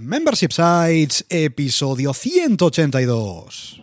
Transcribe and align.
Membership 0.00 0.52
Sites, 0.52 1.24
episodio 1.28 2.12
182. 2.12 3.82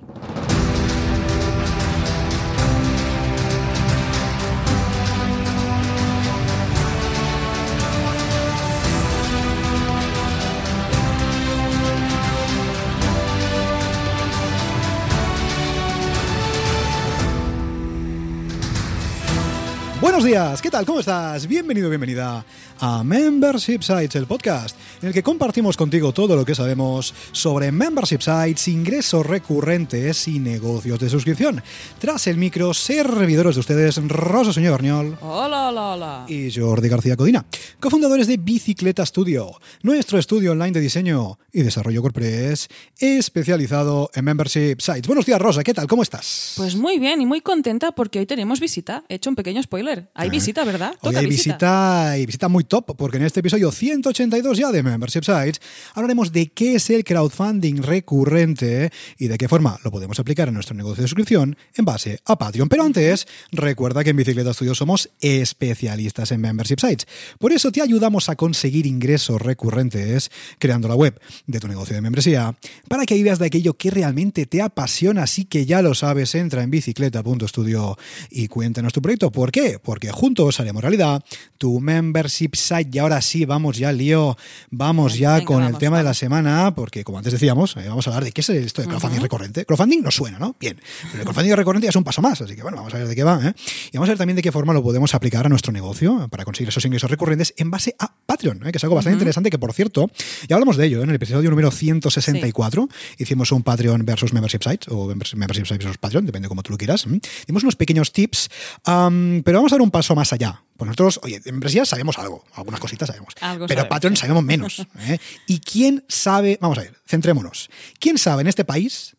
Buenos 20.05 20.23
días, 20.23 20.61
¿qué 20.61 20.69
tal? 20.69 20.85
¿Cómo 20.85 20.99
estás? 20.99 21.47
Bienvenido, 21.47 21.89
bienvenida 21.89 22.45
a 22.79 23.03
Membership 23.03 23.81
Sites, 23.81 24.15
el 24.15 24.27
podcast 24.27 24.77
en 25.01 25.07
el 25.07 25.13
que 25.15 25.23
compartimos 25.23 25.75
contigo 25.75 26.13
todo 26.13 26.35
lo 26.35 26.45
que 26.45 26.53
sabemos 26.53 27.11
sobre 27.31 27.71
Membership 27.71 28.19
Sites, 28.19 28.67
ingresos 28.67 29.25
recurrentes 29.25 30.27
y 30.27 30.37
negocios 30.37 30.99
de 30.99 31.09
suscripción. 31.09 31.63
Tras 31.97 32.27
el 32.27 32.37
micro, 32.37 32.75
servidores 32.75 33.55
de 33.55 33.61
ustedes, 33.61 34.07
Rosa 34.07 34.53
Señor 34.53 34.73
Berniol. 34.73 35.17
Hola, 35.21 35.69
hola, 35.69 35.93
hola. 35.93 36.25
Y 36.27 36.51
Jordi 36.51 36.87
García 36.87 37.17
Codina, 37.17 37.43
cofundadores 37.79 38.27
de 38.27 38.37
Bicicleta 38.37 39.03
Studio, 39.07 39.59
nuestro 39.81 40.19
estudio 40.19 40.51
online 40.51 40.73
de 40.73 40.81
diseño 40.81 41.39
y 41.51 41.63
desarrollo 41.63 42.03
WordPress 42.03 42.67
especializado 42.99 44.11
en 44.13 44.23
Membership 44.23 44.81
Sites. 44.81 45.07
Buenos 45.07 45.25
días, 45.25 45.41
Rosa, 45.41 45.63
¿qué 45.63 45.73
tal? 45.73 45.87
¿Cómo 45.87 46.03
estás? 46.03 46.53
Pues 46.57 46.75
muy 46.75 46.99
bien 46.99 47.21
y 47.21 47.25
muy 47.25 47.41
contenta 47.41 47.91
porque 47.91 48.19
hoy 48.19 48.27
tenemos 48.27 48.59
visita. 48.59 49.03
He 49.09 49.15
hecho 49.15 49.31
un 49.31 49.35
pequeño 49.35 49.63
spoiler. 49.63 49.94
Hay 50.13 50.29
visita, 50.29 50.63
¿verdad? 50.63 50.91
Hoy 51.01 51.11
Toca 51.11 51.19
hay 51.19 51.27
visita 51.27 52.17
y 52.17 52.25
visita 52.25 52.47
muy 52.47 52.63
top, 52.63 52.95
porque 52.97 53.17
en 53.17 53.23
este 53.23 53.39
episodio 53.39 53.71
182 53.71 54.57
ya 54.57 54.71
de 54.71 54.83
Membership 54.83 55.23
Sites 55.23 55.61
hablaremos 55.93 56.31
de 56.31 56.47
qué 56.47 56.75
es 56.75 56.89
el 56.89 57.03
crowdfunding 57.03 57.81
recurrente 57.81 58.91
y 59.17 59.27
de 59.27 59.37
qué 59.37 59.47
forma 59.47 59.77
lo 59.83 59.91
podemos 59.91 60.19
aplicar 60.19 60.47
en 60.47 60.53
nuestro 60.53 60.75
negocio 60.75 61.01
de 61.01 61.07
suscripción 61.07 61.57
en 61.75 61.85
base 61.85 62.19
a 62.25 62.37
Patreon. 62.37 62.69
Pero 62.69 62.83
antes, 62.83 63.27
recuerda 63.51 64.03
que 64.03 64.11
en 64.11 64.17
Bicicleta 64.17 64.53
Studio 64.53 64.75
somos 64.75 65.09
especialistas 65.19 66.31
en 66.31 66.41
Membership 66.41 66.79
Sites. 66.79 67.07
Por 67.39 67.51
eso 67.51 67.71
te 67.71 67.81
ayudamos 67.81 68.29
a 68.29 68.35
conseguir 68.35 68.85
ingresos 68.85 69.41
recurrentes 69.41 70.31
creando 70.59 70.87
la 70.87 70.95
web 70.95 71.19
de 71.47 71.59
tu 71.59 71.67
negocio 71.67 71.95
de 71.95 72.01
membresía 72.01 72.55
para 72.87 73.05
que 73.05 73.15
vivas 73.15 73.39
de 73.39 73.47
aquello 73.47 73.75
que 73.75 73.91
realmente 73.91 74.45
te 74.45 74.61
apasiona. 74.61 75.23
Así 75.23 75.45
que 75.45 75.65
ya 75.65 75.81
lo 75.81 75.93
sabes, 75.93 76.35
entra 76.35 76.63
en 76.63 76.71
bicicleta.studio 76.71 77.97
y 78.29 78.47
cuéntanos 78.47 78.93
tu 78.93 79.01
proyecto. 79.01 79.31
¿Por 79.31 79.51
qué? 79.51 79.79
Porque 79.85 80.11
juntos 80.11 80.59
haremos 80.59 80.81
realidad 80.81 81.23
tu 81.57 81.79
membership 81.79 82.55
site. 82.55 82.89
Y 82.91 82.99
ahora 82.99 83.21
sí, 83.21 83.45
vamos 83.45 83.77
ya, 83.77 83.91
lío. 83.93 84.35
Vamos 84.71 85.17
ya 85.17 85.35
Venga, 85.35 85.45
con 85.45 85.57
el 85.57 85.63
vamos, 85.65 85.79
tema 85.79 85.97
de 85.97 86.03
la 86.03 86.07
vamos. 86.09 86.17
semana, 86.17 86.75
porque 86.75 87.03
como 87.03 87.19
antes 87.19 87.31
decíamos, 87.33 87.77
eh, 87.77 87.85
vamos 87.87 88.05
a 88.07 88.09
hablar 88.09 88.23
de 88.25 88.31
qué 88.31 88.41
es 88.41 88.49
esto 88.49 88.81
de 88.81 88.87
crowdfunding 88.87 89.21
recurrente. 89.21 89.65
Crowdfunding 89.65 90.01
nos 90.01 90.15
suena, 90.15 90.37
¿no? 90.39 90.55
Bien. 90.59 90.75
Pero 91.03 91.19
el 91.19 91.23
crowdfunding 91.23 91.53
recurrente 91.55 91.85
ya 91.85 91.89
es 91.91 91.95
un 91.95 92.03
paso 92.03 92.21
más. 92.21 92.41
Así 92.41 92.55
que 92.55 92.61
bueno, 92.63 92.77
vamos 92.77 92.93
a 92.93 92.97
ver 92.97 93.07
de 93.07 93.15
qué 93.15 93.23
va. 93.23 93.39
¿eh? 93.43 93.53
Y 93.91 93.97
vamos 93.97 94.09
a 94.09 94.11
ver 94.11 94.17
también 94.17 94.35
de 94.35 94.41
qué 94.41 94.51
forma 94.51 94.73
lo 94.73 94.83
podemos 94.83 95.13
aplicar 95.15 95.45
a 95.45 95.49
nuestro 95.49 95.71
negocio 95.71 96.27
para 96.29 96.43
conseguir 96.43 96.69
esos 96.69 96.83
ingresos 96.85 97.09
recurrentes 97.09 97.53
en 97.57 97.71
base 97.71 97.95
a 97.99 98.11
Patreon, 98.25 98.67
¿eh? 98.67 98.71
que 98.71 98.77
es 98.77 98.83
algo 98.83 98.95
bastante 98.95 99.15
interesante 99.15 99.49
que, 99.49 99.59
por 99.59 99.71
cierto, 99.73 100.09
ya 100.47 100.55
hablamos 100.55 100.77
de 100.77 100.87
ello 100.87 100.99
¿eh? 100.99 101.03
en 101.03 101.09
el 101.09 101.15
episodio 101.15 101.49
número 101.49 101.69
164. 101.71 102.89
Hicimos 103.17 103.51
un 103.51 103.63
Patreon 103.63 104.05
versus 104.05 104.33
Membership 104.33 104.63
Sites, 104.63 104.87
o 104.89 105.07
members- 105.07 105.35
Membership 105.35 105.65
Sites 105.65 105.79
versus 105.85 105.97
Patreon, 105.97 106.25
depende 106.25 106.47
como 106.47 106.63
tú 106.63 106.71
lo 106.71 106.77
quieras. 106.77 107.05
Dimos 107.47 107.63
unos 107.63 107.75
pequeños 107.75 108.11
tips, 108.11 108.49
am, 108.85 109.41
pero 109.43 109.59
vamos 109.65 109.73
a 109.73 109.77
dar 109.77 109.81
un 109.81 109.91
paso 109.91 110.13
más 110.13 110.31
allá. 110.31 110.61
Pues 110.77 110.85
nosotros, 110.87 111.19
oye, 111.23 111.39
de 111.39 111.51
membresía 111.51 111.85
sabemos 111.85 112.19
algo, 112.19 112.45
algunas 112.53 112.79
cositas 112.79 113.07
sabemos, 113.07 113.33
Algo 113.41 113.65
pero 113.65 113.79
sabemos, 113.79 113.95
Patreon 113.95 114.15
sabemos 114.15 114.43
menos. 114.43 114.79
¿eh? 114.99 115.17
¿Y 115.47 115.59
quién 115.59 116.05
sabe? 116.07 116.59
Vamos 116.61 116.77
a 116.77 116.81
ver, 116.81 116.95
centrémonos. 117.07 117.69
¿Quién 117.99 118.19
sabe 118.19 118.41
en 118.41 118.47
este 118.47 118.63
país 118.63 119.15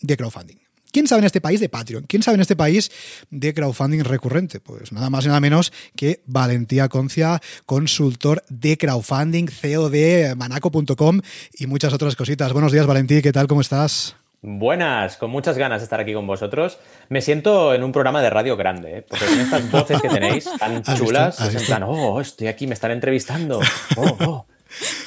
de 0.00 0.16
crowdfunding? 0.16 0.56
¿Quién 0.90 1.06
sabe 1.06 1.20
en 1.20 1.26
este 1.26 1.42
país 1.42 1.60
de 1.60 1.68
Patreon? 1.68 2.04
¿Quién 2.08 2.22
sabe 2.22 2.36
en 2.36 2.40
este 2.40 2.56
país 2.56 2.90
de 3.30 3.52
crowdfunding 3.52 4.00
recurrente? 4.00 4.58
Pues 4.58 4.90
nada 4.90 5.10
más 5.10 5.24
y 5.26 5.28
nada 5.28 5.38
menos 5.38 5.70
que 5.94 6.22
Valentía 6.24 6.88
Concia, 6.88 7.40
consultor 7.66 8.42
de 8.48 8.78
crowdfunding, 8.78 9.48
CEO 9.48 9.90
de 9.90 10.34
manaco.com 10.34 11.20
y 11.58 11.66
muchas 11.66 11.92
otras 11.92 12.16
cositas. 12.16 12.54
Buenos 12.54 12.72
días, 12.72 12.86
Valentí, 12.86 13.20
¿qué 13.20 13.32
tal? 13.32 13.46
¿Cómo 13.46 13.60
estás? 13.60 14.16
Buenas, 14.42 15.18
con 15.18 15.30
muchas 15.30 15.58
ganas 15.58 15.80
de 15.80 15.84
estar 15.84 16.00
aquí 16.00 16.14
con 16.14 16.26
vosotros. 16.26 16.78
Me 17.10 17.20
siento 17.20 17.74
en 17.74 17.84
un 17.84 17.92
programa 17.92 18.22
de 18.22 18.30
radio 18.30 18.56
grande, 18.56 18.98
¿eh? 18.98 19.02
porque 19.02 19.26
con 19.26 19.38
estas 19.38 19.70
voces 19.70 20.00
que 20.00 20.08
tenéis 20.08 20.48
tan 20.58 20.82
chulas, 20.82 21.38
¿Has 21.40 21.54
es 21.54 21.60
en 21.60 21.66
plan, 21.66 21.82
oh, 21.82 22.18
estoy 22.20 22.46
aquí, 22.46 22.66
me 22.66 22.72
están 22.72 22.90
entrevistando. 22.90 23.60
Oh, 23.96 24.16
oh. 24.26 24.46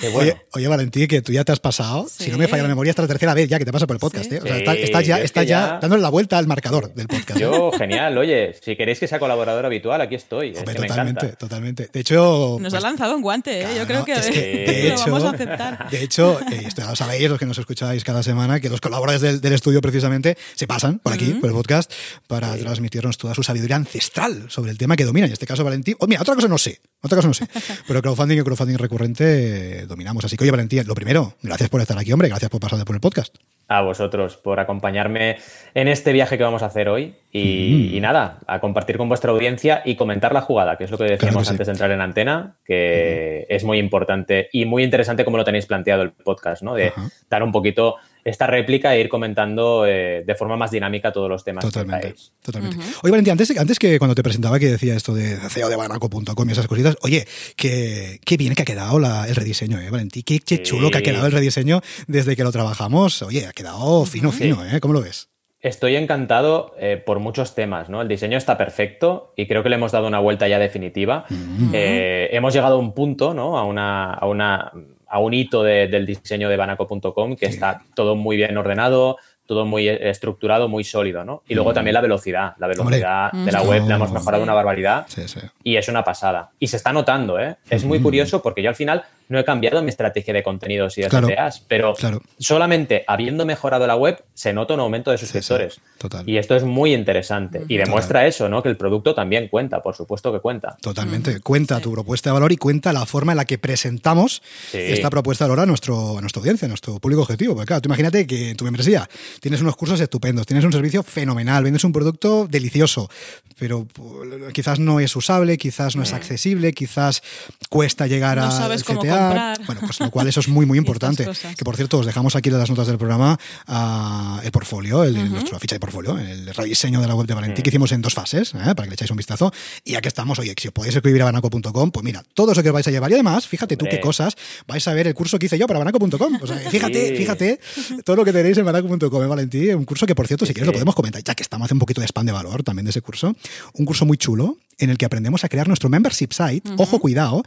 Bueno. 0.01 0.17
Oye, 0.19 0.35
oye, 0.51 0.67
Valentí, 0.67 1.07
que 1.07 1.21
tú 1.21 1.31
ya 1.31 1.43
te 1.43 1.51
has 1.51 1.59
pasado, 1.59 2.07
Sí. 2.09 2.25
si 2.25 2.31
no 2.31 2.37
me 2.37 2.47
falla 2.47 2.63
la 2.63 2.69
memoria, 2.69 2.89
esta 2.91 3.01
es 3.01 3.07
la 3.07 3.13
tercera 3.13 3.33
vez 3.33 3.47
ya 3.49 3.57
que 3.59 3.65
te 3.65 3.71
pasa 3.71 3.87
por 3.87 3.95
el 3.95 3.99
podcast. 3.99 4.29
Sí. 4.29 4.35
¿eh? 4.35 4.39
O 4.39 4.47
sea, 4.47 4.53
Sí, 4.55 4.59
estás, 4.61 4.77
estás 4.77 5.05
ya, 5.07 5.15
yo 5.17 5.23
es 5.23 5.25
estás 5.25 5.43
que 5.43 5.47
ya 5.49 5.59
ya- 5.73 5.79
dándole 5.81 6.01
la 6.01 6.09
vuelta 6.09 6.37
al 6.37 6.47
marcador 6.47 6.93
del 6.93 7.07
podcast. 7.07 7.39
¿eh? 7.39 7.41
Yo, 7.43 7.71
genial, 7.71 8.17
oye, 8.17 8.53
si 8.61 8.75
queréis 8.75 8.99
que 8.99 9.07
sea 9.07 9.19
colaborador 9.19 9.65
habitual, 9.65 10.01
aquí 10.01 10.15
estoy. 10.15 10.49
Es 10.51 10.63
que 10.63 10.73
totalmente, 10.73 11.27
totalmente. 11.33 11.89
De 11.91 11.99
hecho, 11.99 12.57
Nos 12.59 12.71
pues, 12.71 12.83
ha 12.83 12.87
lanzado 12.87 13.15
un 13.15 13.21
guante, 13.21 13.61
¿eh? 13.61 13.67
Yo 13.77 13.85
creo 13.87 14.03
que, 14.05 14.13
es 14.13 14.29
que, 14.29 14.41
de 14.41 14.89
lo 14.89 14.95
hecho, 14.95 15.03
vamos 15.11 15.23
a 15.23 15.29
aceptar. 15.29 15.89
De 15.89 16.03
hecho, 16.03 16.39
eh, 16.51 16.63
esto 16.67 16.81
ya 16.81 16.89
lo 16.89 16.95
sabéis, 16.95 17.29
los 17.29 17.39
que 17.39 17.45
nos 17.45 17.57
escucháis 17.57 18.03
cada 18.03 18.23
semana, 18.23 18.59
que 18.59 18.69
los 18.69 18.81
colaboradores 18.81 19.21
del, 19.21 19.41
del 19.41 19.53
estudio 19.53 19.81
precisamente 19.81 20.37
se 20.55 20.67
pasan 20.67 20.99
por 20.99 21.13
aquí, 21.13 21.33
por 21.35 21.49
el 21.49 21.55
podcast, 21.55 21.91
para 22.27 22.55
transmitirnos 22.57 23.17
toda 23.17 23.33
su 23.33 23.43
sabiduría 23.43 23.75
ancestral 23.75 24.45
sobre 24.49 24.71
el 24.71 24.77
tema 24.77 24.95
que 24.95 25.05
domina. 25.05 25.25
En 25.27 25.33
este 25.33 25.45
caso, 25.45 25.63
Valentín. 25.63 25.95
Oh, 25.99 26.07
mira, 26.07 26.21
otra 26.21 26.35
cosa 26.35 26.47
no 26.47 26.57
sé, 26.57 26.79
otra 27.01 27.15
cosa 27.17 27.27
no 27.27 27.33
sé. 27.33 27.47
Pero 27.87 28.01
crowdfunding 28.01 28.39
y 28.39 28.43
crowdfunding 28.43 28.77
recurrente 28.77 29.52
eh, 29.53 29.85
dominamos. 29.87 30.25
Así 30.25 30.35
que, 30.37 30.43
oye, 30.43 30.51
Valentín, 30.51 30.83
lo 30.87 30.95
primero, 30.95 31.33
gracias 31.41 31.69
por 31.69 31.81
estar 31.81 31.97
aquí, 31.97 32.11
hombre, 32.11 32.29
gracias 32.29 32.49
por 32.51 32.59
pasar 32.59 32.83
por 32.85 32.95
el 32.95 33.01
podcast. 33.01 33.35
A 33.69 33.81
vosotros 33.81 34.35
por 34.37 34.59
acompañarme 34.59 35.37
en 35.73 35.87
este 35.87 36.11
viaje 36.11 36.37
que 36.37 36.43
vamos 36.43 36.61
a 36.63 36.65
hacer 36.67 36.89
hoy. 36.89 37.15
Y, 37.31 37.89
Mm. 37.91 37.95
y 37.95 37.99
nada, 38.01 38.39
a 38.45 38.59
compartir 38.59 38.97
con 38.97 39.07
vuestra 39.07 39.31
audiencia 39.31 39.81
y 39.85 39.95
comentar 39.95 40.33
la 40.33 40.41
jugada, 40.41 40.77
que 40.77 40.83
es 40.83 40.91
lo 40.91 40.97
que 40.97 41.05
decíamos 41.05 41.43
que 41.43 41.45
sí. 41.45 41.51
antes 41.51 41.67
de 41.67 41.71
entrar 41.71 41.89
en 41.91 42.01
antena, 42.01 42.57
que 42.65 43.45
es 43.49 43.63
muy 43.63 43.79
importante 43.79 44.49
y 44.51 44.65
muy 44.65 44.83
interesante 44.83 45.23
como 45.25 45.37
lo 45.37 45.45
tenéis 45.45 45.65
planteado 45.65 46.03
el 46.03 46.11
podcast, 46.11 46.61
¿no? 46.61 46.75
De 46.75 46.87
Ajá. 46.89 47.09
dar 47.29 47.41
un 47.41 47.51
poquito 47.51 47.95
esta 48.25 48.47
réplica 48.47 48.95
e 48.95 49.01
ir 49.01 49.09
comentando 49.09 49.85
eh, 49.85 50.23
de 50.25 50.35
forma 50.35 50.55
más 50.57 50.71
dinámica 50.71 51.11
todos 51.11 51.29
los 51.29 51.43
temas 51.43 51.63
que 51.65 51.71
Totalmente, 51.71 52.01
traéis. 52.01 52.31
totalmente. 52.41 52.77
Oye, 53.03 53.11
Valentín, 53.11 53.31
antes, 53.31 53.57
antes 53.57 53.79
que 53.79 53.99
cuando 53.99 54.15
te 54.15 54.23
presentaba 54.23 54.59
que 54.59 54.67
decía 54.67 54.95
esto 54.95 55.13
de 55.13 55.37
CEO 55.49 55.69
de 55.69 55.75
banaco.com 55.75 56.49
y 56.49 56.51
esas 56.51 56.67
cositas, 56.67 56.95
oye, 57.01 57.25
que, 57.55 58.19
qué 58.25 58.37
bien 58.37 58.55
que 58.55 58.61
ha 58.61 58.65
quedado 58.65 58.99
la- 58.99 59.27
el 59.27 59.35
rediseño, 59.35 59.79
¿eh, 59.79 59.89
Valentín? 59.89 60.23
Qué, 60.25 60.39
qué 60.39 60.57
Sí. 60.57 60.63
chulo 60.63 60.89
que 60.91 60.99
ha 60.99 61.01
quedado 61.01 61.25
el 61.25 61.31
rediseño 61.31 61.81
desde 62.07 62.35
que 62.35 62.43
lo 62.43 62.51
trabajamos. 62.51 63.21
Oye, 63.23 63.45
ha 63.47 63.51
quedado 63.53 64.05
fino, 64.05 64.31
fino, 64.31 64.63
¿eh? 64.65 64.79
¿Cómo 64.79 64.93
lo 64.93 65.01
ves? 65.01 65.29
Estoy 65.59 65.95
encantado 65.95 66.75
eh, 66.77 67.01
por 67.05 67.19
muchos 67.19 67.55
temas, 67.55 67.89
¿no? 67.89 68.01
El 68.01 68.09
diseño 68.09 68.37
está 68.37 68.57
perfecto 68.57 69.33
y 69.37 69.47
creo 69.47 69.63
que 69.63 69.69
le 69.69 69.75
hemos 69.75 69.93
dado 69.93 70.07
una 70.07 70.19
vuelta 70.19 70.45
ya 70.47 70.59
definitiva. 70.59 71.23
Eh, 71.71 72.29
hemos 72.33 72.53
llegado 72.53 72.75
a 72.75 72.79
un 72.79 72.93
punto, 72.93 73.33
¿no? 73.33 73.57
A 73.57 73.63
una, 73.63 74.13
a 74.13 74.27
una 74.27 74.71
a 75.13 75.19
un 75.19 75.31
hito 75.35 75.61
de- 75.61 75.87
del 75.87 76.07
diseño 76.07 76.49
de 76.49 76.57
banaco.com 76.57 77.35
que 77.35 77.45
Sí. 77.45 77.53
está 77.53 77.83
todo 77.93 78.15
muy 78.15 78.35
bien 78.35 78.57
ordenado, 78.57 79.17
todo 79.45 79.65
muy 79.65 79.87
estructurado, 79.89 80.67
muy 80.69 80.83
sólido, 80.83 81.23
¿no? 81.25 81.43
Y 81.47 81.53
luego 81.55 81.73
también 81.73 81.93
la 81.93 82.01
velocidad. 82.01 82.53
La 82.59 82.67
velocidad 82.67 83.31
de 83.31 83.51
la 83.51 83.63
Mm. 83.63 83.67
web 83.67 83.83
la 83.87 83.95
hemos 83.95 84.11
mejorado 84.11 84.41
una 84.43 84.53
barbaridad. 84.53 85.05
Sí, 85.09 85.27
sí. 85.27 85.39
Y 85.63 85.75
es 85.75 85.87
una 85.89 86.03
pasada. 86.03 86.51
Y 86.59 86.67
se 86.67 86.77
está 86.77 86.93
notando, 86.93 87.39
¿eh? 87.39 87.57
Es 87.69 87.83
muy 87.83 88.01
curioso 88.01 88.41
porque 88.41 88.61
yo 88.61 88.69
al 88.69 88.75
final 88.75 89.03
no 89.29 89.39
he 89.39 89.45
cambiado 89.45 89.81
mi 89.81 89.89
estrategia 89.89 90.33
de 90.33 90.43
contenidos 90.43 90.97
y 90.97 91.01
de 91.01 91.07
Claro, 91.07 91.27
CTAs, 91.27 91.61
pero 91.67 91.93
claro. 91.95 92.21
solamente 92.37 93.03
habiendo 93.07 93.45
mejorado 93.45 93.87
la 93.87 93.95
web 93.95 94.23
se 94.33 94.53
nota 94.53 94.73
un 94.73 94.81
aumento 94.81 95.11
de 95.11 95.17
suscriptores. 95.17 95.79
total. 95.97 96.27
Y 96.29 96.37
esto 96.37 96.55
es 96.55 96.63
muy 96.63 96.93
interesante. 96.93 97.63
Y 97.69 97.77
demuestra 97.77 98.27
eso, 98.27 98.49
¿no? 98.49 98.61
Que 98.61 98.67
el 98.69 98.75
producto 98.77 99.15
también 99.15 99.47
cuenta, 99.47 99.81
por 99.81 99.95
supuesto 99.95 100.31
que 100.33 100.39
cuenta. 100.39 100.75
Totalmente. 100.81 101.39
Cuenta 101.39 101.79
tu 101.79 101.93
propuesta 101.93 102.29
de 102.29 102.33
valor 102.33 102.51
y 102.51 102.57
cuenta 102.57 102.91
la 102.91 103.05
forma 103.05 103.31
en 103.31 103.37
la 103.37 103.45
que 103.45 103.57
presentamos 103.57 104.41
Sí. 104.71 104.77
esta 104.79 105.09
propuesta 105.09 105.45
de 105.45 105.49
valor 105.51 105.63
a, 105.63 105.65
nuestro, 105.65 106.17
a 106.17 106.21
nuestra 106.21 106.39
audiencia, 106.41 106.65
a 106.65 106.69
nuestro 106.69 106.99
público 106.99 107.21
objetivo. 107.21 107.55
Porque 107.55 107.67
claro, 107.67 107.81
tú 107.81 107.87
imagínate 107.87 108.27
que 108.27 108.49
en 108.51 108.57
tu 108.57 108.65
membresía 108.65 109.09
tienes 109.39 109.61
unos 109.61 109.75
cursos 109.75 109.99
estupendos, 109.99 110.45
tienes 110.45 110.65
un 110.65 110.71
servicio 110.71 111.03
fenomenal, 111.03 111.63
vendes 111.63 111.83
un 111.83 111.91
producto 111.91 112.47
delicioso, 112.49 113.09
pero 113.57 113.85
pu- 113.87 114.51
quizás 114.51 114.79
no 114.79 114.99
es 114.99 115.15
usable, 115.15 115.57
quizás 115.57 115.95
no 115.95 116.03
es 116.03 116.13
accesible, 116.13 116.73
quizás 116.73 117.21
cuesta 117.69 118.07
llegar 118.07 118.37
No 118.37 118.45
a 118.45 118.51
sabes 118.51 118.83
cómo 118.83 118.99
comprar. 118.99 119.59
Bueno, 119.65 119.81
pues 119.85 119.99
lo 119.99 120.09
cual 120.11 120.27
eso 120.27 120.39
es 120.39 120.47
muy, 120.47 120.65
muy 120.65 120.77
importante. 120.83 121.27
Que 121.57 121.63
por 121.65 121.75
cierto, 121.75 121.99
os 121.99 122.05
dejamos 122.05 122.35
aquí 122.35 122.49
en 122.49 122.57
las 122.57 122.69
notas 122.69 122.87
del 122.87 122.97
programa 122.97 123.39
ah, 123.67 124.41
el 124.43 124.51
portfolio, 124.51 125.03
el, 125.03 125.31
nuestra 125.31 125.59
ficha 125.59 125.75
de 125.75 125.79
portfolio, 125.79 126.17
el 126.17 126.53
rediseño 126.53 127.01
de 127.01 127.07
la 127.07 127.15
web 127.15 127.27
de 127.27 127.33
Valentí 127.33 127.61
que 127.61 127.69
hicimos 127.69 127.91
en 127.91 128.01
dos 128.01 128.13
fases, 128.13 128.53
¿eh? 128.53 128.57
para 128.75 128.83
que 128.83 128.89
le 128.89 128.93
echáis 128.95 129.11
un 129.11 129.17
vistazo. 129.17 129.51
Y 129.83 129.93
ya 129.93 130.01
que 130.01 130.07
estamos, 130.07 130.39
oye, 130.39 130.53
si 130.59 130.67
os 130.67 130.73
podéis 130.73 130.95
escribir 130.95 131.21
a 131.21 131.25
banaco.com, 131.25 131.91
pues 131.91 132.03
mira, 132.03 132.23
todo 132.33 132.51
eso 132.51 132.61
que 132.63 132.69
os 132.69 132.73
vais 132.73 132.87
a 132.87 132.91
llevar. 132.91 133.11
Y 133.11 133.15
además, 133.15 133.47
fíjate 133.47 133.77
tú 133.77 133.85
qué 133.89 133.99
cosas, 133.99 134.35
vais 134.67 134.87
a 134.87 134.93
ver 134.93 135.07
el 135.07 135.13
curso 135.13 135.39
que 135.39 135.45
hice 135.47 135.57
yo 135.57 135.67
para 135.67 135.79
banaco.com. 135.79 136.39
O 136.41 136.47
sea, 136.47 136.57
fíjate, 136.57 137.09
Sí. 137.09 137.17
fíjate 137.17 137.59
todo 138.05 138.15
lo 138.17 138.25
que 138.25 138.31
tenéis 138.33 138.57
en 138.57 138.65
banaco.com, 138.65 139.22
¿eh, 139.23 139.27
Valentí. 139.27 139.69
Un 139.73 139.85
curso 139.85 140.05
que, 140.05 140.15
por 140.15 140.27
cierto, 140.27 140.45
si 140.45 140.49
Sí, 140.49 140.53
quieres 140.53 140.67
lo 140.67 140.73
podemos 140.73 140.95
comentar, 140.95 141.23
ya 141.23 141.33
que 141.35 141.43
estamos 141.43 141.65
haciendo 141.65 141.77
un 141.77 141.85
poquito 141.85 142.01
de 142.01 142.07
spam 142.07 142.25
de 142.25 142.31
valor 142.31 142.63
también 142.63 142.85
de 142.85 142.91
ese 142.91 143.01
curso. 143.01 143.35
Un 143.73 143.85
curso 143.85 144.05
muy 144.05 144.17
chulo 144.17 144.57
en 144.79 144.89
el 144.89 144.97
que 144.97 145.05
aprendemos 145.05 145.43
a 145.43 145.49
crear 145.49 145.67
nuestro 145.67 145.87
membership 145.89 146.29
site, 146.31 146.69
ojo, 146.77 146.99
cuidado, 146.99 147.43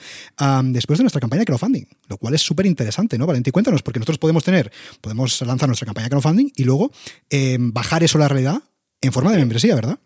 después 0.64 0.98
de 0.98 1.04
nuestra 1.04 1.20
campaña 1.20 1.40
de 1.40 1.46
crowdfunding, 1.46 1.84
lo 2.08 2.18
cual 2.18 2.34
es 2.34 2.42
súper 2.42 2.66
interesante, 2.66 3.18
¿no? 3.18 3.26
Valenti, 3.26 3.50
cuéntanos, 3.50 3.82
porque 3.82 3.98
nosotros 3.98 4.18
podemos 4.18 4.44
tener, 4.44 4.70
podemos 5.00 5.40
lanzar 5.42 5.68
nuestra 5.68 5.86
campaña 5.86 6.04
de 6.06 6.10
crowdfunding 6.10 6.50
y 6.54 6.64
luego 6.64 6.90
eh, 7.30 7.56
bajar 7.60 8.02
eso 8.04 8.18
a 8.18 8.22
la 8.22 8.28
realidad 8.28 8.56
en 9.00 9.12
forma 9.12 9.32
de 9.32 9.38
membresía, 9.38 9.74
¿verdad? 9.74 9.98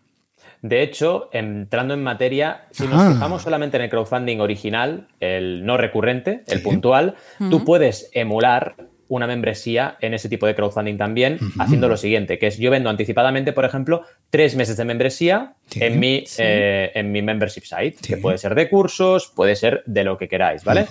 De 0.62 0.82
hecho, 0.82 1.30
entrando 1.32 1.94
en 1.94 2.02
materia, 2.02 2.66
si 2.70 2.86
nos 2.86 3.00
Ah. 3.00 3.12
fijamos 3.14 3.42
solamente 3.42 3.78
en 3.78 3.84
el 3.84 3.90
crowdfunding 3.90 4.40
original, 4.40 5.08
el 5.18 5.64
no 5.64 5.76
recurrente, 5.78 6.42
el 6.48 6.58
Sí. 6.58 6.64
puntual, 6.64 7.14
tú 7.50 7.64
puedes 7.64 8.10
emular 8.12 8.76
una 9.10 9.26
membresía 9.26 9.96
en 10.00 10.14
ese 10.14 10.28
tipo 10.30 10.46
de 10.46 10.54
crowdfunding 10.54 10.96
también, 10.96 11.38
haciendo 11.58 11.88
lo 11.88 11.96
siguiente, 11.98 12.38
que 12.38 12.46
es 12.46 12.56
yo 12.58 12.70
vendo 12.70 12.88
anticipadamente, 12.88 13.52
por 13.52 13.64
ejemplo, 13.66 14.02
tres 14.30 14.56
meses 14.56 14.76
de 14.78 14.84
membresía 14.86 15.54
Sí. 15.68 15.80
en, 15.84 16.00
mi, 16.00 16.24
eh, 16.38 16.90
en 16.94 17.12
mi 17.12 17.20
membership 17.20 17.64
site, 17.64 17.96
Sí. 18.00 18.14
que 18.14 18.16
puede 18.16 18.38
ser 18.38 18.54
de 18.54 18.68
cursos, 18.70 19.30
puede 19.34 19.56
ser 19.56 19.82
de 19.84 20.04
lo 20.04 20.16
que 20.16 20.28
queráis, 20.28 20.64
¿vale? 20.64 20.86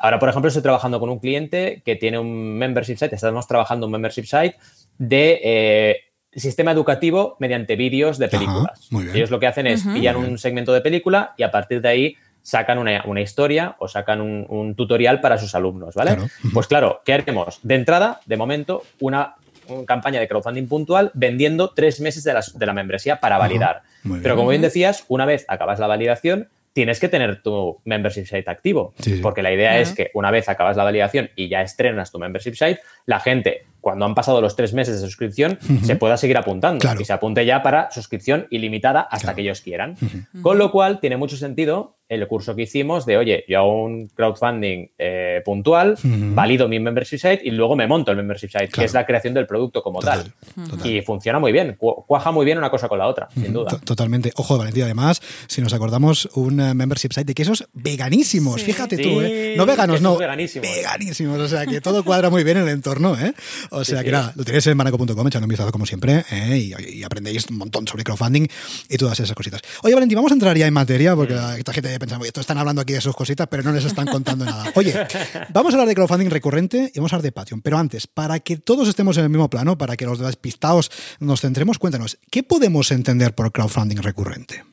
Ahora, 0.00 0.18
por 0.20 0.28
ejemplo, 0.28 0.46
estoy 0.48 0.62
trabajando 0.62 1.00
con 1.00 1.10
un 1.10 1.18
cliente 1.18 1.82
que 1.84 1.96
tiene 1.96 2.18
un 2.18 2.56
membership 2.56 2.96
site, 2.96 3.14
estamos 3.16 3.46
trabajando 3.48 3.86
un 3.86 3.92
membership 3.92 4.24
site 4.24 4.56
de 4.96 5.40
eh, 5.42 5.96
sistema 6.32 6.70
educativo 6.70 7.36
mediante 7.40 7.74
vídeos 7.74 8.18
de 8.18 8.28
películas. 8.28 8.86
muy 8.90 9.04
bien. 9.04 9.16
Ellos 9.16 9.30
lo 9.30 9.40
que 9.40 9.48
hacen 9.48 9.66
es 9.66 9.82
pillan 9.82 10.14
un 10.16 10.38
segmento 10.38 10.72
de 10.72 10.80
película 10.80 11.34
y 11.36 11.42
a 11.42 11.50
partir 11.50 11.80
de 11.80 11.88
ahí 11.88 12.16
sacan 12.48 12.78
una, 12.78 13.02
una 13.04 13.20
historia 13.20 13.76
o 13.78 13.88
sacan 13.88 14.22
un, 14.22 14.46
un 14.48 14.74
tutorial 14.74 15.20
para 15.20 15.36
sus 15.36 15.54
alumnos, 15.54 15.94
¿vale? 15.94 16.14
Claro. 16.16 16.30
Pues 16.54 16.66
claro, 16.66 17.02
¿qué 17.04 17.12
haremos? 17.12 17.58
De 17.62 17.74
entrada, 17.74 18.20
de 18.24 18.36
momento, 18.38 18.84
una, 19.00 19.34
una 19.68 19.84
campaña 19.84 20.18
de 20.18 20.28
crowdfunding 20.28 20.66
puntual 20.66 21.10
vendiendo 21.12 21.74
tres 21.74 22.00
meses 22.00 22.24
de, 22.24 22.32
las- 22.32 22.58
de 22.58 22.64
la 22.64 22.72
membresía 22.72 23.20
para 23.20 23.36
validar. 23.36 23.82
muy 24.02 24.14
bien. 24.14 24.22
Pero 24.22 24.36
como 24.36 24.48
bien 24.48 24.62
decías, 24.62 25.04
una 25.08 25.26
vez 25.26 25.44
acabas 25.48 25.78
la 25.78 25.86
validación, 25.88 26.48
tienes 26.72 27.00
que 27.00 27.08
tener 27.08 27.42
tu 27.42 27.80
membership 27.84 28.24
site 28.24 28.48
activo. 28.50 28.94
Sí, 29.00 29.16
sí. 29.16 29.20
Porque 29.20 29.42
la 29.42 29.52
idea 29.52 29.78
es 29.80 29.92
que 29.92 30.10
una 30.14 30.30
vez 30.30 30.48
acabas 30.48 30.76
la 30.76 30.84
validación 30.84 31.28
y 31.36 31.48
ya 31.48 31.60
estrenas 31.60 32.10
tu 32.10 32.18
membership 32.18 32.54
site, 32.54 32.80
la 33.04 33.20
gente, 33.20 33.66
cuando 33.80 34.04
han 34.04 34.14
pasado 34.14 34.40
los 34.40 34.56
tres 34.56 34.74
meses 34.74 35.00
de 35.00 35.06
suscripción, 35.06 35.58
se 35.82 35.96
pueda 35.96 36.16
seguir 36.16 36.36
apuntando 36.36 36.80
Claro. 36.80 37.00
y 37.00 37.04
se 37.04 37.12
apunte 37.12 37.44
ya 37.46 37.62
para 37.62 37.90
suscripción 37.90 38.46
ilimitada 38.50 39.00
hasta 39.02 39.18
Claro. 39.18 39.36
que 39.36 39.42
ellos 39.42 39.60
quieran. 39.60 39.96
Con 40.42 40.58
lo 40.58 40.70
cual, 40.72 41.00
tiene 41.00 41.16
mucho 41.16 41.36
sentido 41.36 41.94
el 42.08 42.26
curso 42.26 42.56
que 42.56 42.62
hicimos 42.62 43.04
de, 43.04 43.18
oye, 43.18 43.44
yo 43.48 43.58
hago 43.58 43.84
un 43.84 44.08
crowdfunding 44.08 44.92
eh, 44.96 45.42
puntual, 45.44 45.92
Ujú. 45.92 46.34
valido 46.34 46.66
mi 46.66 46.80
membership 46.80 47.18
site 47.18 47.40
y 47.44 47.50
luego 47.50 47.76
me 47.76 47.86
monto 47.86 48.10
el 48.10 48.16
membership 48.16 48.46
site, 48.48 48.68
Claro. 48.68 48.78
que 48.80 48.84
es 48.86 48.94
la 48.94 49.04
creación 49.04 49.34
del 49.34 49.46
producto 49.46 49.82
como 49.82 50.00
Total, 50.00 50.24
tal. 50.54 50.68
total. 50.70 50.86
Y 50.90 51.02
funciona 51.02 51.38
muy 51.38 51.52
bien, 51.52 51.74
cu- 51.78 52.06
cuaja 52.06 52.30
muy 52.32 52.46
bien 52.46 52.56
una 52.56 52.70
cosa 52.70 52.88
con 52.88 52.98
la 52.98 53.06
otra, 53.08 53.28
sin 53.34 53.52
duda. 53.52 53.72
To- 53.72 53.80
Totalmente. 53.80 54.32
Ojo, 54.36 54.56
Valentín, 54.56 54.84
además, 54.84 55.20
si 55.48 55.60
nos 55.60 55.74
acordamos, 55.74 56.30
un 56.34 56.58
eh, 56.60 56.72
membership 56.72 57.10
site 57.12 57.26
de 57.26 57.34
quesos 57.34 57.68
veganísimos. 57.74 58.62
Sí. 58.62 58.66
Fíjate 58.72 58.96
Sí, 58.96 59.02
tú, 59.02 59.20
¿eh? 59.20 59.54
No 59.58 59.66
veganos, 59.66 60.00
no. 60.00 60.16
veganísimos. 60.16 60.66
Veganísimos. 60.66 61.38
O 61.40 61.48
sea, 61.48 61.66
que 61.66 61.82
todo 61.82 62.04
cuadra 62.04 62.30
muy 62.30 62.42
bien 62.42 62.56
en 62.56 62.62
el 62.64 62.68
entorno, 62.70 63.16
¿eh? 63.20 63.34
O 63.78 63.84
sea, 63.84 63.98
Sí, 63.98 64.04
que 64.04 64.10
sí. 64.10 64.12
nada, 64.16 64.32
lo 64.36 64.44
tenéis 64.44 64.66
en 64.66 64.76
manaco.com, 64.76 65.26
echando 65.26 65.44
un 65.44 65.48
vistazo 65.48 65.70
como 65.72 65.86
siempre, 65.86 66.24
¿eh? 66.30 66.56
y, 66.58 66.98
y 66.98 67.02
aprendéis 67.02 67.46
un 67.50 67.58
montón 67.58 67.86
sobre 67.86 68.04
crowdfunding 68.04 68.46
y 68.88 68.96
todas 68.96 69.18
esas 69.20 69.34
cositas. 69.34 69.60
Oye, 69.82 69.94
Valentín, 69.94 70.16
vamos 70.16 70.30
a 70.32 70.34
entrar 70.34 70.56
ya 70.56 70.66
en 70.66 70.74
materia, 70.74 71.14
porque 71.14 71.34
Mm. 71.34 71.58
esta 71.58 71.72
gente 71.72 71.98
pensando, 71.98 72.22
oye, 72.22 72.28
estos 72.28 72.42
están 72.42 72.58
hablando 72.58 72.82
aquí 72.82 72.92
de 72.94 73.00
sus 73.00 73.14
cositas, 73.14 73.46
pero 73.48 73.62
no 73.62 73.72
les 73.72 73.84
están 73.84 74.06
contando 74.06 74.44
nada. 74.44 74.64
Oye, 74.74 74.94
vamos 75.52 75.72
a 75.72 75.76
hablar 75.76 75.88
de 75.88 75.94
crowdfunding 75.94 76.30
recurrente 76.30 76.90
y 76.94 76.98
vamos 76.98 77.12
a 77.12 77.16
hablar 77.16 77.22
de 77.24 77.32
Patreon. 77.32 77.60
Pero 77.62 77.78
antes, 77.78 78.06
para 78.06 78.38
que 78.40 78.56
todos 78.56 78.88
estemos 78.88 79.16
en 79.18 79.24
el 79.24 79.30
mismo 79.30 79.48
plano, 79.50 79.76
para 79.78 79.96
que 79.96 80.04
los 80.06 80.18
despistados 80.18 80.90
nos 81.20 81.40
centremos, 81.40 81.78
cuéntanos, 81.78 82.18
¿qué 82.30 82.42
podemos 82.42 82.90
entender 82.90 83.34
por 83.34 83.52
crowdfunding 83.52 83.98
recurrente? 83.98 84.64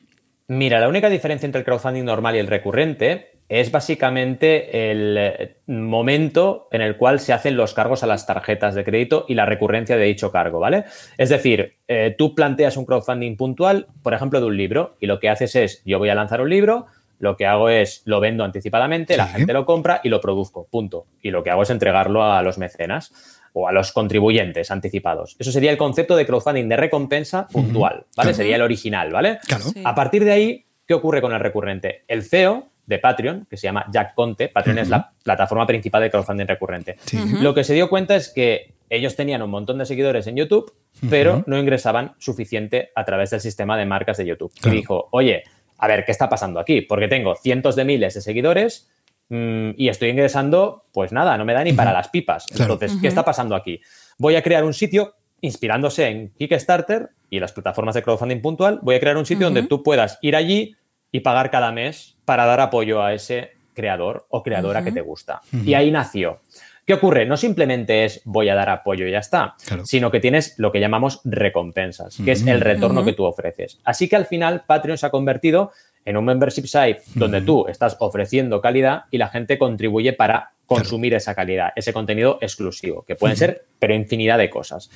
Mira, 0.48 0.78
la 0.80 0.88
única 0.88 1.08
diferencia 1.10 1.44
entre 1.46 1.60
el 1.60 1.64
crowdfunding 1.64 2.04
normal 2.04 2.36
y 2.36 2.38
el 2.38 2.46
recurrente 2.46 3.35
es 3.48 3.70
básicamente 3.70 4.90
el 4.90 5.16
eh, 5.18 5.56
momento 5.66 6.68
en 6.72 6.80
el 6.80 6.96
cual 6.96 7.20
se 7.20 7.32
hacen 7.32 7.56
los 7.56 7.74
cargos 7.74 8.02
a 8.02 8.06
las 8.06 8.26
tarjetas 8.26 8.74
de 8.74 8.84
crédito 8.84 9.24
y 9.28 9.34
la 9.34 9.46
recurrencia 9.46 9.96
de 9.96 10.04
dicho 10.04 10.32
cargo, 10.32 10.58
¿vale? 10.58 10.84
Es 11.16 11.28
decir, 11.28 11.76
eh, 11.86 12.14
tú 12.16 12.34
planteas 12.34 12.76
un 12.76 12.84
crowdfunding 12.84 13.36
puntual, 13.36 13.86
por 14.02 14.14
ejemplo, 14.14 14.40
de 14.40 14.46
un 14.46 14.56
libro, 14.56 14.96
y 15.00 15.06
lo 15.06 15.20
que 15.20 15.28
haces 15.28 15.54
es, 15.54 15.82
yo 15.84 15.98
voy 15.98 16.08
a 16.08 16.14
lanzar 16.14 16.40
un 16.40 16.50
libro, 16.50 16.86
lo 17.18 17.36
que 17.36 17.46
hago 17.46 17.68
es, 17.68 18.02
lo 18.04 18.20
vendo 18.20 18.44
anticipadamente, 18.44 19.16
la 19.16 19.26
gente 19.26 19.52
lo 19.52 19.64
compra 19.64 20.00
y 20.04 20.08
lo 20.08 20.20
produzco, 20.20 20.66
punto. 20.70 21.06
Y 21.22 21.30
lo 21.30 21.42
que 21.42 21.50
hago 21.50 21.62
es 21.62 21.70
entregarlo 21.70 22.24
a 22.24 22.42
los 22.42 22.58
mecenas 22.58 23.12
o 23.54 23.68
a 23.68 23.72
los 23.72 23.92
contribuyentes 23.92 24.70
anticipados. 24.70 25.34
Eso 25.38 25.50
sería 25.50 25.70
el 25.70 25.78
concepto 25.78 26.14
de 26.14 26.26
crowdfunding 26.26 26.68
de 26.68 26.76
recompensa 26.76 27.46
puntual, 27.46 27.94
¿vale? 27.94 28.06
Claro. 28.14 28.34
Sería 28.34 28.56
el 28.56 28.62
original, 28.62 29.10
¿vale? 29.12 29.38
Claro. 29.46 29.64
Sí. 29.64 29.80
A 29.82 29.94
partir 29.94 30.24
de 30.24 30.32
ahí, 30.32 30.66
¿qué 30.86 30.92
ocurre 30.92 31.22
con 31.22 31.32
el 31.32 31.40
recurrente? 31.40 32.04
El 32.06 32.22
CEO 32.22 32.68
de 32.86 32.98
Patreon, 32.98 33.46
que 33.50 33.56
se 33.56 33.66
llama 33.66 33.86
Jack 33.92 34.14
Conte, 34.14 34.48
Patreon 34.48 34.78
es 34.78 34.88
la 34.88 35.12
plataforma 35.22 35.66
principal 35.66 36.02
de 36.02 36.10
crowdfunding 36.10 36.46
recurrente. 36.46 36.96
Sí. 37.04 37.18
Lo 37.40 37.54
que 37.54 37.64
se 37.64 37.74
dio 37.74 37.88
cuenta 37.88 38.14
es 38.16 38.28
que 38.28 38.74
ellos 38.88 39.16
tenían 39.16 39.42
un 39.42 39.50
montón 39.50 39.78
de 39.78 39.86
seguidores 39.86 40.26
en 40.26 40.36
YouTube, 40.36 40.72
pero 41.10 41.42
no 41.46 41.58
ingresaban 41.58 42.14
suficiente 42.18 42.90
a 42.94 43.04
través 43.04 43.30
del 43.30 43.40
sistema 43.40 43.76
de 43.76 43.86
marcas 43.86 44.16
de 44.16 44.26
YouTube. 44.26 44.52
Claro. 44.60 44.74
Y 44.74 44.80
dijo, 44.80 45.08
oye, 45.10 45.42
a 45.78 45.88
ver, 45.88 46.04
¿qué 46.04 46.12
está 46.12 46.28
pasando 46.28 46.60
aquí? 46.60 46.82
Porque 46.82 47.08
tengo 47.08 47.34
cientos 47.34 47.76
de 47.76 47.84
miles 47.84 48.14
de 48.14 48.20
seguidores 48.20 48.88
mm, 49.28 49.70
y 49.76 49.88
estoy 49.88 50.10
ingresando, 50.10 50.84
pues 50.92 51.12
nada, 51.12 51.36
no 51.36 51.44
me 51.44 51.52
da 51.52 51.64
ni 51.64 51.72
para 51.72 51.92
las 51.92 52.08
pipas. 52.08 52.46
Claro. 52.46 52.74
Entonces, 52.74 52.98
¿qué 53.00 53.08
está 53.08 53.24
pasando 53.24 53.56
aquí? 53.56 53.80
Voy 54.18 54.36
a 54.36 54.42
crear 54.42 54.64
un 54.64 54.72
sitio 54.72 55.14
inspirándose 55.40 56.06
en 56.06 56.30
Kickstarter 56.38 57.10
y 57.28 57.40
las 57.40 57.52
plataformas 57.52 57.94
de 57.94 58.02
crowdfunding 58.02 58.40
puntual. 58.40 58.78
Voy 58.82 58.94
a 58.94 59.00
crear 59.00 59.16
un 59.16 59.26
sitio 59.26 59.46
donde 59.46 59.64
tú 59.64 59.82
puedas 59.82 60.18
ir 60.22 60.36
allí 60.36 60.76
y 61.12 61.20
pagar 61.20 61.50
cada 61.50 61.72
mes 61.72 62.16
para 62.24 62.44
dar 62.46 62.60
apoyo 62.60 63.02
a 63.02 63.12
ese 63.14 63.52
creador 63.74 64.26
o 64.30 64.42
creadora 64.42 64.82
que 64.82 64.92
te 64.92 65.00
gusta. 65.02 65.40
Y 65.64 65.74
ahí 65.74 65.90
nació. 65.90 66.40
¿Qué 66.86 66.94
ocurre? 66.94 67.26
No 67.26 67.36
simplemente 67.36 68.04
es 68.04 68.22
voy 68.24 68.48
a 68.48 68.54
dar 68.54 68.68
apoyo 68.70 69.06
y 69.08 69.10
ya 69.10 69.18
está, 69.18 69.54
Claro. 69.66 69.84
sino 69.84 70.10
que 70.10 70.20
tienes 70.20 70.54
lo 70.56 70.70
que 70.70 70.78
llamamos 70.80 71.20
recompensas, 71.24 72.16
que 72.24 72.32
es 72.32 72.46
el 72.46 72.60
retorno 72.60 73.04
que 73.04 73.12
tú 73.12 73.24
ofreces. 73.24 73.80
Así 73.84 74.08
que 74.08 74.14
al 74.16 74.26
final 74.26 74.64
Patreon 74.66 74.96
se 74.96 75.06
ha 75.06 75.10
convertido 75.10 75.72
en 76.04 76.16
un 76.16 76.24
membership 76.24 76.66
site 76.66 77.00
donde 77.16 77.40
tú 77.42 77.66
estás 77.68 77.96
ofreciendo 77.98 78.60
calidad 78.60 79.04
y 79.10 79.18
la 79.18 79.26
gente 79.28 79.58
contribuye 79.58 80.12
para 80.12 80.52
consumir 80.64 81.14
esa 81.14 81.34
calidad, 81.34 81.70
ese 81.74 81.92
contenido 81.92 82.38
exclusivo, 82.40 83.02
que 83.02 83.16
pueden 83.16 83.36
ser, 83.36 83.66
pero 83.80 83.92
infinidad 83.94 84.38
de 84.38 84.48
cosas. 84.48 84.88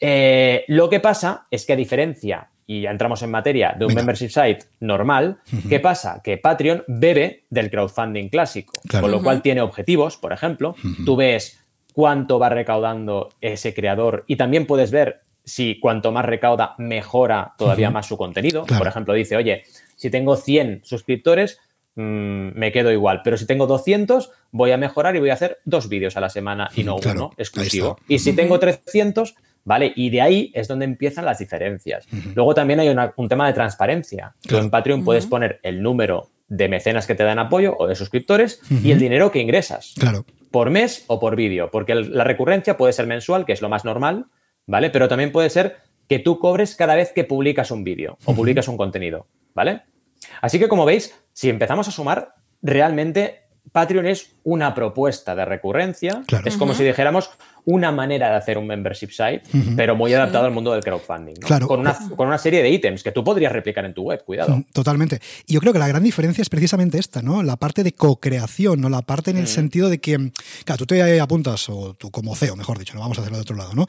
Eh, 0.00 0.64
lo 0.68 0.88
que 0.88 1.00
pasa 1.00 1.46
es 1.50 1.66
que 1.66 1.74
a 1.74 1.76
diferencia, 1.76 2.48
y 2.70 2.82
ya 2.82 2.90
entramos 2.90 3.22
en 3.22 3.30
materia, 3.30 3.74
de 3.76 3.86
un 3.86 3.88
Venga. 3.88 4.02
membership 4.02 4.28
site 4.28 4.58
normal, 4.80 5.38
¿qué 5.70 5.80
pasa? 5.80 6.20
Que 6.22 6.36
Patreon 6.36 6.84
bebe 6.86 7.44
del 7.48 7.70
crowdfunding 7.70 8.28
clásico, 8.28 8.74
Claro. 8.86 9.04
con 9.04 9.10
lo 9.10 9.22
cual 9.22 9.40
tiene 9.40 9.62
objetivos, 9.62 10.18
por 10.18 10.34
ejemplo, 10.34 10.76
tú 11.06 11.16
ves 11.16 11.58
cuánto 11.94 12.38
va 12.38 12.50
recaudando 12.50 13.30
ese 13.40 13.72
creador 13.72 14.24
y 14.26 14.36
también 14.36 14.66
puedes 14.66 14.90
ver 14.90 15.22
si 15.44 15.80
cuanto 15.80 16.12
más 16.12 16.26
recauda 16.26 16.74
mejora 16.76 17.54
todavía 17.56 17.90
más 17.90 18.04
su 18.06 18.18
contenido. 18.18 18.64
Claro. 18.66 18.80
Por 18.80 18.88
ejemplo, 18.88 19.14
dice, 19.14 19.34
oye, 19.38 19.64
si 19.96 20.10
tengo 20.10 20.36
100 20.36 20.82
suscriptores, 20.84 21.58
mm, 21.94 22.50
me 22.54 22.70
quedo 22.70 22.92
igual, 22.92 23.22
pero 23.24 23.38
si 23.38 23.46
tengo 23.46 23.66
200, 23.66 24.30
voy 24.50 24.72
a 24.72 24.76
mejorar 24.76 25.16
y 25.16 25.20
voy 25.20 25.30
a 25.30 25.32
hacer 25.32 25.58
dos 25.64 25.88
vídeos 25.88 26.18
a 26.18 26.20
la 26.20 26.28
semana 26.28 26.68
y 26.76 26.84
no 26.84 26.96
Claro, 26.98 27.18
uno 27.28 27.30
exclusivo. 27.38 27.98
Y 28.08 28.18
si 28.18 28.34
tengo 28.34 28.58
300, 28.58 29.34
¿vale? 29.64 29.92
Y 29.96 30.10
de 30.10 30.20
ahí 30.20 30.50
es 30.54 30.68
donde 30.68 30.84
empiezan 30.84 31.24
las 31.24 31.38
diferencias. 31.38 32.06
Luego 32.34 32.54
también 32.54 32.80
hay 32.80 32.88
una- 32.88 33.12
un 33.16 33.28
tema 33.28 33.46
de 33.46 33.52
transparencia. 33.52 34.34
Tú 34.40 34.56
en 34.56 34.70
Patreon 34.70 35.04
puedes 35.04 35.26
poner 35.26 35.60
el 35.62 35.82
número 35.82 36.30
de 36.48 36.68
mecenas 36.68 37.06
que 37.06 37.14
te 37.14 37.24
dan 37.24 37.38
apoyo 37.38 37.76
o 37.78 37.86
de 37.86 37.94
suscriptores 37.94 38.60
y 38.70 38.90
el 38.92 38.98
dinero 38.98 39.30
que 39.30 39.40
ingresas 39.40 39.94
Claro. 39.98 40.24
por 40.50 40.70
mes 40.70 41.04
o 41.08 41.20
por 41.20 41.36
vídeo, 41.36 41.70
porque 41.70 41.92
el- 41.92 42.16
la 42.16 42.24
recurrencia 42.24 42.76
puede 42.78 42.92
ser 42.94 43.06
mensual, 43.06 43.44
que 43.44 43.52
es 43.52 43.60
lo 43.60 43.68
más 43.68 43.84
normal, 43.84 44.26
¿vale? 44.66 44.88
Pero 44.90 45.08
también 45.08 45.30
puede 45.32 45.50
ser 45.50 45.76
que 46.08 46.18
tú 46.18 46.38
cobres 46.38 46.74
cada 46.74 46.94
vez 46.94 47.12
que 47.12 47.24
publicas 47.24 47.70
un 47.70 47.84
vídeo 47.84 48.16
o 48.24 48.34
publicas 48.34 48.66
un 48.68 48.78
contenido, 48.78 49.26
¿vale? 49.54 49.82
Así 50.40 50.58
que 50.58 50.68
como 50.68 50.86
veis, 50.86 51.14
si 51.34 51.50
empezamos 51.50 51.86
a 51.86 51.90
sumar, 51.90 52.32
realmente 52.62 53.42
Patreon 53.72 54.06
es 54.06 54.34
una 54.44 54.74
propuesta 54.74 55.34
de 55.34 55.44
recurrencia, 55.44 56.22
Claro. 56.26 56.48
es 56.48 56.56
como 56.56 56.72
si 56.72 56.82
dijéramos 56.84 57.30
una 57.64 57.92
manera 57.92 58.30
de 58.30 58.36
hacer 58.36 58.58
un 58.58 58.66
membership 58.66 59.10
site, 59.10 59.42
pero 59.76 59.96
muy 59.96 60.12
adaptado 60.14 60.46
al 60.46 60.52
mundo 60.52 60.72
del 60.72 60.82
crowdfunding, 60.82 61.34
¿no? 61.40 61.46
Claro. 61.46 61.66
con, 61.68 61.80
una, 61.80 61.96
con 62.16 62.28
una 62.28 62.38
serie 62.38 62.62
de 62.62 62.70
ítems 62.70 63.02
que 63.02 63.12
tú 63.12 63.22
podrías 63.22 63.52
replicar 63.52 63.84
en 63.84 63.94
tu 63.94 64.02
web, 64.02 64.24
cuidado. 64.24 64.56
Mm, 64.56 64.64
Totalmente. 64.72 65.20
Y 65.46 65.54
yo 65.54 65.60
creo 65.60 65.72
que 65.72 65.78
la 65.78 65.88
gran 65.88 66.02
diferencia 66.02 66.42
es 66.42 66.48
precisamente 66.48 66.98
esta, 66.98 67.22
¿no? 67.22 67.42
La 67.42 67.56
parte 67.56 67.82
de 67.82 67.92
co-creación, 67.92 68.80
¿no? 68.80 68.88
La 68.88 69.02
parte 69.02 69.30
en 69.30 69.38
el 69.38 69.48
sentido 69.48 69.88
de 69.88 69.98
que, 69.98 70.32
claro, 70.64 70.78
tú 70.78 70.86
te 70.86 71.20
apuntas, 71.20 71.68
o 71.68 71.94
tú 71.94 72.10
como 72.10 72.34
CEO, 72.34 72.56
mejor 72.56 72.78
dicho, 72.78 72.94
no 72.94 73.00
vamos 73.00 73.18
a 73.18 73.22
hacerlo 73.22 73.38
de 73.38 73.42
otro 73.42 73.56
lado, 73.56 73.72
¿no? 73.74 73.86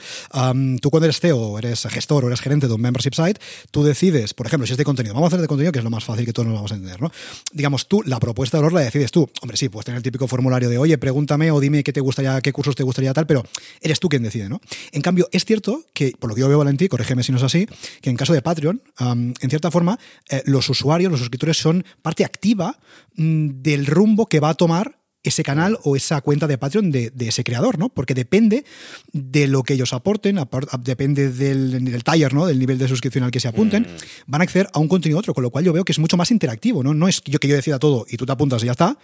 Tú 0.80 0.90
cuando 0.90 1.06
eres 1.06 1.20
CEO, 1.20 1.58
eres 1.58 1.88
gestor 1.88 2.26
o 2.26 2.28
eres 2.28 2.42
gerente 2.42 2.68
de 2.68 2.74
un 2.74 2.82
membership 2.82 3.14
site, 3.14 3.40
tú 3.72 3.84
decides, 3.84 4.34
por 4.34 4.48
ejemplo, 4.48 4.66
si 4.66 4.74
es 4.74 4.78
de 4.78 4.86
contenido, 4.86 5.14
vamos 5.14 5.28
a 5.28 5.36
hacer 5.36 5.42
de 5.42 5.48
contenido, 5.48 5.72
que 5.72 5.80
es 5.80 5.84
lo 5.84 5.90
más 5.90 6.04
fácil 6.04 6.26
que 6.26 6.34
todos 6.34 6.48
nos 6.48 6.56
vamos 6.56 6.72
a 6.72 6.76
entender, 6.76 7.02
¿no? 7.02 7.12
Digamos, 7.52 7.88
tú, 7.88 8.04
la 8.06 8.20
propuesta 8.20 8.58
de 8.58 8.64
valor 8.64 8.74
la 8.74 8.82
decides 8.82 9.12
tú. 9.12 9.30
Hombre, 9.42 9.58
sí, 9.58 9.70
puedes 9.70 9.86
tener 9.86 9.98
el 9.98 10.04
típico 10.04 10.28
formulario 10.28 10.70
de, 10.70 10.78
oye, 10.78 10.98
pregúntame 10.98 11.52
o 11.52 11.60
dime 11.60 11.84
qué 11.84 11.94
te 11.94 12.02
gustaría, 12.02 12.40
qué 12.42 12.52
cursos 12.52 12.76
te 12.76 12.84
gustaría 12.84 13.14
tal, 13.14 13.26
pero 13.28 13.44
eres 13.82 14.00
tú 14.00 14.10
quien 14.10 14.24
decide, 14.24 14.50
¿no? 14.50 14.62
En 14.92 15.02
cambio, 15.02 15.28
es 15.32 15.46
cierto 15.46 15.86
que, 15.94 16.14
por 16.18 16.30
lo 16.30 16.36
que 16.36 16.42
yo 16.42 16.50
veo, 16.50 16.58
Valentí, 16.58 16.88
corrígeme 16.88 17.24
si 17.24 17.32
no 17.32 17.38
es 17.38 17.44
así, 17.44 17.68
que 18.02 18.10
en 18.10 18.18
caso 18.18 18.34
de 18.34 18.42
Patreon, 18.42 18.82
um, 19.00 19.34
en 19.40 19.50
cierta 19.50 19.72
forma, 19.72 20.00
eh, 20.30 20.42
los 20.46 20.70
usuarios, 20.70 21.12
los 21.12 21.20
suscriptores 21.20 21.58
son 21.58 21.84
parte 22.02 22.26
activa 22.26 22.80
mm, 23.16 23.62
del 23.62 23.86
rumbo 23.86 24.28
que 24.28 24.40
va 24.40 24.50
a 24.50 24.54
tomar 24.54 25.00
ese 25.24 25.44
canal 25.44 25.78
o 25.84 25.96
esa 25.96 26.22
cuenta 26.22 26.48
de 26.48 26.58
Patreon 26.58 26.92
de, 26.92 27.10
de, 27.10 27.28
ese 27.28 27.44
creador, 27.44 27.78
¿no? 27.78 27.90
Porque 27.90 28.14
depende 28.14 28.64
de 29.12 29.48
lo 29.48 29.64
que 29.64 29.74
ellos 29.74 29.94
aporten, 29.94 30.40
depende 30.80 31.32
del, 31.32 31.84
del 31.84 32.04
taller, 32.04 32.34
¿no? 32.34 32.46
Del 32.46 32.58
nivel 32.58 32.78
de 32.78 32.88
suscripción 32.88 33.26
al 33.26 33.32
que 33.32 33.40
se 33.40 33.50
apunten, 33.50 33.84
mm. 33.84 34.22
van 34.28 34.42
a 34.42 34.44
acceder 34.44 34.70
a 34.74 34.80
un 34.80 34.88
contenido 34.88 35.20
otro, 35.20 35.34
con 35.34 35.44
lo 35.44 35.50
cual 35.50 35.66
yo 35.66 35.74
veo 35.74 35.84
que 35.84 35.92
es 35.92 36.00
mucho 36.00 36.16
más 36.16 36.32
interactivo, 36.32 36.84
¿no? 36.84 36.94
No 36.94 37.08
es 37.08 37.22
yo 37.26 37.40
que 37.40 37.48
yo 37.48 37.56
decida 37.56 37.80
todo 37.80 38.06
y 38.10 38.16
tú 38.16 38.26
te 38.26 38.32
apuntas 38.32 38.64
y 38.64 38.68
ya 38.68 38.72
está, 38.72 38.98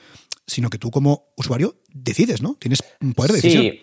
sino 0.47 0.69
que 0.69 0.77
tú 0.77 0.89
como 0.89 1.33
usuario 1.35 1.81
decides, 1.93 2.41
¿no? 2.41 2.55
Tienes 2.59 2.81
un 3.01 3.13
poder 3.13 3.31
de 3.31 3.37
decisión. 3.37 3.63
Sí. 3.63 3.81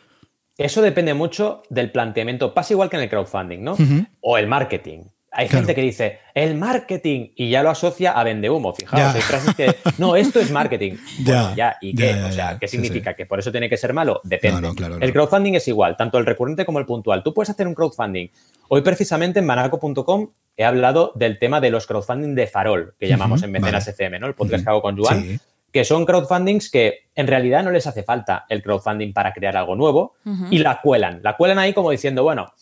Eso 0.58 0.82
depende 0.82 1.14
mucho 1.14 1.62
del 1.70 1.90
planteamiento. 1.90 2.52
Pasa 2.54 2.74
igual 2.74 2.90
que 2.90 2.96
en 2.96 3.02
el 3.02 3.08
crowdfunding, 3.08 3.62
¿no? 3.62 3.72
Uh 3.72 3.78
-huh. 3.78 4.06
O 4.20 4.38
el 4.38 4.46
marketing. 4.46 5.04
Hay 5.34 5.48
claro. 5.48 5.60
gente 5.64 5.74
que 5.74 5.80
dice, 5.80 6.18
el 6.34 6.56
marketing, 6.56 7.28
y 7.36 7.48
ya 7.48 7.62
lo 7.62 7.70
asocia 7.70 8.12
a 8.12 8.22
vende 8.22 8.50
humo. 8.50 8.74
Fijaos, 8.74 9.14
hay 9.14 9.22
frases 9.22 9.54
que, 9.54 9.76
no, 9.96 10.14
esto 10.14 10.40
es 10.40 10.50
marketing. 10.50 10.92
Bueno, 11.24 11.50
ya, 11.50 11.56
ya 11.56 11.76
¿y 11.80 11.94
qué? 11.94 12.14
Ya, 12.14 12.26
o 12.26 12.32
sea, 12.32 12.58
¿qué 12.60 12.68
significa? 12.68 13.10
Sí, 13.10 13.14
sí. 13.14 13.16
¿Que 13.16 13.26
por 13.26 13.38
eso 13.38 13.50
tiene 13.50 13.70
que 13.70 13.78
ser 13.78 13.94
malo? 13.94 14.20
Depende. 14.24 14.60
No, 14.60 14.68
no, 14.68 14.74
claro, 14.74 14.98
el 15.00 15.10
crowdfunding 15.12 15.54
es 15.54 15.66
igual, 15.68 15.96
tanto 15.96 16.18
el 16.18 16.26
recurrente 16.26 16.66
como 16.66 16.80
el 16.80 16.84
puntual. 16.84 17.22
Tú 17.22 17.32
puedes 17.32 17.48
hacer 17.48 17.66
un 17.66 17.74
crowdfunding. 17.74 18.28
Hoy, 18.68 18.82
precisamente, 18.82 19.38
en 19.40 19.46
banaco.com 19.46 20.28
he 20.54 20.64
hablado 20.64 21.12
del 21.14 21.38
tema 21.38 21.62
de 21.62 21.70
los 21.70 21.86
crowdfunding 21.86 22.34
de 22.34 22.46
farol, 22.46 22.94
que 23.00 23.08
llamamos 23.08 23.40
uh 23.40 23.44
-huh, 23.44 23.46
en 23.46 23.52
Mecenas 23.52 23.86
vale. 23.86 23.92
FM, 23.92 24.18
¿no? 24.18 24.26
El 24.26 24.34
podcast 24.34 24.58
uh 24.58 24.60
-huh. 24.60 24.64
que 24.64 24.70
hago 24.70 24.82
con 24.82 24.98
Joan. 24.98 25.22
Sí. 25.22 25.40
Que 25.72 25.84
son 25.84 26.04
crowdfundings 26.04 26.70
que 26.70 27.06
en 27.14 27.26
realidad 27.26 27.62
no 27.64 27.70
les 27.70 27.86
hace 27.86 28.02
falta 28.02 28.44
el 28.48 28.62
crowdfunding 28.62 29.12
para 29.12 29.32
crear 29.32 29.56
algo 29.56 29.74
nuevo 29.74 30.14
y 30.50 30.58
la 30.58 30.80
cuelan. 30.80 31.20
La 31.22 31.36
cuelan 31.36 31.58
ahí 31.58 31.72
como 31.72 31.90
diciendo, 31.90 32.22
bueno, 32.22 32.52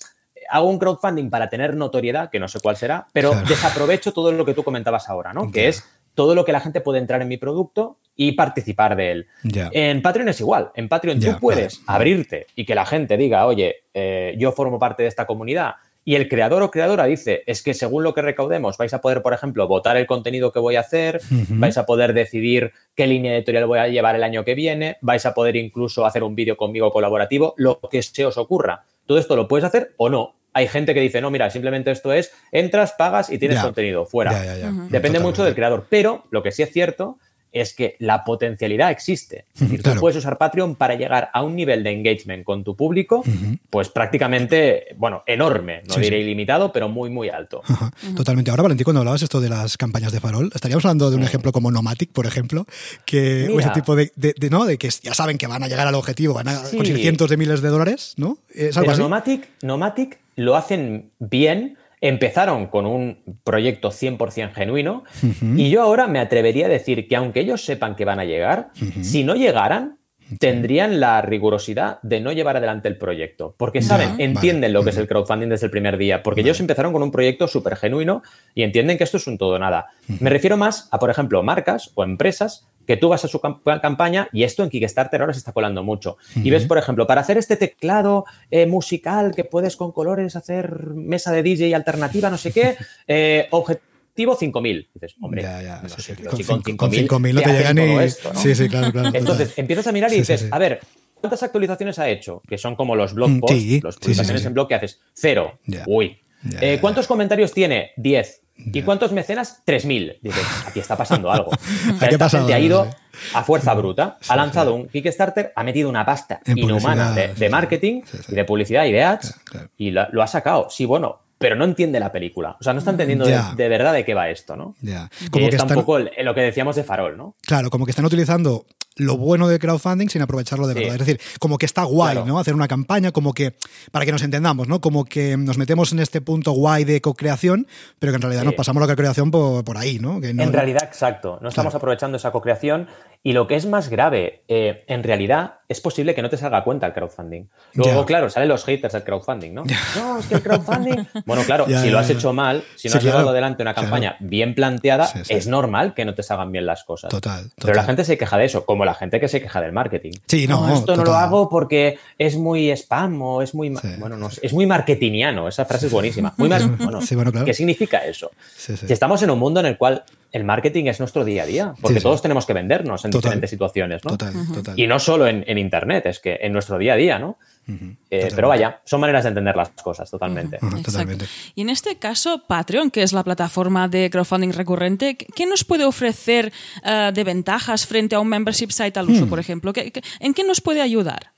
hago 0.49 0.69
un 0.69 0.79
crowdfunding 0.79 1.31
para 1.31 1.49
tener 1.49 1.77
notoriedad, 1.77 2.31
que 2.31 2.39
no 2.39 2.49
sé 2.49 2.61
cuál 2.61 2.77
será, 2.77 3.07
pero 3.13 3.31
claro. 3.31 3.47
desaprovecho 3.47 4.13
todo 4.13 4.33
lo 4.33 4.45
que 4.45 4.55
tú 4.55 4.63
comentabas 4.63 5.09
ahora, 5.09 5.33
¿no? 5.33 5.51
Que 5.51 5.69
es 5.69 5.85
todo 6.15 6.35
lo 6.35 6.45
que 6.45 6.53
la 6.53 6.61
gente 6.61 6.81
puede 6.81 6.99
entrar 6.99 7.23
en 7.23 7.29
mi 7.29 7.37
producto 7.37 7.99
y 8.17 8.33
participar 8.33 8.97
de 8.97 9.13
él. 9.13 9.27
Yeah. 9.43 9.71
En 9.73 10.03
Patreon 10.03 10.29
es 10.29 10.41
igual. 10.41 10.71
En 10.75 10.89
Patreon 10.89 11.21
yeah, 11.21 11.33
tú 11.33 11.41
puedes 11.41 11.85
vale. 11.87 11.97
abrirte 11.97 12.47
y 12.55 12.67
que 12.67 12.75
la 12.75 12.85
gente 12.85 13.17
diga, 13.17 13.47
oye, 13.47 13.85
eh, 13.95 14.35
yo 14.39 14.53
formo 14.53 14.79
parte 14.79 15.03
de 15.03 15.09
esta 15.09 15.27
comunidad 15.27 15.75
y 16.11 16.17
el 16.17 16.29
creador 16.29 16.61
o 16.65 16.73
creadora 16.73 17.05
dice, 17.05 17.45
es 17.47 17.63
que 17.63 17.73
según 17.73 18.03
lo 18.03 18.15
que 18.15 18.21
recaudemos 18.21 18.77
vais 18.77 18.93
a 18.93 19.01
poder, 19.01 19.23
por 19.23 19.33
ejemplo, 19.33 19.69
votar 19.69 19.97
el 19.97 20.09
contenido 20.09 20.51
que 20.51 20.59
voy 20.59 20.75
a 20.75 20.81
hacer, 20.81 21.21
uh 21.31 21.35
-huh. 21.35 21.61
vais 21.61 21.79
a 21.79 21.87
poder 21.87 22.15
decidir 22.15 22.73
qué 22.97 23.07
línea 23.07 23.33
editorial 23.37 23.67
voy 23.67 23.79
a 23.79 23.87
llevar 23.87 24.17
el 24.17 24.25
año 24.25 24.45
que 24.45 24.57
viene, 24.57 24.97
vais 25.03 25.25
a 25.25 25.35
poder 25.35 25.55
incluso 25.55 26.05
hacer 26.05 26.25
un 26.25 26.35
vídeo 26.35 26.57
conmigo 26.57 26.91
colaborativo, 26.91 27.55
lo 27.59 27.79
que 27.89 28.03
se 28.03 28.27
os 28.27 28.39
ocurra. 28.39 28.87
Todo 29.07 29.19
esto 29.19 29.37
lo 29.37 29.47
puedes 29.47 29.65
hacer 29.65 29.93
o 29.99 30.09
no 30.09 30.35
hay 30.53 30.67
gente 30.67 30.95
que 30.95 31.01
dice, 31.01 31.21
no, 31.21 31.31
mira, 31.31 31.49
simplemente 31.49 31.93
esto 31.93 32.13
es, 32.13 32.33
entras, 32.51 32.95
pagas 32.99 33.31
y 33.31 33.39
tienes 33.39 33.59
ya, 33.59 33.63
contenido, 33.63 34.05
fuera. 34.05 34.33
Ya, 34.33 34.57
ya, 34.57 34.67
uh 34.67 34.73
-huh. 34.73 34.75
Depende 34.89 34.91
Totalmente. 34.91 35.21
mucho 35.21 35.45
del 35.45 35.55
creador, 35.55 35.87
pero 35.89 36.25
lo 36.33 36.43
que 36.43 36.51
sí 36.51 36.65
es 36.65 36.73
cierto 36.73 37.19
es 37.53 37.75
que 37.75 37.97
la 37.99 38.25
potencialidad 38.25 38.91
existe. 38.91 39.47
Es 39.55 39.61
decir, 39.61 39.83
claro. 39.83 39.97
tú 39.97 40.01
puedes 40.01 40.17
usar 40.17 40.39
Patreon 40.39 40.77
para 40.77 40.95
llegar 40.95 41.31
a 41.33 41.43
un 41.43 41.57
nivel 41.57 41.83
de 41.83 41.91
engagement 41.91 42.45
con 42.45 42.65
tu 42.65 42.77
público, 42.77 43.19
uh 43.19 43.25
-huh. 43.25 43.59
pues 43.69 43.89
prácticamente, 43.89 44.87
bueno, 44.97 45.23
enorme, 45.27 45.83
no 45.89 45.95
sí, 45.95 46.01
diré 46.01 46.19
sí. 46.19 46.23
ilimitado, 46.23 46.73
pero 46.73 46.89
muy, 46.89 47.11
muy 47.11 47.29
alto. 47.29 47.63
Uh 47.69 47.73
-huh. 47.73 48.15
Totalmente. 48.17 48.51
Ahora, 48.51 48.63
Valentín, 48.65 48.85
cuando 48.85 49.01
hablabas 49.01 49.23
esto 49.23 49.41
de 49.41 49.49
las 49.49 49.77
campañas 49.77 50.13
de 50.13 50.21
farol, 50.21 50.51
estaríamos 50.55 50.85
hablando 50.85 51.11
de 51.11 51.17
un 51.17 51.23
ejemplo 51.23 51.53
como 51.53 51.71
Nomatic, 51.71 52.11
por 52.13 52.27
ejemplo, 52.27 52.67
que 53.05 53.47
Mira. 53.49 53.61
ese 53.61 53.71
tipo 53.71 53.97
de, 53.97 54.13
de, 54.17 54.35
de, 54.39 54.51
¿no? 54.51 54.65
De 54.65 54.79
que 54.79 54.89
ya 55.03 55.15
saben 55.15 55.39
que 55.39 55.47
van 55.47 55.63
a 55.63 55.69
llegar 55.69 55.87
al 55.87 55.95
objetivo, 55.95 56.35
van 56.35 56.49
a 56.49 56.65
sí. 56.65 56.77
conseguir 56.77 57.03
cientos 57.03 57.29
de 57.31 57.37
miles 57.37 57.61
de 57.63 57.69
dólares, 57.69 58.15
¿no? 58.17 58.39
Es 58.55 58.77
algo 58.77 58.87
pero 58.87 58.93
así. 58.93 59.03
Nomatic, 59.03 59.49
Nomatic 59.63 60.19
lo 60.37 60.57
hacen 60.57 61.11
bien, 61.19 61.77
empezaron 62.01 62.67
con 62.67 62.87
un 62.87 63.39
proyecto 63.45 63.91
100% 63.91 64.53
genuino 64.53 65.05
uh 65.23 65.27
-huh. 65.27 65.61
y 65.61 65.71
yo 65.71 65.83
ahora 65.83 66.07
me 66.07 66.19
atrevería 66.19 66.67
a 66.67 66.69
decir 66.71 67.07
que 67.09 67.17
aunque 67.17 67.41
ellos 67.41 67.65
sepan 67.65 67.95
que 67.95 68.05
van 68.05 68.21
a 68.21 68.25
llegar, 68.25 68.71
uh 68.81 68.85
-huh. 68.85 69.03
si 69.03 69.25
no 69.25 69.35
llegaran, 69.35 69.99
tendrían 70.39 71.01
la 71.01 71.23
rigurosidad 71.23 72.01
de 72.03 72.21
no 72.21 72.33
llevar 72.33 72.57
adelante 72.57 72.89
el 72.89 72.97
proyecto, 72.97 73.55
porque 73.59 73.83
saben, 73.83 74.17
ya, 74.17 74.25
entienden 74.25 74.73
vale. 74.73 74.73
lo 74.75 74.85
que 74.85 74.91
es 74.91 74.97
el 74.97 75.09
crowdfunding 75.09 75.49
desde 75.49 75.67
el 75.67 75.71
primer 75.73 75.99
día, 75.99 76.23
porque 76.23 76.43
vale. 76.43 76.51
ellos 76.51 76.61
empezaron 76.61 76.93
con 76.93 77.03
un 77.03 77.11
proyecto 77.11 77.49
súper 77.49 77.77
genuino 77.77 78.23
y 78.55 78.63
entienden 78.63 78.97
que 78.97 79.05
esto 79.05 79.17
es 79.17 79.27
un 79.27 79.39
todo 79.39 79.59
nada. 79.59 79.87
Me 80.21 80.31
refiero 80.31 80.57
más 80.57 80.89
a, 80.93 80.99
por 80.99 81.11
ejemplo, 81.11 81.43
marcas 81.43 81.91
o 81.95 82.05
empresas 82.05 82.69
que 82.87 82.97
tú 82.97 83.09
vas 83.09 83.25
a 83.25 83.29
su 83.29 83.41
campaña 83.41 84.29
y 84.33 84.43
esto 84.43 84.63
en 84.63 84.71
Kickstarter 84.71 85.21
ahora 85.21 85.33
se 85.33 85.39
está 85.39 85.53
colando 85.53 85.83
mucho. 85.83 86.17
Uh 86.37 86.41
-huh. 86.41 86.47
Y 86.47 86.51
ves, 86.51 86.67
por 86.67 86.79
ejemplo, 86.79 87.07
para 87.07 87.21
hacer 87.21 87.39
este 87.39 87.57
teclado 87.57 88.25
eh, 88.51 88.67
musical 88.67 89.35
que 89.35 89.45
puedes 89.45 89.77
con 89.77 89.93
colores 89.93 90.37
hacer 90.37 90.87
mesa 90.95 91.33
de 91.33 91.43
DJ 91.43 91.75
alternativa, 91.75 92.31
no 92.31 92.37
sé 92.37 92.53
qué, 92.53 92.77
eh, 93.07 93.47
objetivo 93.51 94.37
5.000. 94.37 94.89
Dices, 94.95 95.15
hombre, 95.21 95.43
ya, 95.43 95.63
ya, 95.63 95.81
no 95.83 95.89
sí, 95.89 96.03
sé, 96.03 96.17
sí, 96.17 96.45
con, 96.45 96.63
con 96.77 96.91
5.000 96.91 97.35
no 97.35 97.43
te 97.43 97.53
llegan 97.53 97.77
ni... 97.77 97.99
Esto, 97.99 98.33
¿no? 98.33 98.41
Sí, 98.41 98.55
sí, 98.55 98.69
claro, 98.69 98.93
claro. 98.93 99.11
Entonces, 99.13 99.57
empiezas 99.57 99.87
a 99.87 99.93
mirar 99.93 100.13
y 100.13 100.17
dices, 100.17 100.41
sí, 100.41 100.49
a 100.51 100.59
ver, 100.59 100.81
¿cuántas 101.15 101.43
actualizaciones 101.43 101.99
ha 101.99 102.09
hecho? 102.09 102.43
Que 102.47 102.59
son 102.59 102.77
como 102.77 102.97
los 102.97 103.15
blog 103.15 103.31
mm, 103.31 103.41
posts, 103.41 103.83
los 103.83 103.97
publicaciones 103.99 104.45
en 104.45 104.55
blog 104.55 104.69
que 104.69 104.75
haces. 104.75 105.01
Cero. 105.15 105.59
Yeah. 105.67 105.85
Uy. 105.87 106.19
Yeah, 106.43 106.59
eh, 106.63 106.79
¿Cuántos 106.81 107.07
comentarios 107.07 107.53
tiene? 107.53 107.91
10. 107.97 108.40
¿Y 108.67 108.83
cuántos 108.83 109.13
mecenas? 109.13 109.63
3.000. 109.67 110.19
Dices, 110.21 110.45
aquí 110.67 110.81
está 110.81 110.97
pasando 110.97 111.31
algo. 111.31 111.51
Esta 112.01 112.29
gente 112.29 112.55
ha 112.55 112.61
ido 112.61 112.89
a 113.35 113.45
fuerza 113.45 113.75
bruta, 113.75 114.19
ha 114.29 114.37
lanzado 114.37 114.75
un 114.75 114.89
Kickstarter, 114.89 115.53
ha 115.55 115.63
metido 115.63 115.89
una 115.89 116.05
pasta 116.05 116.41
en 116.45 116.59
inhumana 116.59 117.13
de, 117.13 117.35
de, 117.35 117.49
marketing 117.49 118.03
y 118.29 118.35
de 118.35 118.45
publicidad 118.45 118.85
y 118.87 118.93
de 118.93 119.03
ads 119.03 119.35
y 119.77 119.91
lo, 119.91 120.07
lo 120.13 120.23
ha 120.23 120.27
sacado. 120.27 120.69
Sí, 120.71 120.87
bueno, 120.87 121.21
pero 121.41 121.57
no 121.57 121.65
entiende 121.65 121.99
la 121.99 122.13
película. 122.13 122.59
O 122.61 122.63
sea, 122.63 122.75
no 122.75 122.81
está 122.81 122.91
entendiendo 122.91 123.25
de, 123.25 123.41
de, 123.57 123.69
verdad 123.69 123.95
de 123.95 124.05
qué 124.05 124.13
va 124.13 124.29
esto, 124.29 124.57
¿no? 124.57 124.77
Ya. 124.83 125.11
Como 125.31 125.49
que, 125.49 125.57
está 125.57 125.65
están... 125.65 125.79
un 125.79 125.85
poco 125.85 125.97
el, 125.97 126.11
lo 126.23 126.35
que 126.35 126.43
decíamos 126.43 126.77
de 126.77 126.85
Farol, 126.85 127.17
¿no? 127.17 127.35
Claro, 127.41 127.71
como 127.71 127.87
que 127.87 127.93
están 127.93 128.05
utilizando 128.05 128.67
lo 129.01 129.17
bueno 129.17 129.49
de 129.49 129.59
crowdfunding 129.59 130.09
sin 130.09 130.23
aprovecharlo 130.23 130.67
de 130.67 130.75
sí. 130.75 130.81
verdad. 130.81 130.95
Es 130.95 131.07
decir, 131.07 131.21
como 131.39 131.59
que 131.59 131.67
está 131.67 131.85
guay, 131.85 132.17
claro. 132.17 132.27
¿no? 132.27 132.39
Hacer 132.39 132.55
una 132.55 132.69
campaña, 132.69 133.13
como 133.13 133.33
que, 133.33 133.55
para 133.91 134.05
que 134.05 134.13
nos 134.13 134.23
entendamos, 134.23 134.69
¿no? 134.69 134.81
Como 134.81 135.05
que 135.05 135.37
nos 135.37 135.57
metemos 135.57 135.93
en 135.93 136.01
este 136.01 136.21
punto 136.21 136.53
guay 136.53 136.85
de 136.85 137.01
co-creación, 137.01 137.67
pero 137.99 138.13
que 138.13 138.17
en 138.17 138.23
realidad 138.23 138.43
sí. 138.43 138.47
nos 138.47 138.55
pasamos 138.55 138.81
la 138.81 138.87
co-creación 138.87 139.31
por, 139.31 139.65
por, 139.65 139.79
ahí, 139.79 139.99
¿no? 139.99 140.21
Que 140.21 140.35
no 140.35 140.43
en 140.43 140.53
realidad, 140.53 140.85
exacto. 140.85 141.39
No 141.41 141.49
estamos 141.49 141.73
claro. 141.73 141.79
aprovechando 141.79 142.17
esa 142.17 142.31
co-creación 142.31 142.89
y 143.23 143.35
lo 143.35 143.47
que 143.47 143.55
es 143.55 143.67
más 143.67 143.91
grave, 143.91 144.45
eh, 144.49 144.83
en 144.87 145.03
realidad 145.03 145.57
es 145.69 145.81
posible 145.83 146.15
que 146.15 146.23
no 146.23 146.31
te 146.31 146.39
salga 146.39 146.65
cuenta 146.65 146.87
el 146.87 146.95
crowdfunding. 146.95 147.51
Luego, 147.75 148.01
ya. 148.01 148.07
claro, 148.07 148.31
salen 148.31 148.49
los 148.49 148.65
haters 148.65 148.95
del 148.95 149.05
crowdfunding, 149.05 149.53
¿no? 149.53 149.67
Ya. 149.67 149.79
No, 149.97 150.19
es 150.19 150.27
que 150.27 150.37
el 150.37 150.43
crowdfunding... 150.43 151.07
bueno, 151.27 151.43
claro, 151.45 151.67
ya, 151.69 151.83
si 151.83 151.91
lo 151.91 151.99
has 151.99 152.09
hecho 152.09 152.33
mal, 152.33 152.65
si 152.77 152.89
no 152.89 152.97
has 152.97 153.05
llevado 153.05 153.29
adelante 153.29 153.63
una 153.63 153.75
campaña 153.75 154.17
bien 154.21 154.55
planteada, 154.55 155.11
es 155.29 155.47
normal 155.47 155.93
que 155.93 156.07
no 156.07 156.15
te 156.15 156.23
salgan 156.23 156.51
bien 156.51 156.65
las 156.65 156.83
cosas. 156.85 157.11
Total, 157.11 157.51
total, 157.51 157.57
Pero 157.61 157.75
la 157.75 157.85
gente 157.85 158.05
se 158.05 158.17
queja 158.17 158.39
de 158.39 158.47
eso, 158.47 158.65
como 158.65 158.87
la 158.87 158.90
gente 158.95 159.21
que 159.21 159.29
se 159.29 159.41
queja 159.41 159.61
del 159.61 159.73
marketing. 159.73 160.13
Sí, 160.27 160.47
no, 160.47 160.67
no 160.67 160.75
esto 160.75 160.87
total. 160.87 160.99
no 160.99 161.05
lo 161.05 161.15
hago 161.15 161.49
porque 161.49 161.99
es 162.19 162.37
muy 162.37 162.71
spam 162.71 163.21
o 163.23 163.43
es 163.43 163.55
muy... 163.55 163.71
Bueno, 163.99 164.17
no 164.17 164.29
es 164.29 164.53
muy 164.53 164.67
marketingiano, 164.67 165.49
esa 165.49 165.65
frase 165.65 165.87
es 165.87 165.93
buenísima. 165.93 166.35
Muy 166.37 166.49
bueno, 166.77 166.77
bueno 166.79 167.33
claro. 167.33 167.45
¿Qué 167.45 167.55
significa 167.55 167.99
eso? 167.99 168.31
Si 168.57 168.93
estamos 168.93 169.23
en 169.23 169.31
un 169.31 169.39
mundo 169.39 169.61
en 169.61 169.67
el 169.67 169.77
cual 169.77 170.05
el 170.33 170.45
marketing 170.45 170.85
es 170.85 171.01
nuestro 171.01 171.25
día 171.25 171.43
a 171.43 171.47
día, 171.47 171.75
porque 171.81 171.95
sí, 171.95 172.01
sí. 172.01 172.05
todos 172.05 172.23
tenemos 172.23 172.47
que 172.47 172.53
vendernos 172.53 173.05
en 173.05 173.11
total, 173.11 173.23
diferentes 173.23 173.51
situaciones, 173.51 174.05
¿no? 174.05 174.13
Total, 174.13 174.33
total. 174.55 174.79
Y 174.79 174.87
no 174.87 174.99
solo 174.99 175.27
en, 175.27 175.45
en, 175.47 175.59
Internet, 175.59 176.07
es 176.07 176.21
que 176.21 176.39
en 176.41 176.53
nuestro 176.53 176.79
día 176.79 176.93
a 176.93 176.97
día, 176.97 177.19
¿no? 177.19 177.37
Uh 177.71 177.75
-huh, 177.75 177.97
eh, 178.11 178.29
pero 178.35 178.49
vaya, 178.49 178.81
son 178.85 179.01
maneras 179.01 179.25
de 179.25 179.29
entender 179.29 179.57
las 179.57 179.71
cosas, 179.71 180.11
totalmente. 180.11 180.59
Uh 180.61 180.67
-huh, 180.67 180.83
totalmente. 180.83 181.27
Y 181.55 181.63
en 181.63 181.71
este 181.71 181.97
caso, 181.97 182.43
Patreon, 182.47 182.91
que 182.91 183.03
es 183.03 183.13
la 183.13 183.23
plataforma 183.23 183.89
de 183.89 184.11
crowdfunding 184.11 184.53
recurrente, 184.53 185.17
¿qué 185.17 185.47
nos 185.47 185.65
puede 185.65 185.85
ofrecer 185.85 186.53
uh, 186.85 187.13
de 187.13 187.25
ventajas 187.25 187.87
frente 187.87 188.15
a 188.15 188.21
un 188.21 188.29
membership 188.29 188.71
site 188.71 188.99
al 188.99 189.11
uso, 189.11 189.27
hmm. 189.27 189.29
por 189.29 189.39
ejemplo? 189.39 189.73
¿En 190.21 190.35
qué 190.35 190.45
nos 190.45 190.61
puede 190.61 190.81
ayudar? 190.81 191.33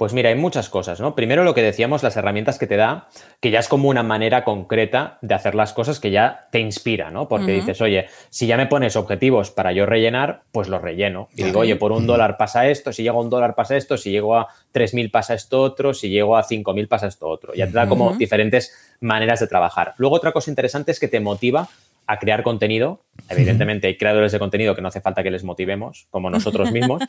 Pues 0.00 0.14
mira, 0.14 0.30
hay 0.30 0.34
muchas 0.34 0.70
cosas, 0.70 0.98
¿no? 0.98 1.14
Primero 1.14 1.44
lo 1.44 1.52
que 1.52 1.60
decíamos, 1.60 2.02
las 2.02 2.16
herramientas 2.16 2.58
que 2.58 2.66
te 2.66 2.78
da, 2.78 3.08
que 3.38 3.50
ya 3.50 3.58
es 3.58 3.68
como 3.68 3.90
una 3.90 4.02
manera 4.02 4.44
concreta 4.44 5.18
de 5.20 5.34
hacer 5.34 5.54
las 5.54 5.74
cosas 5.74 6.00
que 6.00 6.10
ya 6.10 6.48
te 6.50 6.58
inspira, 6.58 7.10
¿no? 7.10 7.28
Porque 7.28 7.44
uh 7.44 7.48
-huh. 7.48 7.60
dices, 7.60 7.82
oye, 7.82 8.06
si 8.30 8.46
ya 8.46 8.56
me 8.56 8.64
pones 8.66 8.96
objetivos 8.96 9.50
para 9.50 9.72
yo 9.72 9.84
rellenar, 9.84 10.40
pues 10.52 10.68
los 10.68 10.80
relleno. 10.80 11.28
Y 11.36 11.42
digo, 11.42 11.60
oye, 11.60 11.76
por 11.76 11.92
un 11.92 12.06
dólar 12.06 12.38
pasa 12.38 12.66
esto, 12.70 12.94
si 12.94 13.02
llego 13.02 13.18
a 13.18 13.22
un 13.22 13.28
dólar 13.28 13.54
pasa 13.54 13.76
esto, 13.76 13.98
si 13.98 14.10
llego 14.10 14.38
a 14.38 14.48
3.000 14.72 15.10
pasa 15.10 15.34
esto 15.34 15.60
otro, 15.60 15.92
si 15.92 16.08
llego 16.08 16.34
a 16.34 16.44
5.000 16.44 16.88
pasa 16.88 17.06
esto 17.06 17.28
otro. 17.28 17.52
Ya 17.52 17.66
te 17.66 17.72
da 17.72 17.86
como 17.86 18.06
uh 18.06 18.12
-huh. 18.12 18.16
diferentes 18.16 18.72
maneras 19.00 19.40
de 19.40 19.48
trabajar. 19.48 19.92
Luego 19.98 20.16
otra 20.16 20.32
cosa 20.32 20.50
interesante 20.50 20.92
es 20.92 20.98
que 20.98 21.08
te 21.08 21.20
motiva 21.20 21.68
a 22.10 22.18
crear 22.18 22.42
contenido. 22.42 23.04
Evidentemente 23.28 23.86
hay 23.86 23.96
creadores 23.96 24.32
de 24.32 24.40
contenido 24.40 24.74
que 24.74 24.82
no 24.82 24.88
hace 24.88 25.00
falta 25.00 25.22
que 25.22 25.30
les 25.30 25.44
motivemos, 25.44 26.08
como 26.10 26.28
nosotros 26.28 26.72
mismos, 26.72 27.02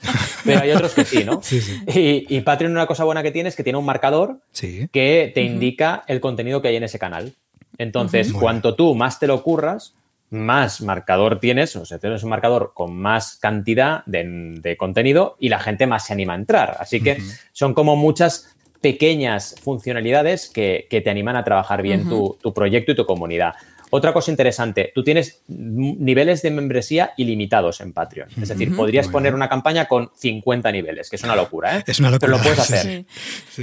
pero 0.46 0.62
hay 0.62 0.72
otros 0.72 0.93
que 0.93 1.05
sí, 1.05 1.24
¿no? 1.24 1.41
Sí, 1.41 1.60
sí. 1.60 1.81
Y, 1.88 2.38
y, 2.38 2.41
Patreon 2.41 2.72
una 2.72 2.86
cosa 2.86 3.03
buena 3.03 3.24
que 3.24 3.31
tiene 3.31 3.50
es 3.50 3.55
que 3.55 3.63
tiene 3.63 3.79
un 3.79 3.86
marcador 3.86 4.41
sí. 4.51 4.88
que 4.91 5.31
te 5.34 5.41
uh 5.41 5.43
-huh. 5.43 5.48
indica 5.48 6.03
el 6.08 6.20
contenido 6.20 6.62
que 6.62 6.67
hay 6.67 6.75
en 6.75 6.84
ese 6.84 7.00
canal. 7.00 7.34
Entonces, 7.79 8.31
uh 8.31 8.36
-huh. 8.36 8.39
cuanto 8.39 8.75
tú 8.75 8.93
más 8.93 9.20
te 9.20 9.25
lo 9.25 9.41
curras, 9.41 9.96
más 10.29 10.81
marcador 10.81 11.39
tienes, 11.39 11.75
o 11.75 11.86
sea, 11.86 11.98
tienes 11.98 12.24
un 12.24 12.29
marcador 12.29 12.74
con 12.75 12.96
más 12.96 13.38
cantidad 13.38 14.05
de, 14.05 14.24
de 14.62 14.77
contenido 14.77 15.36
y 15.39 15.50
la 15.50 15.60
gente 15.60 15.88
más 15.88 16.05
se 16.05 16.13
anima 16.13 16.34
a 16.34 16.38
entrar. 16.38 16.77
Así 16.79 17.01
que 17.01 17.13
uh 17.13 17.15
-huh. 17.15 17.39
son 17.53 17.74
como 17.74 17.96
muchas 17.96 18.55
pequeñas 18.81 19.55
funcionalidades 19.62 20.50
que, 20.50 20.88
te 20.89 21.10
animan 21.10 21.36
a 21.36 21.43
trabajar 21.43 21.81
bien 21.81 22.10
tu, 22.10 22.38
proyecto 22.53 22.91
y 22.91 22.96
tu 22.96 23.05
comunidad. 23.05 23.53
Otra 23.94 24.14
cosa 24.14 24.32
interesante, 24.32 24.92
tú 24.96 25.04
tienes 25.04 25.44
niveles 25.48 26.42
de 26.42 26.50
membresía 26.50 27.12
ilimitados 27.18 27.82
en 27.82 27.92
Patreon. 27.92 28.30
Es 28.42 28.48
decir, 28.48 28.74
podrías 28.76 29.10
poner 29.10 29.36
una 29.36 29.50
campaña 29.50 29.86
con 29.88 30.12
50 30.16 30.72
niveles, 30.72 31.10
que 31.10 31.18
es 31.18 31.24
una 31.24 31.36
locura, 31.36 31.78
¿eh? 31.78 31.84
Es 31.86 32.00
una 32.00 32.10
locura. 32.10 32.28
Pero 32.28 32.38
lo 32.38 32.44
puedes 32.44 32.60
hacer. 32.60 33.06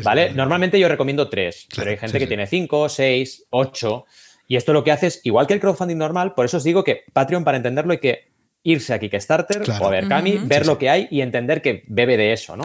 ¿Vale? 0.03 0.33
Normalmente 0.35 0.79
yo 0.79 0.87
recomiendo 0.87 1.31
3, 1.31 1.69
pero 1.75 1.91
hay 1.91 1.97
gente 1.97 2.19
que 2.19 2.27
tiene 2.27 2.47
5, 2.47 2.89
6, 2.89 3.47
8. 3.51 4.05
Y 4.49 4.57
esto 4.57 4.73
lo 4.73 4.85
que 4.85 4.93
hace 4.93 5.07
es, 5.09 5.21
igual 5.25 5.47
que 5.47 5.55
el 5.55 5.61
crowdfunding 5.61 5.97
normal, 5.97 6.35
por 6.35 6.45
eso 6.45 6.59
os 6.59 6.65
digo 6.65 6.85
que 6.85 7.05
Patreon, 7.13 7.45
para 7.45 7.57
entenderlo, 7.57 7.93
hay 7.93 7.99
que 7.99 8.28
irse 8.71 8.93
a 8.93 8.99
Kickstarter 8.99 9.63
o 9.81 9.87
a 9.87 9.91
ver 9.91 10.09
Cami, 10.09 10.39
ver 10.45 10.67
lo 10.67 10.77
que 10.77 10.91
hay 10.91 11.09
y 11.11 11.23
entender 11.23 11.63
que 11.63 11.85
bebe 11.87 12.19
de 12.19 12.35
eso, 12.35 12.55
¿no? 12.55 12.65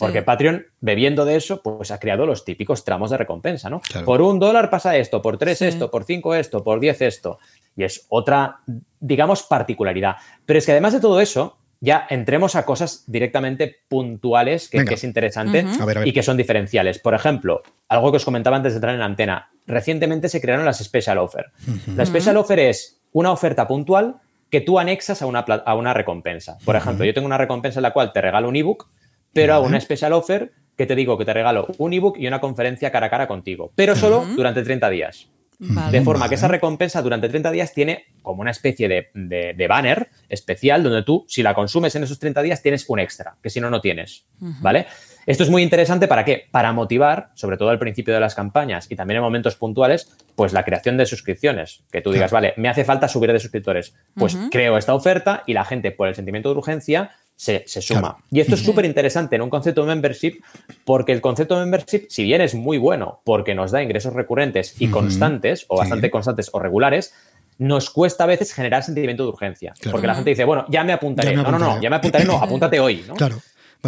Porque 0.00 0.22
Patreon, 0.22 0.66
bebiendo 0.80 1.24
de 1.24 1.36
eso, 1.36 1.62
pues 1.62 1.92
ha 1.92 2.00
creado 2.00 2.26
los 2.26 2.44
típicos 2.44 2.84
tramos 2.84 3.10
de 3.10 3.18
recompensa, 3.18 3.70
¿no? 3.70 3.80
Por 4.04 4.20
un 4.20 4.40
dólar 4.40 4.68
pasa 4.68 4.96
esto, 4.96 5.22
por 5.22 5.38
tres 5.38 5.62
esto, 5.62 5.90
por 5.92 6.04
cinco 6.04 6.34
esto, 6.34 6.64
por 6.64 6.80
diez 6.80 7.00
esto. 7.02 7.38
Y 7.76 7.84
es 7.84 8.06
otra, 8.08 8.58
digamos, 8.98 9.44
particularidad. 9.44 10.16
Pero 10.44 10.58
es 10.58 10.66
que 10.66 10.72
además 10.72 10.92
de 10.92 11.00
todo 11.00 11.20
eso, 11.20 11.56
ya 11.80 12.04
entremos 12.10 12.56
a 12.56 12.64
cosas 12.64 13.04
directamente 13.06 13.76
puntuales 13.88 14.68
que, 14.68 14.78
es 14.78 15.04
interesante 15.04 15.64
y 16.04 16.12
que 16.12 16.22
son 16.24 16.36
diferenciales. 16.36 16.98
Por 16.98 17.14
ejemplo, 17.14 17.62
algo 17.88 18.10
que 18.10 18.16
os 18.16 18.24
comentaba 18.24 18.56
antes 18.56 18.72
de 18.72 18.78
entrar 18.78 18.94
en 18.94 19.00
la 19.00 19.06
antena. 19.06 19.50
Recientemente 19.66 20.28
se 20.28 20.40
crearon 20.40 20.64
las 20.64 20.82
Special 20.82 21.18
Offer. 21.18 21.52
La 21.94 22.04
Special 22.04 22.36
Offer 22.36 22.58
es 22.58 23.02
una 23.12 23.30
oferta 23.30 23.68
puntual 23.68 24.16
que 24.50 24.60
tú 24.60 24.78
anexas 24.78 25.22
a 25.22 25.26
una, 25.26 25.40
a 25.40 25.74
una 25.74 25.94
recompensa. 25.94 26.58
Por 26.64 26.76
ejemplo, 26.76 27.04
yo 27.04 27.14
tengo 27.14 27.26
una 27.26 27.38
recompensa 27.38 27.80
en 27.80 27.84
la 27.84 27.92
cual 27.92 28.12
te 28.12 28.20
regalo 28.20 28.48
un 28.48 28.56
ebook, 28.56 28.88
pero 29.32 29.54
hago 29.54 29.66
una 29.66 29.80
special 29.80 30.12
offer 30.12 30.52
que 30.76 30.86
te 30.86 30.94
digo 30.94 31.16
que 31.18 31.24
te 31.24 31.32
regalo 31.32 31.68
un 31.78 31.92
ebook 31.92 32.18
y 32.18 32.26
una 32.26 32.40
conferencia 32.40 32.90
cara 32.90 33.06
a 33.06 33.10
cara 33.10 33.28
contigo, 33.28 33.72
pero 33.74 33.94
solo 33.94 34.24
durante 34.36 34.62
30 34.62 34.90
días. 34.90 35.28
De 35.58 36.02
forma 36.02 36.28
que 36.28 36.34
esa 36.34 36.48
recompensa 36.48 37.00
durante 37.00 37.28
30 37.28 37.50
días 37.52 37.72
tiene 37.72 38.06
como 38.22 38.40
una 38.40 38.50
especie 38.50 38.88
de, 38.88 39.66
banner 39.68 40.08
especial 40.28 40.82
donde 40.82 41.02
tú, 41.02 41.24
si 41.28 41.42
la 41.42 41.54
consumes 41.54 41.94
en 41.94 42.02
esos 42.02 42.18
30 42.18 42.42
días, 42.42 42.62
tienes 42.62 42.84
un 42.88 42.98
extra, 42.98 43.36
que 43.42 43.50
si 43.50 43.60
no, 43.60 43.70
no 43.70 43.80
tienes. 43.80 44.26
¿Vale? 44.38 44.86
Esto 45.26 45.42
es 45.42 45.50
muy 45.50 45.62
interesante 45.62 46.08
para 46.08 46.24
qué? 46.24 46.46
Para 46.50 46.72
motivar, 46.72 47.30
sobre 47.34 47.56
todo 47.56 47.70
al 47.70 47.78
principio 47.78 48.14
de 48.14 48.20
las 48.20 48.34
campañas 48.34 48.86
y 48.90 48.96
también 48.96 49.16
en 49.18 49.22
momentos 49.22 49.56
puntuales, 49.56 50.10
pues 50.34 50.52
la 50.52 50.64
creación 50.64 50.96
de 50.96 51.06
suscripciones. 51.06 51.82
Que 51.90 52.00
tú 52.00 52.12
digas, 52.12 52.30
vale, 52.30 52.54
me 52.56 52.68
hace 52.68 52.84
falta 52.84 53.08
subir 53.08 53.32
de 53.32 53.40
suscriptores. 53.40 53.94
Pues 54.14 54.36
creo 54.50 54.76
esta 54.76 54.94
oferta 54.94 55.42
y 55.46 55.54
la 55.54 55.64
gente, 55.64 55.92
por 55.92 56.08
el 56.08 56.14
sentimiento 56.14 56.50
de 56.50 56.58
urgencia, 56.58 57.10
se, 57.36 57.64
suma. 57.66 58.18
Y 58.30 58.40
esto 58.40 58.54
es 58.54 58.62
súper 58.62 58.84
interesante 58.84 59.36
en 59.36 59.42
un 59.42 59.50
concepto 59.50 59.82
de 59.82 59.88
membership, 59.88 60.40
porque 60.84 61.12
el 61.12 61.20
concepto 61.20 61.58
de 61.58 61.64
membership, 61.64 62.06
si 62.08 62.22
bien 62.22 62.40
es 62.40 62.54
muy 62.54 62.78
bueno 62.78 63.20
porque 63.24 63.54
nos 63.54 63.72
da 63.72 63.82
ingresos 63.82 64.12
recurrentes 64.12 64.76
y 64.78 64.88
constantes, 64.88 65.64
o 65.68 65.76
bastante 65.76 66.10
constantes 66.10 66.50
o 66.52 66.60
regulares, 66.60 67.12
nos 67.58 67.90
cuesta 67.90 68.24
a 68.24 68.26
veces 68.26 68.52
generar 68.52 68.82
sentimiento 68.82 69.24
de 69.24 69.30
urgencia. 69.30 69.74
Porque 69.90 70.06
la 70.06 70.14
gente 70.14 70.30
dice, 70.30 70.44
bueno, 70.44 70.64
ya 70.68 70.84
me 70.84 70.92
apuntaré. 70.92 71.34
no, 71.34 71.50
no, 71.50 71.58
no, 71.58 71.80
ya 71.80 71.90
me 71.90 71.96
apuntaré, 71.96 72.24
no, 72.24 72.36
apúntate 72.42 72.80
hoy. 72.80 73.04
¿no? 73.06 73.14
Claro. 73.14 73.36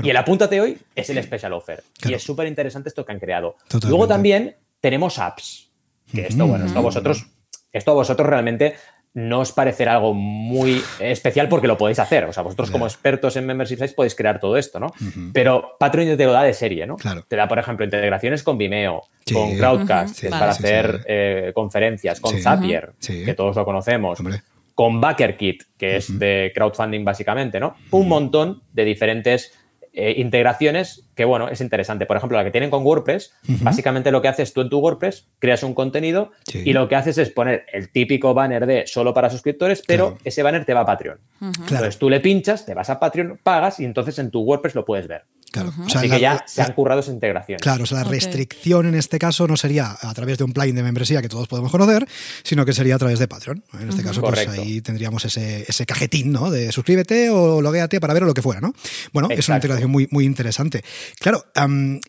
Y 0.03 0.11
el 0.11 0.17
apúntate 0.17 0.61
hoy 0.61 0.79
es 0.95 1.11
el 1.11 1.23
special 1.23 1.53
offer. 1.53 1.83
Y 2.05 2.15
es 2.15 2.23
súper 2.23 2.47
interesante 2.47 2.89
esto 2.89 3.05
que 3.05 3.13
han 3.13 3.21
creado. 3.21 3.57
Luego 3.89 4.07
también 4.07 4.57
tenemos 4.81 5.19
apps. 5.19 5.71
Que 6.13 6.27
esto, 6.27 6.47
bueno, 6.47 6.67
esto 6.67 6.79
a 6.79 6.83
vosotros, 6.83 7.27
esto 7.73 7.91
a 7.91 7.95
vosotros 7.95 8.29
realmente 8.29 8.77
no 9.17 9.41
os 9.41 9.51
parecerá 9.51 9.95
algo 9.95 10.13
muy 10.13 10.83
especial 11.01 11.49
porque 11.49 11.67
lo 11.67 11.79
podéis 11.79 11.99
hacer. 11.99 12.25
O 12.27 12.35
sea, 12.35 12.43
vosotros 12.43 12.71
como 12.71 12.87
expertos 12.87 13.35
en 13.37 13.47
membership 13.47 13.77
sites 13.77 13.95
podéis 13.95 14.15
crear 14.15 14.39
todo 14.39 14.59
esto, 14.59 14.79
¿no? 14.79 14.93
Pero 15.33 15.77
Patreon 15.81 16.19
te 16.19 16.27
lo 16.27 16.33
da 16.33 16.43
de 16.43 16.53
serie, 16.53 16.87
¿no? 16.87 16.97
Claro. 16.97 17.25
Te 17.27 17.35
da, 17.35 17.49
por 17.49 17.59
ejemplo, 17.59 17.85
integraciones 17.87 18.43
con 18.43 18.59
Vimeo, 18.59 19.01
con 19.33 19.57
Crowdcast, 19.57 20.21
que 20.21 20.27
es 20.27 20.33
para 20.33 20.51
hacer 20.51 21.05
eh, 21.09 21.53
conferencias, 21.55 22.21
con 22.21 22.39
Zapier, 22.39 22.93
que 23.01 23.33
todos 23.33 23.57
lo 23.57 23.65
conocemos. 23.65 24.19
Con 24.75 25.01
BackerKit, 25.01 25.63
que 25.79 25.97
es 25.97 26.19
de 26.19 26.53
crowdfunding 26.55 27.03
básicamente, 27.03 27.59
¿no? 27.59 27.77
Un 27.93 28.09
montón 28.09 28.65
de 28.75 28.85
diferentes 28.85 29.51
eh, 29.99 30.15
integraciones 30.19 31.09
que, 31.15 31.25
bueno, 31.25 31.49
es 31.49 31.63
interesante. 31.63 32.05
Por 32.05 32.19
ejemplo, 32.19 32.37
la 32.37 32.45
que 32.45 32.51
tienen 32.51 32.69
con 32.69 32.85
WordPress, 32.85 33.33
básicamente 33.63 34.11
lo 34.11 34.21
que 34.21 34.29
haces 34.29 34.53
tú 34.53 34.61
en 34.61 34.69
tu 34.69 34.79
WordPress, 34.79 35.27
creas 35.39 35.63
un 35.63 35.73
contenido 35.73 36.33
y 36.53 36.75
lo 36.75 36.87
que 36.87 36.97
haces 36.97 37.17
es 37.17 37.31
poner 37.31 37.65
el 37.73 37.91
típico 37.91 38.35
banner 38.35 38.67
de 38.67 38.87
solo 38.87 39.15
para 39.15 39.31
suscriptores, 39.31 39.83
pero 39.87 40.19
ese 40.23 40.43
banner 40.43 40.67
te 40.67 40.75
va 40.75 40.81
a 40.83 40.85
Patreon. 40.85 41.19
Entonces 41.41 41.97
tú 41.97 42.11
le 42.11 42.21
pinchas, 42.21 42.67
te 42.67 42.75
vas 42.75 42.91
a 42.91 43.01
Patreon, 43.01 43.41
pagas 43.43 43.81
y 43.81 43.87
entonces 43.87 44.19
en 44.19 44.31
tu 44.31 44.43
WordPress 44.43 44.75
lo 44.75 44.85
puedes 44.85 45.09
ver. 45.09 45.25
Así 45.57 46.09
que 46.09 46.21
ya 46.21 46.45
se 46.47 46.63
han 46.63 46.73
currado 46.73 47.01
esa 47.01 47.11
integración. 47.11 47.59
Claro, 47.59 47.85
o 47.85 47.87
sea, 47.87 47.99
la 47.99 48.05
restricción 48.05 48.87
en 48.87 48.95
este 48.95 49.19
caso 49.19 49.47
no 49.47 49.57
sería 49.57 49.97
a 50.01 50.15
través 50.15 50.39
de 50.39 50.45
un 50.45 50.53
plugin 50.53 50.75
de 50.75 50.83
membresía 50.83 51.23
que 51.23 51.29
todos 51.29 51.49
podemos 51.49 51.71
conocer, 51.71 52.07
sino 52.43 52.65
que 52.65 52.73
sería 52.73 52.97
a 52.97 52.99
través 52.99 53.19
de 53.19 53.29
Patreon. 53.29 53.63
En 53.81 53.89
este 53.89 54.03
caso, 54.03 54.21
pues 54.21 54.49
ahí 54.49 54.81
tendríamos 54.81 55.25
ese, 55.25 55.65
ese 55.69 55.87
cajetín, 55.87 56.33
¿no? 56.33 56.51
De 56.51 56.73
suscríbete 56.73 57.31
o 57.31 57.61
logueate 57.61 58.01
para 58.01 58.15
ver 58.15 58.25
o 58.25 58.27
lo 58.27 58.35
que 58.35 58.43
fuera, 58.43 58.61
¿no? 58.61 58.75
Bueno, 59.13 59.29
es 59.31 59.49
una 59.49 59.57
integración 59.57 59.91
muy, 59.91 60.09
muy 60.11 60.25
interesante. 60.25 60.83
Claro, 61.21 61.45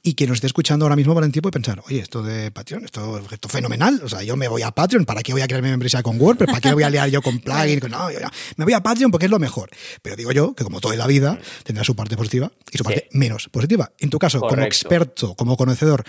y 0.03 0.13
que 0.13 0.27
nos 0.27 0.35
esté 0.35 0.47
escuchando 0.47 0.85
ahora 0.85 0.95
mismo 0.95 1.13
Valentín 1.13 1.41
puede 1.41 1.53
pensar, 1.53 1.81
oye, 1.85 1.99
esto 1.99 2.23
de 2.23 2.51
Patreon, 2.51 2.85
esto, 2.85 3.19
es 3.19 3.51
fenomenal. 3.51 4.01
O 4.03 4.09
sea, 4.09 4.23
yo 4.23 4.35
me 4.35 4.47
voy 4.47 4.61
a 4.61 4.71
Patreon, 4.71 5.05
¿para 5.05 5.21
qué 5.21 5.31
voy 5.31 5.41
a 5.41 5.47
crear 5.47 5.61
mi 5.61 5.69
membresía 5.69 6.03
con 6.03 6.19
WordPress? 6.19 6.47
¿Para 6.47 6.61
qué 6.61 6.73
voy 6.73 6.83
a 6.83 6.89
liar 6.89 7.09
yo 7.09 7.21
con 7.21 7.39
plugin? 7.41 7.79
No, 7.89 8.09
me 8.57 8.63
voy 8.63 8.73
a 8.73 8.81
Patreon 8.81 9.11
porque 9.11 9.25
es 9.25 9.31
lo 9.31 9.39
mejor. 9.39 9.69
Pero 10.01 10.15
digo 10.15 10.31
yo 10.31 10.53
que 10.53 10.63
como 10.63 10.79
toda 10.79 10.95
la 10.95 11.07
vida 11.07 11.37
tendrá 11.63 11.83
su 11.83 11.95
parte 11.95 12.17
positiva 12.17 12.51
y 12.71 12.77
su 12.77 12.83
parte 12.83 13.07
menos 13.11 13.36
positiva. 13.51 13.91
En 13.99 14.09
tu 14.09 14.19
caso, 14.19 14.39
como 14.39 14.61
experto, 14.61 15.35
como 15.35 15.55
conocedor, 15.55 16.03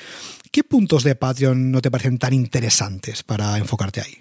¿qué 0.50 0.64
puntos 0.64 1.04
de 1.04 1.14
Patreon 1.14 1.70
no 1.70 1.80
te 1.80 1.90
parecen 1.90 2.18
tan 2.18 2.32
interesantes 2.32 3.22
para 3.22 3.58
enfocarte 3.58 4.00
ahí? 4.00 4.18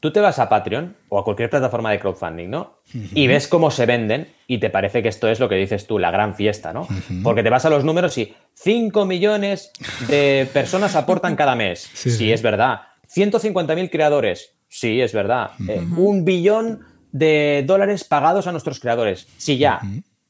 Tú 0.00 0.12
te 0.12 0.18
vas 0.18 0.40
a 0.40 0.48
Patreon 0.48 0.96
o 1.10 1.18
a 1.20 1.24
cualquier 1.24 1.48
plataforma 1.48 1.92
de 1.92 2.00
crowdfunding, 2.00 2.50
¿no? 2.50 2.78
Y 3.14 3.28
ves 3.28 3.46
cómo 3.46 3.70
se 3.70 3.86
venden 3.86 4.34
y 4.48 4.58
te 4.58 4.68
parece 4.68 5.00
que 5.00 5.08
esto 5.08 5.28
es 5.28 5.38
lo 5.38 5.48
que 5.48 5.54
dices 5.54 5.86
tú, 5.86 5.98
la 5.98 6.10
gran 6.10 6.34
fiesta, 6.34 6.72
¿no? 6.72 6.88
Porque 7.22 7.44
te 7.44 7.50
vas 7.50 7.64
a 7.66 7.70
los 7.70 7.84
números 7.84 8.18
y 8.18 8.34
5 8.54 9.06
millones 9.06 9.70
de 10.08 10.48
personas 10.52 10.96
aportan 10.96 11.36
cada 11.36 11.54
mes. 11.54 11.88
Sí, 11.94 12.32
es 12.32 12.42
verdad. 12.42 12.80
150.000 13.14 13.90
creadores. 13.90 14.54
Sí, 14.68 15.00
es 15.00 15.12
verdad. 15.12 15.52
Eh, 15.68 15.80
un 15.96 16.24
billón 16.24 16.84
de 17.12 17.62
dólares 17.64 18.04
pagados 18.04 18.46
a 18.46 18.52
nuestros 18.52 18.80
creadores. 18.80 19.28
Sí, 19.36 19.58
ya. 19.58 19.80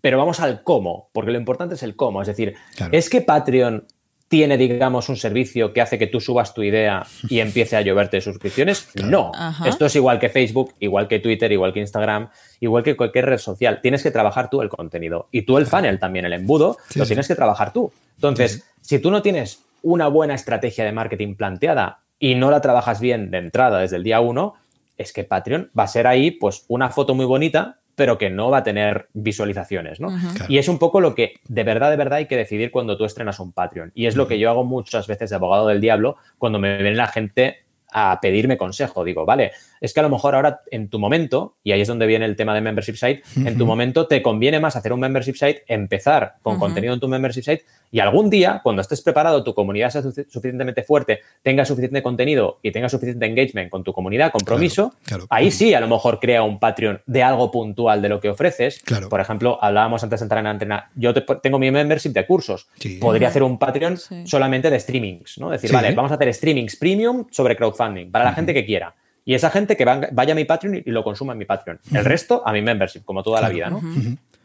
Pero 0.02 0.18
vamos 0.18 0.40
al 0.40 0.62
cómo, 0.62 1.08
porque 1.12 1.30
lo 1.30 1.38
importante 1.38 1.76
es 1.76 1.82
el 1.82 1.96
cómo. 1.96 2.20
Es 2.20 2.28
decir, 2.28 2.54
¿es 2.90 3.08
que 3.08 3.22
Patreon 3.22 3.86
tiene, 4.26 4.56
digamos, 4.56 5.08
un 5.08 5.16
servicio 5.16 5.72
que 5.72 5.80
hace 5.80 5.98
que 5.98 6.08
tú 6.08 6.18
subas 6.18 6.54
tu 6.54 6.62
idea 6.62 7.06
y 7.28 7.38
empiece 7.38 7.76
a 7.76 7.82
lloverte 7.82 8.20
suscripciones? 8.20 8.88
No. 8.96 9.30
Esto 9.64 9.86
es 9.86 9.94
igual 9.94 10.18
que 10.18 10.28
Facebook, 10.28 10.74
igual 10.80 11.06
que 11.06 11.20
Twitter, 11.20 11.52
igual 11.52 11.72
que 11.72 11.80
Instagram, 11.80 12.30
igual 12.58 12.82
que 12.82 12.96
cualquier 12.96 13.26
red 13.26 13.38
social. 13.38 13.80
Tienes 13.80 14.02
que 14.02 14.10
trabajar 14.10 14.50
tú 14.50 14.60
el 14.60 14.68
contenido. 14.68 15.28
Y 15.30 15.42
tú 15.42 15.56
el 15.56 15.66
funnel 15.66 16.00
también, 16.00 16.24
el 16.24 16.32
embudo, 16.32 16.78
lo 16.96 17.06
tienes 17.06 17.28
que 17.28 17.36
trabajar 17.36 17.72
tú. 17.72 17.92
Entonces, 18.16 18.66
si 18.80 18.98
tú 18.98 19.10
no 19.10 19.22
tienes 19.22 19.62
una 19.82 20.08
buena 20.08 20.34
estrategia 20.34 20.84
de 20.84 20.92
marketing 20.92 21.36
planteada 21.36 22.00
y 22.18 22.34
no 22.34 22.50
la 22.50 22.60
trabajas 22.60 23.00
bien 23.00 23.30
de 23.30 23.38
entrada 23.38 23.78
desde 23.78 23.96
el 23.96 24.02
día 24.02 24.20
uno, 24.20 24.54
es 24.96 25.12
que 25.12 25.22
Patreon 25.22 25.70
va 25.78 25.84
a 25.84 25.88
ser 25.88 26.08
ahí, 26.08 26.32
pues, 26.32 26.64
una 26.68 26.90
foto 26.90 27.14
muy 27.14 27.26
bonita 27.26 27.78
pero 27.94 28.18
que 28.18 28.30
no 28.30 28.50
va 28.50 28.58
a 28.58 28.62
tener 28.62 29.08
visualizaciones, 29.12 30.00
¿no? 30.00 30.08
Y 30.48 30.58
es 30.58 30.68
un 30.68 30.78
poco 30.78 31.00
lo 31.00 31.14
que 31.14 31.34
de 31.48 31.64
verdad, 31.64 31.90
de 31.90 31.96
verdad 31.96 32.18
hay 32.18 32.26
que 32.26 32.36
decidir 32.36 32.70
cuando 32.70 32.96
tú 32.96 33.04
estrenas 33.04 33.40
un 33.40 33.52
Patreon. 33.52 33.92
Y 33.94 34.06
es 34.06 34.16
lo 34.16 34.26
que 34.26 34.38
yo 34.38 34.50
hago 34.50 34.64
muchas 34.64 35.06
veces 35.06 35.30
de 35.30 35.36
abogado 35.36 35.68
del 35.68 35.80
diablo 35.80 36.16
cuando 36.38 36.58
me 36.58 36.82
ven 36.82 36.96
la 36.96 37.06
gente 37.06 37.61
a 37.92 38.18
pedirme 38.20 38.56
consejo. 38.56 39.04
Digo, 39.04 39.24
vale, 39.24 39.52
es 39.80 39.92
que 39.92 40.00
a 40.00 40.02
lo 40.02 40.08
mejor 40.08 40.34
ahora 40.34 40.60
en 40.70 40.88
tu 40.88 40.98
momento, 40.98 41.56
y 41.62 41.72
ahí 41.72 41.80
es 41.80 41.88
donde 41.88 42.06
viene 42.06 42.24
el 42.24 42.36
tema 42.36 42.54
de 42.54 42.60
membership 42.60 42.94
site, 42.94 43.22
en 43.36 43.58
tu 43.58 43.66
momento 43.66 44.06
te 44.06 44.22
conviene 44.22 44.60
más 44.60 44.76
hacer 44.76 44.92
un 44.92 45.00
membership 45.00 45.34
site, 45.34 45.64
empezar 45.66 46.36
con 46.42 46.58
contenido 46.58 46.94
en 46.94 47.00
tu 47.00 47.08
membership 47.08 47.42
site 47.42 47.64
y 47.90 48.00
algún 48.00 48.30
día, 48.30 48.60
cuando 48.62 48.80
estés 48.80 49.02
preparado, 49.02 49.44
tu 49.44 49.54
comunidad 49.54 49.90
sea 49.90 50.02
suficientemente 50.02 50.82
fuerte, 50.82 51.20
tenga 51.42 51.64
suficiente 51.64 52.02
contenido 52.02 52.58
y 52.62 52.72
tenga 52.72 52.88
suficiente 52.88 53.26
engagement 53.26 53.70
con 53.70 53.84
tu 53.84 53.92
comunidad, 53.92 54.32
compromiso, 54.32 54.94
ahí 55.28 55.50
sí 55.50 55.74
a 55.74 55.80
lo 55.80 55.88
mejor 55.88 56.18
crea 56.18 56.42
un 56.42 56.58
Patreon 56.58 57.02
de 57.04 57.22
algo 57.22 57.50
puntual 57.50 58.00
de 58.00 58.08
lo 58.08 58.20
que 58.20 58.30
ofreces. 58.30 58.82
Por 59.10 59.20
ejemplo, 59.20 59.58
hablábamos 59.60 60.02
antes 60.02 60.20
de 60.20 60.24
entrar 60.24 60.38
en 60.38 60.44
la 60.44 60.50
antena, 60.50 60.90
yo 60.94 61.12
tengo 61.12 61.58
mi 61.58 61.70
membership 61.70 62.10
de 62.10 62.24
cursos. 62.24 62.68
Podría 63.00 63.28
hacer 63.28 63.42
un 63.42 63.58
Patreon 63.58 63.98
solamente 64.24 64.70
de 64.70 64.80
streamings, 64.80 65.38
¿no? 65.38 65.50
Decir, 65.50 65.70
vale, 65.72 65.92
vamos 65.92 66.12
a 66.12 66.14
hacer 66.14 66.32
streamings 66.32 66.76
premium 66.76 67.26
sobre 67.30 67.56
crowdfunding 67.56 67.81
para 68.10 68.24
la 68.24 68.32
gente 68.32 68.54
que 68.54 68.64
quiera. 68.64 68.94
Y 69.24 69.34
esa 69.34 69.50
gente 69.50 69.76
que 69.76 69.84
vaya 69.84 70.32
a 70.32 70.34
mi 70.34 70.44
Patreon 70.44 70.82
y 70.84 70.90
lo 70.90 71.04
consuma 71.04 71.32
en 71.32 71.38
mi 71.38 71.44
Patreon. 71.44 71.80
El 71.92 72.04
resto 72.04 72.42
a 72.44 72.52
mi 72.52 72.60
membership, 72.60 73.04
como 73.04 73.22
toda 73.22 73.40
la 73.40 73.48
vida, 73.48 73.70
¿no? 73.70 73.80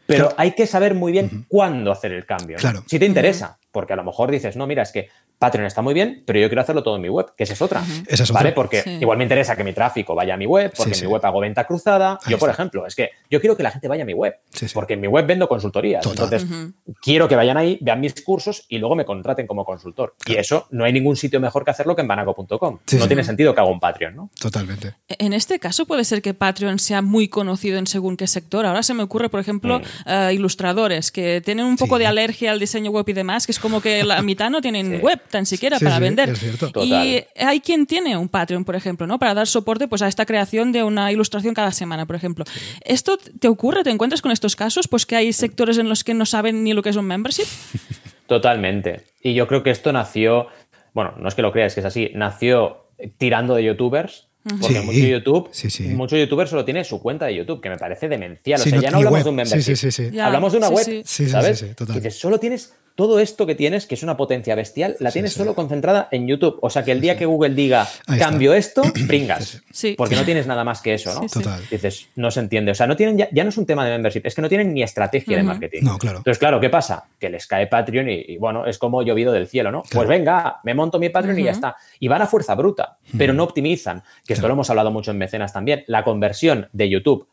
Pero 0.06 0.32
hay 0.36 0.52
que 0.52 0.66
saber 0.66 0.94
muy 0.94 1.12
bien 1.12 1.44
cuándo 1.48 1.92
hacer 1.92 2.12
el 2.12 2.24
cambio. 2.24 2.56
Si 2.86 2.98
te 2.98 3.04
interesa. 3.04 3.58
Porque 3.78 3.92
a 3.92 3.96
lo 3.96 4.02
mejor 4.02 4.32
dices, 4.32 4.56
no, 4.56 4.66
mira, 4.66 4.82
es 4.82 4.90
que 4.90 5.08
Patreon 5.38 5.66
está 5.68 5.82
muy 5.82 5.94
bien, 5.94 6.24
pero 6.26 6.40
yo 6.40 6.48
quiero 6.48 6.62
hacerlo 6.62 6.82
todo 6.82 6.96
en 6.96 7.02
mi 7.02 7.08
web, 7.08 7.26
que 7.36 7.44
esa 7.44 7.52
es 7.52 7.62
otra. 7.62 7.80
Esa 8.08 8.24
es 8.24 8.32
¿Vale? 8.32 8.48
otra. 8.48 8.54
Porque 8.56 8.82
Sí. 8.82 8.90
igual 9.00 9.18
me 9.18 9.22
interesa 9.24 9.54
que 9.56 9.62
mi 9.62 9.72
tráfico 9.72 10.16
vaya 10.16 10.34
a 10.34 10.36
mi 10.36 10.46
web, 10.46 10.72
porque 10.76 10.82
Sí, 10.82 10.88
en 10.88 10.94
sí. 10.96 11.06
mi 11.06 11.12
web 11.12 11.24
hago 11.24 11.38
venta 11.38 11.64
cruzada. 11.64 12.18
Ahí 12.24 12.32
yo, 12.32 12.38
por 12.40 12.50
está. 12.50 12.60
ejemplo, 12.60 12.86
es 12.88 12.96
que 12.96 13.10
yo 13.30 13.40
quiero 13.40 13.56
que 13.56 13.62
la 13.62 13.70
gente 13.70 13.86
vaya 13.86 14.02
a 14.02 14.06
mi 14.06 14.14
web, 14.14 14.34
Sí, 14.50 14.66
sí. 14.66 14.74
porque 14.74 14.94
en 14.94 15.00
mi 15.00 15.06
web 15.06 15.26
vendo 15.26 15.46
consultorías. 15.48 16.02
Total. 16.02 16.24
Entonces, 16.32 16.74
quiero 17.00 17.28
que 17.28 17.36
vayan 17.36 17.56
ahí, 17.56 17.78
vean 17.80 18.00
mis 18.00 18.20
cursos 18.20 18.64
y 18.68 18.78
luego 18.78 18.96
me 18.96 19.04
contraten 19.04 19.46
como 19.46 19.64
consultor. 19.64 20.16
Y 20.26 20.34
eso 20.34 20.66
no 20.72 20.84
hay 20.84 20.92
ningún 20.92 21.14
sitio 21.14 21.38
mejor 21.38 21.64
que 21.64 21.70
hacerlo 21.70 21.94
que 21.94 22.02
en 22.02 22.08
banaco.com. 22.08 22.78
Sí, 22.86 22.96
no 22.96 23.02
sí. 23.02 23.08
tiene 23.08 23.22
sentido 23.22 23.54
que 23.54 23.60
haga 23.60 23.70
un 23.70 23.78
Patreon, 23.78 24.16
¿no? 24.16 24.30
Totalmente. 24.40 24.94
En 25.08 25.32
este 25.34 25.60
caso 25.60 25.86
puede 25.86 26.02
ser 26.04 26.20
que 26.20 26.34
Patreon 26.34 26.80
sea 26.80 27.00
muy 27.00 27.28
conocido 27.28 27.78
en 27.78 27.86
según 27.86 28.16
qué 28.16 28.26
sector. 28.26 28.66
Ahora 28.66 28.82
se 28.82 28.92
me 28.94 29.04
ocurre, 29.04 29.28
por 29.28 29.38
ejemplo, 29.38 29.80
eh, 30.06 30.30
ilustradores 30.34 31.12
que 31.12 31.40
tienen 31.44 31.66
un 31.66 31.76
poco 31.76 31.96
Sí. 31.96 32.00
de 32.00 32.06
alergia 32.08 32.50
al 32.50 32.58
diseño 32.58 32.90
web 32.90 33.04
y 33.08 33.12
demás, 33.12 33.46
que 33.46 33.52
es 33.52 33.58
como 33.68 33.80
que 33.80 34.02
la 34.04 34.22
mitad 34.22 34.50
no 34.50 34.60
tienen 34.60 34.86
Sí. 34.96 34.96
web 34.96 35.20
tan 35.30 35.46
siquiera 35.46 35.78
Sí, 35.78 35.84
para 35.84 35.96
sí, 35.96 36.02
vender. 36.02 36.28
es 36.30 36.38
cierto. 36.40 36.70
Total. 36.70 36.82
Y 37.06 37.24
hay 37.36 37.60
quien 37.60 37.86
tiene 37.86 38.16
un 38.16 38.28
Patreon, 38.28 38.64
por 38.64 38.74
ejemplo, 38.76 39.06
¿no? 39.06 39.18
Para 39.18 39.34
dar 39.34 39.46
soporte 39.46 39.86
pues, 39.88 40.02
a 40.02 40.08
esta 40.08 40.24
creación 40.26 40.72
de 40.72 40.82
una 40.82 41.12
ilustración 41.12 41.54
cada 41.54 41.72
semana, 41.72 42.06
por 42.06 42.16
ejemplo. 42.16 42.44
¿Esto 42.84 43.18
te 43.18 43.48
ocurre? 43.48 43.84
¿Te 43.84 43.90
encuentras 43.90 44.22
con 44.22 44.32
estos 44.32 44.56
casos? 44.56 44.88
Pues 44.88 45.04
que 45.06 45.16
hay 45.16 45.32
sectores 45.32 45.78
en 45.78 45.88
los 45.88 46.04
que 46.04 46.14
no 46.14 46.24
saben 46.26 46.64
ni 46.64 46.72
lo 46.72 46.82
que 46.82 46.88
es 46.90 46.96
un 46.96 47.04
membership. 47.06 47.44
Totalmente. 48.26 49.04
Y 49.22 49.34
yo 49.34 49.46
creo 49.46 49.62
que 49.62 49.70
esto 49.70 49.92
nació, 49.92 50.46
bueno, 50.94 51.14
no 51.18 51.28
es 51.28 51.34
que 51.34 51.42
lo 51.42 51.52
creas, 51.52 51.74
que 51.74 51.80
es 51.80 51.86
así, 51.86 52.10
nació 52.14 52.86
tirando 53.18 53.54
de 53.54 53.64
youtubers. 53.64 54.26
Porque 54.60 54.80
Sí, 54.80 54.86
mucho 54.86 54.98
YouTube, 54.98 55.48
sí, 55.52 55.68
sí. 55.68 55.82
mucho 55.88 56.16
youtuber 56.16 56.48
solo 56.48 56.64
tiene 56.64 56.82
su 56.82 57.02
cuenta 57.02 57.26
de 57.26 57.34
YouTube, 57.34 57.60
que 57.60 57.68
me 57.68 57.76
parece 57.76 58.08
demencial. 58.08 58.58
Sí, 58.58 58.68
o 58.68 58.70
sea, 58.70 58.76
no- 58.78 58.82
ya 58.82 58.90
no 58.90 58.96
hablamos 58.98 59.16
web. 59.18 59.24
de 59.24 59.30
un 59.30 59.36
membership. 59.36 59.76
sí, 59.76 59.90
sí, 59.90 60.10
sí. 60.10 60.18
Hablamos 60.18 60.52
de 60.52 60.58
una 60.58 60.68
sí, 60.68 60.74
web, 60.74 60.84
sí. 60.84 61.02
Sí, 61.04 61.24
sí, 61.24 61.30
¿sabes? 61.30 61.58
sí, 61.58 61.66
sí, 61.68 61.74
total. 61.74 61.96
Y 61.96 61.98
dices, 62.00 62.18
solo 62.18 62.38
tienes 62.40 62.72
todo 62.98 63.20
esto 63.20 63.46
que 63.46 63.54
tienes, 63.54 63.86
que 63.86 63.94
es 63.94 64.02
una 64.02 64.16
potencia 64.16 64.56
bestial, 64.56 64.96
la 64.98 65.12
tienes 65.12 65.32
solo 65.32 65.54
concentrada 65.54 66.08
en 66.10 66.26
YouTube. 66.26 66.58
O 66.62 66.68
sea, 66.68 66.82
que 66.82 66.90
el 66.90 67.00
día 67.00 67.16
que 67.16 67.26
Google 67.26 67.54
diga, 67.54 67.82
Ahí 68.08 68.18
está. 68.18 68.28
cambio 68.28 68.54
esto, 68.54 68.82
pringas. 69.06 69.62
Sí. 69.70 69.94
Porque 69.96 70.16
no 70.16 70.24
tienes 70.24 70.48
nada 70.48 70.64
más 70.64 70.82
que 70.82 70.94
eso, 70.94 71.14
¿no? 71.14 71.20
Sí, 71.20 71.28
sí. 71.28 71.38
Total. 71.38 71.62
Dices, 71.70 72.08
no 72.16 72.32
se 72.32 72.40
entiende. 72.40 72.72
O 72.72 72.74
sea, 72.74 72.88
no 72.88 72.96
tienen 72.96 73.16
ya, 73.16 73.28
ya 73.30 73.44
no 73.44 73.50
es 73.50 73.56
un 73.56 73.66
tema 73.66 73.84
de 73.84 73.92
membership, 73.92 74.22
es 74.24 74.34
que 74.34 74.42
no 74.42 74.48
tienen 74.48 74.74
ni 74.74 74.82
estrategia 74.82 75.36
de 75.36 75.44
marketing. 75.44 75.84
No, 75.84 75.96
claro. 75.96 76.18
Entonces, 76.18 76.40
claro, 76.40 76.58
¿qué 76.58 76.70
pasa? 76.70 77.04
Que 77.20 77.30
les 77.30 77.46
cae 77.46 77.68
Patreon 77.68 78.10
y, 78.10 78.14
y, 78.14 78.36
bueno, 78.36 78.66
es 78.66 78.78
como 78.78 79.00
llovido 79.04 79.30
del 79.32 79.46
cielo, 79.46 79.70
¿no? 79.70 79.82
Claro. 79.82 79.94
Pues 79.94 80.08
venga, 80.08 80.58
me 80.64 80.74
monto 80.74 80.98
mi 80.98 81.08
Patreon 81.08 81.38
y 81.38 81.44
ya 81.44 81.52
está. 81.52 81.76
Y 82.00 82.08
van 82.08 82.22
a 82.22 82.26
fuerza 82.26 82.56
bruta, 82.56 82.98
pero 83.16 83.32
no 83.32 83.44
optimizan. 83.44 84.02
Que 84.26 84.32
esto 84.32 84.48
lo 84.48 84.54
hemos 84.54 84.70
hablado 84.70 84.90
mucho 84.90 85.12
en 85.12 85.18
mecenas 85.18 85.52
también. 85.52 85.84
La 85.86 86.02
conversión 86.02 86.68
de 86.72 86.88
YouTube 86.88 87.28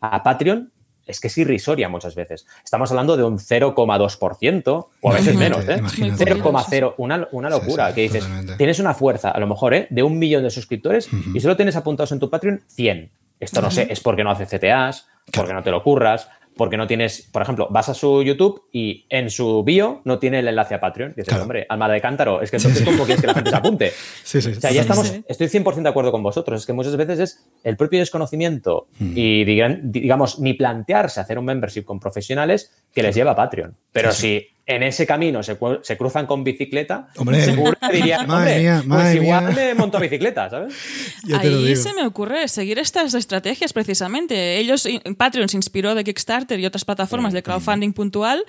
a 0.00 0.22
Patreon 0.22 0.72
es 1.10 1.20
que 1.20 1.28
es 1.28 1.38
irrisoria 1.38 1.88
muchas 1.88 2.14
veces. 2.14 2.46
Estamos 2.64 2.90
hablando 2.90 3.16
de 3.16 3.24
un 3.24 3.38
0,2% 3.38 4.86
o 5.00 5.10
a 5.10 5.14
veces 5.14 5.36
menos, 5.36 5.68
¿eh? 5.68 5.76
imagínate. 5.78 6.24
0,0, 6.24 6.94
una, 6.98 7.28
una 7.32 7.50
locura. 7.50 7.88
sí, 7.88 7.94
que 7.94 8.00
dices, 8.02 8.22
totalmente. 8.22 8.56
tienes 8.56 8.78
una 8.78 8.94
fuerza, 8.94 9.30
a 9.30 9.38
lo 9.38 9.46
mejor, 9.46 9.74
¿eh? 9.74 9.86
de 9.90 10.02
un 10.02 10.18
millón 10.18 10.42
de 10.42 10.50
suscriptores 10.50 11.08
y 11.34 11.40
solo 11.40 11.56
tienes 11.56 11.76
apuntados 11.76 12.12
en 12.12 12.20
tu 12.20 12.30
Patreon 12.30 12.62
100. 12.68 13.10
Esto 13.40 13.62
no 13.62 13.70
sé, 13.70 13.86
es 13.90 14.00
porque 14.00 14.22
no 14.22 14.30
hace 14.30 14.44
CTAs, 14.46 15.06
porque 15.32 15.54
no 15.54 15.62
te 15.62 15.70
lo 15.70 15.82
curras, 15.82 16.28
porque 16.60 16.76
no 16.76 16.86
tienes, 16.86 17.22
por 17.32 17.40
ejemplo, 17.40 17.68
vas 17.70 17.88
a 17.88 17.94
su 17.94 18.22
YouTube 18.22 18.64
y 18.70 19.06
en 19.08 19.30
su 19.30 19.64
bio 19.64 20.02
no 20.04 20.18
tiene 20.18 20.40
el 20.40 20.48
enlace 20.48 20.74
a 20.74 20.80
Patreon. 20.80 21.12
Dices, 21.12 21.24
Claro. 21.28 21.44
hombre, 21.44 21.64
alma 21.70 21.88
de 21.88 22.02
cántaro, 22.02 22.42
es 22.42 22.50
que 22.50 22.58
entonces 22.58 22.84
¿cómo 22.84 23.04
quieres 23.06 23.22
que 23.22 23.26
la 23.28 23.32
gente 23.32 23.48
se 23.48 23.56
apunte? 23.56 23.92
Sí, 24.24 24.42
sí. 24.42 24.50
O 24.50 24.60
sea, 24.60 24.70
ya 24.70 24.82
estamos, 24.82 25.10
estoy 25.26 25.46
100% 25.46 25.82
de 25.84 25.88
acuerdo 25.88 26.12
con 26.12 26.22
vosotros. 26.22 26.60
Es 26.60 26.66
que 26.66 26.74
muchas 26.74 26.94
veces 26.98 27.18
es 27.18 27.46
el 27.64 27.78
propio 27.78 27.98
desconocimiento 27.98 28.88
y, 29.00 29.46
digan- 29.46 29.80
digamos, 29.84 30.38
ni 30.38 30.52
plantearse 30.52 31.18
hacer 31.20 31.38
un 31.38 31.46
membership 31.46 31.84
con 31.84 31.98
profesionales 31.98 32.70
que 32.92 33.02
les 33.02 33.14
lleva 33.14 33.30
a 33.30 33.36
Patreon. 33.36 33.74
Pero 33.92 34.12
si 34.12 34.46
en 34.74 34.82
ese 34.82 35.06
camino 35.06 35.42
se, 35.42 35.56
cu- 35.56 35.78
se 35.82 35.96
cruzan 35.96 36.26
con 36.26 36.44
bicicleta, 36.44 37.08
Hombre. 37.16 37.44
seguro 37.44 37.76
que 37.80 37.86
Madre 38.26 38.26
hombre, 38.26 38.58
mía, 38.60 38.82
pues 38.88 39.14
igual 39.16 39.46
mía. 39.46 39.54
me 39.56 39.74
monto 39.74 39.96
a 39.98 40.00
bicicleta, 40.00 40.48
¿sabes? 40.50 40.74
Ahí 41.38 41.74
se 41.76 41.92
me 41.94 42.06
ocurre 42.06 42.48
seguir 42.48 42.78
estas 42.78 43.14
estrategias 43.14 43.72
precisamente. 43.72 44.58
Ellos, 44.58 44.86
Patreon 45.16 45.48
se 45.48 45.56
inspiró 45.56 45.94
de 45.94 46.04
Kickstarter 46.04 46.58
y 46.60 46.66
otras 46.66 46.84
plataformas 46.84 47.32
de 47.32 47.42
crowdfunding 47.42 47.92
puntual. 47.92 48.44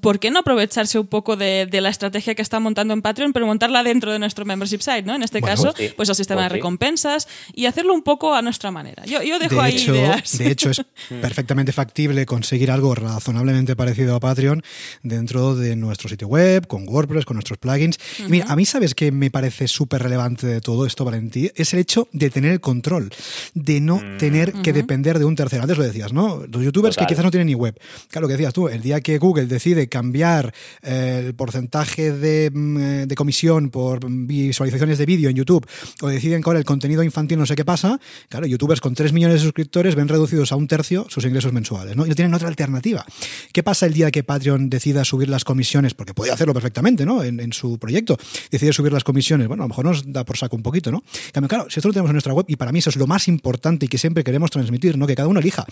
¿Por 0.00 0.18
qué 0.18 0.30
no 0.30 0.40
aprovecharse 0.40 0.98
un 0.98 1.06
poco 1.06 1.36
de, 1.36 1.66
de 1.70 1.80
la 1.80 1.88
estrategia 1.88 2.34
que 2.34 2.42
está 2.42 2.60
montando 2.60 2.94
en 2.94 3.02
Patreon, 3.02 3.32
pero 3.32 3.46
montarla 3.46 3.82
dentro 3.82 4.12
de 4.12 4.18
nuestro 4.18 4.44
membership 4.44 4.80
site, 4.80 5.02
¿no? 5.02 5.14
En 5.14 5.22
este 5.22 5.40
Bueno, 5.40 5.56
caso, 5.56 5.74
sí. 5.76 5.90
pues 5.96 6.08
el 6.08 6.14
sistema 6.14 6.42
Pues 6.42 6.44
de 6.44 6.48
sí. 6.50 6.54
recompensas 6.56 7.28
y 7.54 7.66
hacerlo 7.66 7.94
un 7.94 8.02
poco 8.02 8.34
a 8.34 8.42
nuestra 8.42 8.70
manera. 8.70 9.04
Yo, 9.06 9.22
yo 9.22 9.38
dejo 9.38 9.56
de 9.56 9.60
ahí 9.62 9.74
hecho, 9.76 9.94
ideas. 9.94 10.38
de 10.38 10.50
hecho, 10.50 10.70
es 10.70 10.82
perfectamente 11.20 11.72
factible 11.72 12.26
conseguir 12.26 12.70
algo 12.70 12.94
razonablemente 12.94 13.76
parecido 13.76 14.16
a 14.16 14.20
Patreon 14.20 14.62
dentro 15.02 15.53
de 15.53 15.53
nuestro 15.76 16.08
sitio 16.08 16.28
web, 16.28 16.66
con 16.66 16.88
WordPress, 16.88 17.24
con 17.24 17.36
nuestros 17.36 17.58
plugins. 17.58 17.98
Y 18.18 18.30
mira, 18.30 18.46
a 18.48 18.56
mí 18.56 18.64
sabes 18.64 18.94
que 18.94 19.12
me 19.12 19.30
parece 19.30 19.68
súper 19.68 20.02
relevante 20.02 20.46
de 20.46 20.60
todo 20.60 20.86
esto, 20.86 21.04
Valentí, 21.04 21.50
es 21.54 21.72
el 21.72 21.80
hecho 21.80 22.08
de 22.12 22.30
tener 22.30 22.52
el 22.52 22.60
control, 22.60 23.10
de 23.54 23.80
no 23.80 24.00
tener 24.18 24.52
que 24.52 24.72
depender 24.72 25.18
de 25.18 25.24
un 25.24 25.36
tercero. 25.36 25.62
Antes 25.62 25.78
lo 25.78 25.84
decías, 25.84 26.12
¿no? 26.12 26.44
Los 26.50 26.62
youtubers 26.62 26.96
Total. 26.96 27.06
que 27.06 27.14
quizás 27.14 27.24
no 27.24 27.30
tienen 27.30 27.46
ni 27.46 27.54
web. 27.54 27.78
Claro, 28.08 28.22
lo 28.22 28.28
que 28.28 28.34
decías 28.34 28.52
tú, 28.52 28.68
el 28.68 28.82
día 28.82 29.00
que 29.00 29.18
Google 29.18 29.46
decide 29.46 29.88
cambiar 29.88 30.52
eh, 30.82 31.22
el 31.26 31.34
porcentaje 31.34 32.12
de, 32.12 32.50
mm, 32.52 32.76
eh, 32.78 33.06
de 33.06 33.14
comisión 33.14 33.70
por 33.70 34.00
visualizaciones 34.08 34.98
de 34.98 35.06
vídeo 35.06 35.30
en 35.30 35.36
YouTube 35.36 35.66
o 36.02 36.08
deciden 36.08 36.42
ahora 36.44 36.58
el 36.58 36.64
contenido 36.64 37.02
infantil 37.02 37.38
no 37.38 37.46
sé 37.46 37.54
qué 37.54 37.64
pasa, 37.64 38.00
claro, 38.28 38.46
youtubers 38.46 38.80
con 38.80 38.94
3 38.94 39.12
millones 39.12 39.36
de 39.36 39.42
suscriptores 39.42 39.94
ven 39.94 40.08
reducidos 40.08 40.52
a 40.52 40.56
un 40.56 40.68
tercio 40.68 41.06
sus 41.08 41.24
ingresos 41.24 41.52
mensuales, 41.52 41.96
¿no? 41.96 42.06
Y 42.06 42.08
no 42.08 42.14
tienen 42.14 42.34
otra 42.34 42.48
alternativa. 42.48 43.04
¿Qué 43.52 43.62
pasa 43.62 43.86
el 43.86 43.94
día 43.94 44.10
que 44.10 44.22
Patreon 44.22 44.70
decida 44.70 45.04
subir 45.04 45.28
las 45.34 45.44
comisiones? 45.44 45.94
Porque 45.94 46.14
puede 46.14 46.32
hacerlo 46.32 46.54
perfectamente, 46.54 47.04
¿no? 47.04 47.22
En, 47.22 47.38
en 47.40 47.52
su 47.52 47.78
proyecto. 47.78 48.16
Decide 48.50 48.72
subir 48.72 48.92
las 48.92 49.04
comisiones. 49.04 49.48
Bueno, 49.48 49.62
a 49.62 49.66
lo 49.66 49.68
mejor 49.68 49.84
nos 49.84 50.10
da 50.12 50.24
por 50.24 50.36
saco 50.36 50.56
un 50.56 50.62
poquito, 50.62 50.90
¿no? 50.90 51.02
Cambio, 51.32 51.48
claro, 51.48 51.66
si 51.68 51.80
esto 51.80 51.88
lo 51.88 51.92
tenemos 51.92 52.10
en 52.10 52.14
nuestra 52.14 52.32
web, 52.32 52.46
y 52.48 52.56
para 52.56 52.72
mí 52.72 52.78
eso 52.78 52.90
es 52.90 52.96
lo 52.96 53.06
más 53.06 53.28
importante 53.28 53.86
y 53.86 53.88
que 53.88 53.98
siempre 53.98 54.24
queremos 54.24 54.50
transmitir, 54.50 54.96
¿no? 54.96 55.06
Que 55.06 55.14
cada 55.14 55.28
uno 55.28 55.40
elija, 55.40 55.66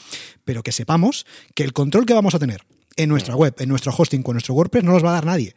pero 0.44 0.62
que 0.62 0.72
sepamos 0.72 1.24
que 1.54 1.64
el 1.64 1.72
control 1.72 2.04
que 2.06 2.14
vamos 2.14 2.34
a 2.34 2.38
tener 2.38 2.62
en 2.96 3.08
nuestra 3.08 3.34
web, 3.34 3.54
en 3.58 3.70
nuestro 3.70 3.90
hosting, 3.96 4.22
con 4.22 4.34
nuestro 4.34 4.54
WordPress, 4.54 4.84
no 4.84 4.92
los 4.92 5.02
va 5.02 5.10
a 5.10 5.14
dar 5.14 5.24
nadie. 5.24 5.54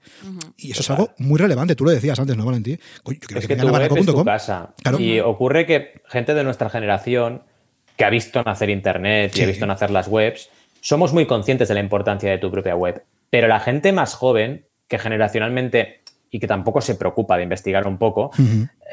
Y 0.56 0.72
eso 0.72 0.82
es 0.82 0.90
algo 0.90 1.12
muy 1.18 1.38
relevante. 1.38 1.76
Tú 1.76 1.84
lo 1.84 1.92
decías 1.92 2.18
antes, 2.18 2.38
¿no, 2.38 2.46
Valentí? 2.46 2.78
Coño, 3.04 3.20
yo 3.22 3.28
creo 3.28 3.40
Es 3.40 3.48
que 3.48 3.56
que 3.56 3.62
tu 3.62 3.68
a 3.68 3.72
web 3.72 3.98
es 3.98 4.06
tu 4.06 4.24
casa. 4.24 4.74
Claro. 4.82 5.00
Y 5.00 5.20
ocurre 5.20 5.66
que 5.66 6.02
gente 6.08 6.34
de 6.34 6.44
nuestra 6.46 6.70
generación 6.70 7.42
que 7.98 8.06
ha 8.06 8.10
visto 8.10 8.42
nacer 8.44 8.70
Internet 8.70 9.32
y 9.34 9.38
Sí. 9.38 9.44
ha 9.44 9.48
visto 9.48 9.66
nacer 9.66 9.92
las 9.92 10.08
webs, 10.08 10.50
somos 10.80 11.12
muy 11.14 11.26
conscientes 11.26 11.68
de 11.68 11.74
la 11.74 11.80
importancia 11.82 12.30
de 12.32 12.38
tu 12.38 12.50
propia 12.52 12.76
web. 12.76 13.04
Pero 13.30 13.48
la 13.48 13.60
gente 13.60 13.92
más 13.92 14.14
joven, 14.14 14.68
que 14.88 15.00
generacionalmente 15.00 16.02
y 16.30 16.40
que 16.40 16.48
tampoco 16.48 16.82
se 16.82 16.96
preocupa 16.96 17.38
de 17.38 17.44
investigar 17.44 17.88
un 17.88 17.98
poco, 17.98 18.32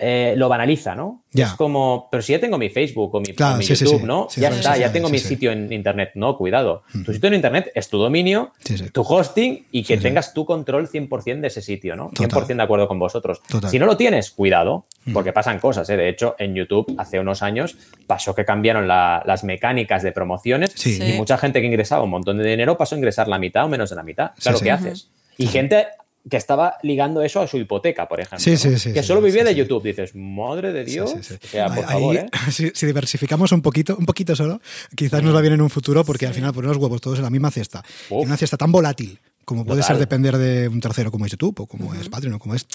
eh, 0.00 0.34
lo 0.36 0.48
banaliza, 0.48 0.94
¿no? 0.94 1.22
Ya. 1.32 1.46
Es 1.46 1.52
como, 1.52 2.08
pero 2.10 2.22
si 2.22 2.32
ya 2.32 2.40
tengo 2.40 2.58
mi 2.58 2.68
Facebook 2.68 3.14
o 3.14 3.20
mi, 3.20 3.26
Claro, 3.34 3.54
o 3.54 3.58
mi 3.58 3.64
sí, 3.64 3.74
sí, 3.76 3.84
YouTube, 3.84 4.00
sí. 4.00 4.06
¿no? 4.06 4.26
Sí, 4.30 4.40
ya 4.40 4.48
está, 4.48 4.76
ya 4.76 4.90
tengo 4.92 5.08
mi 5.08 5.18
sitio 5.18 5.52
en 5.52 5.72
Internet. 5.72 6.12
No, 6.14 6.36
cuidado. 6.36 6.82
Tu 7.04 7.12
sitio 7.12 7.28
en 7.28 7.34
Internet 7.34 7.70
es 7.74 7.88
tu 7.88 7.98
dominio, 7.98 8.52
tu 8.92 9.02
hosting 9.02 9.66
y 9.70 9.82
que 9.84 9.96
tengas 9.98 10.32
tu 10.34 10.44
control 10.44 10.88
100% 10.88 11.40
de 11.40 11.46
ese 11.46 11.62
sitio, 11.62 11.94
¿no? 11.96 12.10
Total. 12.14 12.42
100% 12.44 12.56
de 12.56 12.62
acuerdo 12.62 12.88
con 12.88 12.98
vosotros. 12.98 13.42
Total. 13.48 13.70
Si 13.70 13.78
no 13.78 13.86
lo 13.86 13.96
tienes, 13.96 14.30
cuidado, 14.30 14.84
porque 15.12 15.32
pasan 15.32 15.58
cosas. 15.58 15.88
¿eh? 15.90 15.96
De 15.96 16.08
hecho, 16.08 16.36
en 16.38 16.54
YouTube 16.54 16.94
hace 16.98 17.18
unos 17.20 17.42
años 17.42 17.76
pasó 18.06 18.34
que 18.34 18.44
cambiaron 18.44 18.86
la- 18.88 19.22
las 19.26 19.44
mecánicas 19.44 20.02
de 20.02 20.12
promociones 20.12 20.86
y 20.86 21.12
mucha 21.14 21.38
gente 21.38 21.60
que 21.60 21.66
ingresaba 21.66 22.02
un 22.04 22.10
montón 22.10 22.38
de 22.38 22.48
dinero 22.48 22.76
pasó 22.76 22.94
a 22.94 22.98
ingresar 22.98 23.28
la 23.28 23.38
mitad 23.38 23.64
o 23.64 23.68
menos 23.68 23.90
de 23.90 23.96
la 23.96 24.02
mitad. 24.02 24.32
Claro. 24.40 24.58
¿qué 24.60 24.70
haces? 24.70 25.10
Y 25.38 25.46
gente 25.46 25.86
que 26.28 26.36
estaba 26.36 26.76
ligando 26.82 27.22
eso 27.22 27.40
a 27.40 27.46
su 27.48 27.58
hipoteca, 27.58 28.08
por 28.08 28.20
ejemplo. 28.20 28.38
Sí, 28.38 28.56
sí, 28.56 28.78
sí, 28.78 28.92
que 28.92 29.02
sí, 29.02 29.08
solo 29.08 29.20
vivía 29.20 29.42
sí, 29.42 29.48
de. 29.48 29.54
YouTube. 29.56 29.82
Dices, 29.82 30.14
madre 30.14 30.72
de 30.72 30.84
Dios. 30.84 31.12
O 31.14 31.22
sea, 31.22 31.66
por 31.68 31.78
Ahí- 31.78 31.84
favor, 31.92 32.16
¿eh? 32.16 32.26
si, 32.50 32.70
si 32.74 32.86
diversificamos 32.86 33.50
un 33.52 33.62
poquito, 33.62 33.96
un 33.96 34.06
poquito 34.06 34.36
solo, 34.36 34.60
quizás 34.96 35.22
nos 35.22 35.34
va 35.34 35.40
bien 35.40 35.54
en 35.54 35.60
un 35.60 35.70
futuro, 35.70 36.04
porque 36.04 36.26
al 36.26 36.34
final 36.34 36.52
poner 36.52 36.68
los 36.68 36.76
huevos 36.78 37.00
todos 37.00 37.18
en 37.18 37.24
la 37.24 37.30
misma 37.30 37.50
cesta, 37.50 37.82
en 38.10 38.18
una 38.18 38.36
cesta 38.36 38.56
tan 38.56 38.70
volátil 38.72 39.18
como 39.44 39.64
puede 39.64 39.80
Total. 39.80 39.96
ser 39.96 40.00
depender 40.00 40.36
de 40.36 40.68
un 40.68 40.80
tercero 40.80 41.10
como 41.10 41.26
es 41.26 41.32
YouTube 41.32 41.60
o 41.60 41.66
como 41.66 41.94
es 41.94 42.08
Patreon 42.08 42.34
o 42.34 42.38
como 42.38 42.54
es, 42.54 42.66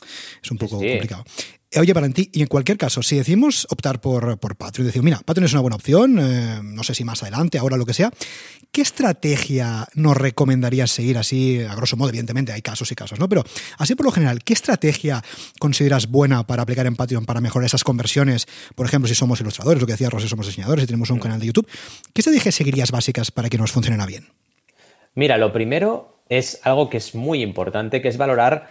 es 0.43 0.51
un 0.51 0.57
poco 0.57 0.79
sí. 0.79 0.87
complicado. 0.87 1.23
Eh, 1.69 1.79
Oye, 1.79 1.91
Valentí, 1.91 2.29
y 2.33 2.41
en 2.41 2.47
cualquier 2.47 2.77
caso, 2.77 3.03
si 3.03 3.17
decimos 3.17 3.67
optar 3.69 3.99
por, 3.99 4.39
por 4.39 4.55
Patreon, 4.55 4.87
decir, 4.87 5.03
mira, 5.03 5.19
Patreon 5.25 5.45
es 5.45 5.51
una 5.51 5.61
buena 5.61 5.75
opción, 5.75 6.17
eh, 6.17 6.61
no 6.63 6.81
sé 6.83 6.95
si 6.95 7.03
más 7.03 7.21
adelante, 7.23 7.57
ahora 7.57 7.75
lo 7.75 7.85
que 7.85 7.93
sea, 7.93 8.09
¿qué 8.71 8.81
estrategia 8.81 9.85
nos 9.93 10.15
recomendarías 10.15 10.89
seguir 10.91 11.17
así, 11.17 11.61
a 11.61 11.75
grosso 11.75 11.97
modo, 11.97 12.09
evidentemente 12.09 12.53
hay 12.53 12.61
casos 12.61 12.89
y 12.93 12.95
casos, 12.95 13.19
¿no? 13.19 13.27
Pero 13.27 13.43
así 13.77 13.95
por 13.95 14.05
lo 14.05 14.13
general, 14.13 14.43
¿qué 14.45 14.53
estrategia 14.53 15.21
consideras 15.59 16.07
buena 16.07 16.47
para 16.47 16.63
aplicar 16.63 16.87
en 16.87 16.95
Patreon 16.95 17.25
para 17.25 17.41
mejorar 17.41 17.65
esas 17.65 17.83
conversiones? 17.83 18.47
Por 18.73 18.85
ejemplo, 18.85 19.09
si 19.09 19.15
somos 19.15 19.41
ilustradores, 19.41 19.81
lo 19.81 19.87
que 19.87 19.93
decía 19.93 20.09
Rosy, 20.09 20.29
somos 20.29 20.47
diseñadores 20.47 20.85
y 20.85 20.87
tenemos 20.87 21.09
un 21.09 21.19
canal 21.19 21.39
de 21.39 21.47
YouTube, 21.47 21.67
¿qué 22.13 22.21
estrategias 22.21 22.55
seguirías 22.55 22.91
básicas 22.91 23.29
para 23.29 23.49
que 23.49 23.57
nos 23.57 23.73
funcionara 23.73 24.05
bien? 24.05 24.29
Mira, 25.15 25.37
lo 25.37 25.51
primero 25.51 26.16
es 26.29 26.59
algo 26.63 26.89
que 26.89 26.97
es 26.97 27.15
muy 27.15 27.41
importante, 27.41 28.01
que 28.01 28.07
es 28.07 28.17
valorar 28.17 28.69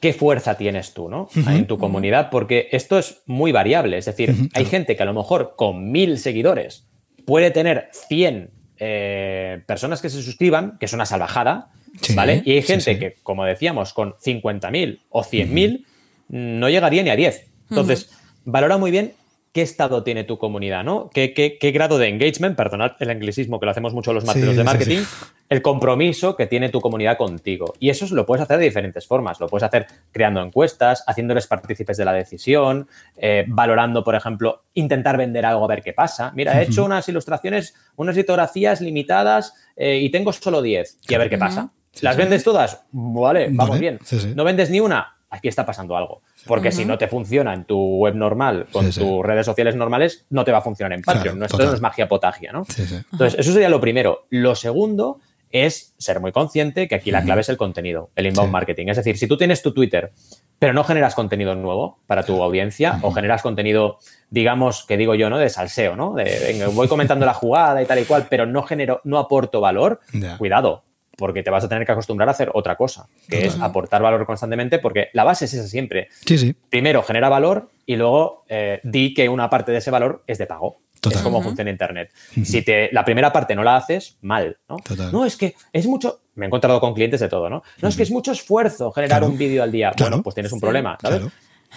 qué 0.00 0.12
fuerza 0.12 0.56
tienes 0.56 0.94
tú, 0.94 1.08
¿no? 1.08 1.28
En 1.34 1.66
tu 1.66 1.78
comunidad, 1.78 2.30
porque 2.30 2.68
esto 2.72 2.98
es 2.98 3.22
muy 3.26 3.52
variable. 3.52 3.98
Es 3.98 4.06
decir, 4.06 4.34
hay 4.54 4.64
gente 4.64 4.96
que 4.96 5.02
a 5.02 5.06
lo 5.06 5.12
mejor 5.12 5.54
con 5.56 5.90
mil 5.90 6.18
seguidores 6.18 6.86
puede 7.26 7.50
tener 7.50 7.90
100 7.92 8.50
eh, 8.78 9.62
personas 9.66 10.00
que 10.00 10.08
se 10.08 10.22
suscriban, 10.22 10.78
que 10.78 10.86
es 10.86 10.92
una 10.92 11.04
salvajada, 11.04 11.70
Sí, 12.00 12.14
¿vale? 12.14 12.42
Y 12.44 12.52
hay 12.52 12.62
sí, 12.62 12.68
gente 12.68 12.94
sí. 12.94 12.98
que, 12.98 13.16
como 13.22 13.44
decíamos, 13.44 13.92
con 13.92 14.14
50.000 14.14 15.00
o 15.10 15.22
100.000 15.22 15.84
no 16.28 16.68
llegaría 16.68 17.02
ni 17.02 17.10
a 17.10 17.16
10. 17.16 17.50
Entonces, 17.70 18.10
valora 18.44 18.78
muy 18.78 18.90
bien 18.90 19.12
qué 19.52 19.62
estado 19.62 20.04
tiene 20.04 20.22
tu 20.24 20.38
comunidad, 20.38 20.84
¿no? 20.84 21.10
¿Qué, 21.12 21.34
qué- 21.34 21.58
qué 21.58 21.70
grado 21.72 21.98
de 21.98 22.08
engagement, 22.08 22.56
perdonad 22.56 22.92
el 23.00 23.10
anglicismo 23.10 23.58
que 23.58 23.66
lo 23.66 23.72
hacemos 23.72 23.92
mucho 23.94 24.12
los 24.12 24.24
marketeros 24.24 24.54
Sí, 24.54 24.58
de 24.58 24.64
marketing, 24.64 24.98
sí. 24.98 25.26
el 25.48 25.60
compromiso 25.60 26.36
que 26.36 26.46
tiene 26.46 26.68
tu 26.68 26.80
comunidad 26.80 27.16
contigo. 27.16 27.74
Y 27.80 27.90
eso 27.90 28.06
lo 28.14 28.24
puedes 28.26 28.42
hacer 28.44 28.58
de 28.58 28.64
diferentes 28.66 29.08
formas. 29.08 29.40
Lo 29.40 29.48
puedes 29.48 29.64
hacer 29.64 29.86
creando 30.12 30.40
encuestas, 30.40 31.02
haciéndoles 31.06 31.48
partícipes 31.48 31.96
de 31.96 32.04
la 32.04 32.12
decisión, 32.12 32.86
eh, 33.16 33.44
valorando, 33.48 34.04
por 34.04 34.14
ejemplo, 34.14 34.62
intentar 34.74 35.16
vender 35.16 35.44
algo 35.44 35.64
a 35.64 35.68
ver 35.68 35.82
qué 35.82 35.92
pasa. 35.92 36.30
Mira, 36.36 36.60
he 36.60 36.66
hecho 36.66 36.84
unas 36.84 37.08
ilustraciones, 37.08 37.74
unas 37.96 38.14
litografías 38.14 38.80
limitadas 38.80 39.54
eh, 39.74 39.96
y 39.98 40.10
tengo 40.10 40.32
solo 40.32 40.62
10 40.62 40.98
y 41.08 41.14
a 41.14 41.18
ver 41.18 41.28
qué 41.28 41.38
pasa. 41.38 41.70
¿Las 42.02 42.16
vendes 42.16 42.44
todas? 42.44 42.84
Vale, 42.92 43.48
vamos 43.50 43.70
Vale, 43.70 43.80
bien. 43.80 43.98
¿No 44.36 44.44
vendes 44.44 44.70
ni 44.70 44.78
una? 44.78 45.16
Aquí 45.28 45.48
está 45.48 45.66
pasando 45.66 45.96
algo. 45.96 46.22
Porque 46.46 46.72
si 46.72 46.84
no 46.84 46.96
te 46.98 47.06
funciona 47.08 47.52
en 47.54 47.64
tu 47.64 47.96
web 47.98 48.14
normal, 48.14 48.66
con 48.72 48.86
Sí, 48.86 48.92
sí. 48.92 49.00
tus 49.00 49.24
redes 49.24 49.44
sociales 49.46 49.76
normales, 49.76 50.24
no 50.30 50.44
te 50.44 50.52
va 50.52 50.58
a 50.58 50.62
funcionar 50.62 50.92
en 50.92 51.02
Patreon. 51.02 51.22
Claro, 51.22 51.36
no, 51.38 51.44
esto 51.44 51.56
total. 51.58 51.70
no 51.70 51.74
es 51.76 51.80
magia 51.82 52.08
potagia, 52.08 52.52
¿no? 52.52 52.64
Sí, 52.68 52.86
sí. 52.86 52.96
Entonces, 53.12 53.38
eso 53.40 53.52
sería 53.52 53.68
lo 53.68 53.80
primero. 53.80 54.26
Lo 54.30 54.54
segundo 54.54 55.18
es 55.52 55.94
ser 55.98 56.20
muy 56.20 56.30
consciente 56.32 56.86
que 56.86 56.94
aquí 56.94 57.10
la 57.10 57.24
clave 57.24 57.40
es 57.40 57.48
el 57.48 57.56
contenido, 57.56 58.10
el 58.14 58.26
inbound 58.26 58.48
Sí. 58.50 58.52
marketing. 58.52 58.86
Es 58.86 58.96
decir, 58.98 59.18
si 59.18 59.26
tú 59.26 59.36
tienes 59.36 59.62
tu 59.62 59.72
Twitter, 59.74 60.12
pero 60.60 60.72
no 60.72 60.84
generas 60.84 61.14
contenido 61.16 61.54
nuevo 61.56 61.98
para 62.06 62.22
tu 62.24 62.40
audiencia 62.42 62.98
o 63.02 63.10
generas 63.10 63.42
contenido, 63.42 63.98
digamos, 64.30 64.84
que 64.86 64.96
digo 64.96 65.14
yo, 65.16 65.28
¿no? 65.28 65.38
De 65.38 65.48
salseo, 65.48 65.96
¿no? 65.96 66.14
De, 66.14 66.66
voy 66.72 66.86
comentando 66.86 67.26
la 67.26 67.34
jugada 67.34 67.82
y 67.82 67.86
tal 67.86 67.98
y 67.98 68.04
cual, 68.04 68.26
pero 68.30 68.46
no 68.46 68.62
genero, 68.62 69.00
no 69.04 69.18
aporto 69.18 69.60
valor, 69.60 70.00
cuidado, 70.38 70.84
porque 71.20 71.42
te 71.44 71.50
vas 71.50 71.62
a 71.62 71.68
tener 71.68 71.84
que 71.86 71.92
acostumbrar 71.92 72.28
a 72.28 72.32
hacer 72.32 72.50
otra 72.54 72.74
cosa, 72.76 73.06
que 73.28 73.46
es 73.46 73.60
aportar 73.60 74.00
valor 74.02 74.24
constantemente, 74.26 74.78
porque 74.80 75.10
la 75.12 75.22
base 75.22 75.44
es 75.44 75.54
esa 75.54 75.68
siempre. 75.68 76.08
Sí, 76.26 76.38
sí. 76.38 76.56
Primero 76.70 77.02
genera 77.04 77.28
valor 77.28 77.68
y 77.86 77.94
luego 77.96 78.44
eh, 78.48 78.80
di 78.82 79.12
que 79.14 79.28
una 79.28 79.48
parte 79.50 79.70
de 79.70 79.78
ese 79.78 79.90
valor 79.90 80.24
es 80.26 80.38
de 80.38 80.46
pago. 80.46 80.78
Total. 81.00 81.18
Es 81.18 81.22
como 81.22 81.42
funciona 81.42 81.70
Internet. 81.70 82.10
Si 82.44 82.62
te, 82.62 82.88
la 82.92 83.04
primera 83.04 83.32
parte 83.32 83.54
no 83.54 83.62
la 83.62 83.76
haces, 83.76 84.18
mal. 84.22 84.58
¿no? 84.68 84.76
Total. 84.76 85.12
no, 85.12 85.24
es 85.24 85.36
que 85.36 85.54
es 85.72 85.86
mucho. 85.86 86.20
Me 86.34 86.46
he 86.46 86.48
encontrado 86.48 86.80
con 86.80 86.94
clientes 86.94 87.20
de 87.20 87.28
todo, 87.28 87.48
¿no? 87.50 87.62
No, 87.82 87.88
es 87.88 87.96
que 87.96 88.02
es 88.02 88.10
mucho 88.10 88.32
esfuerzo 88.32 88.90
generar 88.92 89.18
Claro. 89.20 89.32
un 89.32 89.38
vídeo 89.38 89.62
al 89.62 89.70
día. 89.72 89.92
Claro. 89.92 90.10
Bueno, 90.12 90.22
pues 90.22 90.34
tienes 90.34 90.52
un 90.52 90.58
Sí. 90.58 90.62
problema, 90.62 90.96
¿sabes? 91.02 91.20
Claro. 91.20 91.32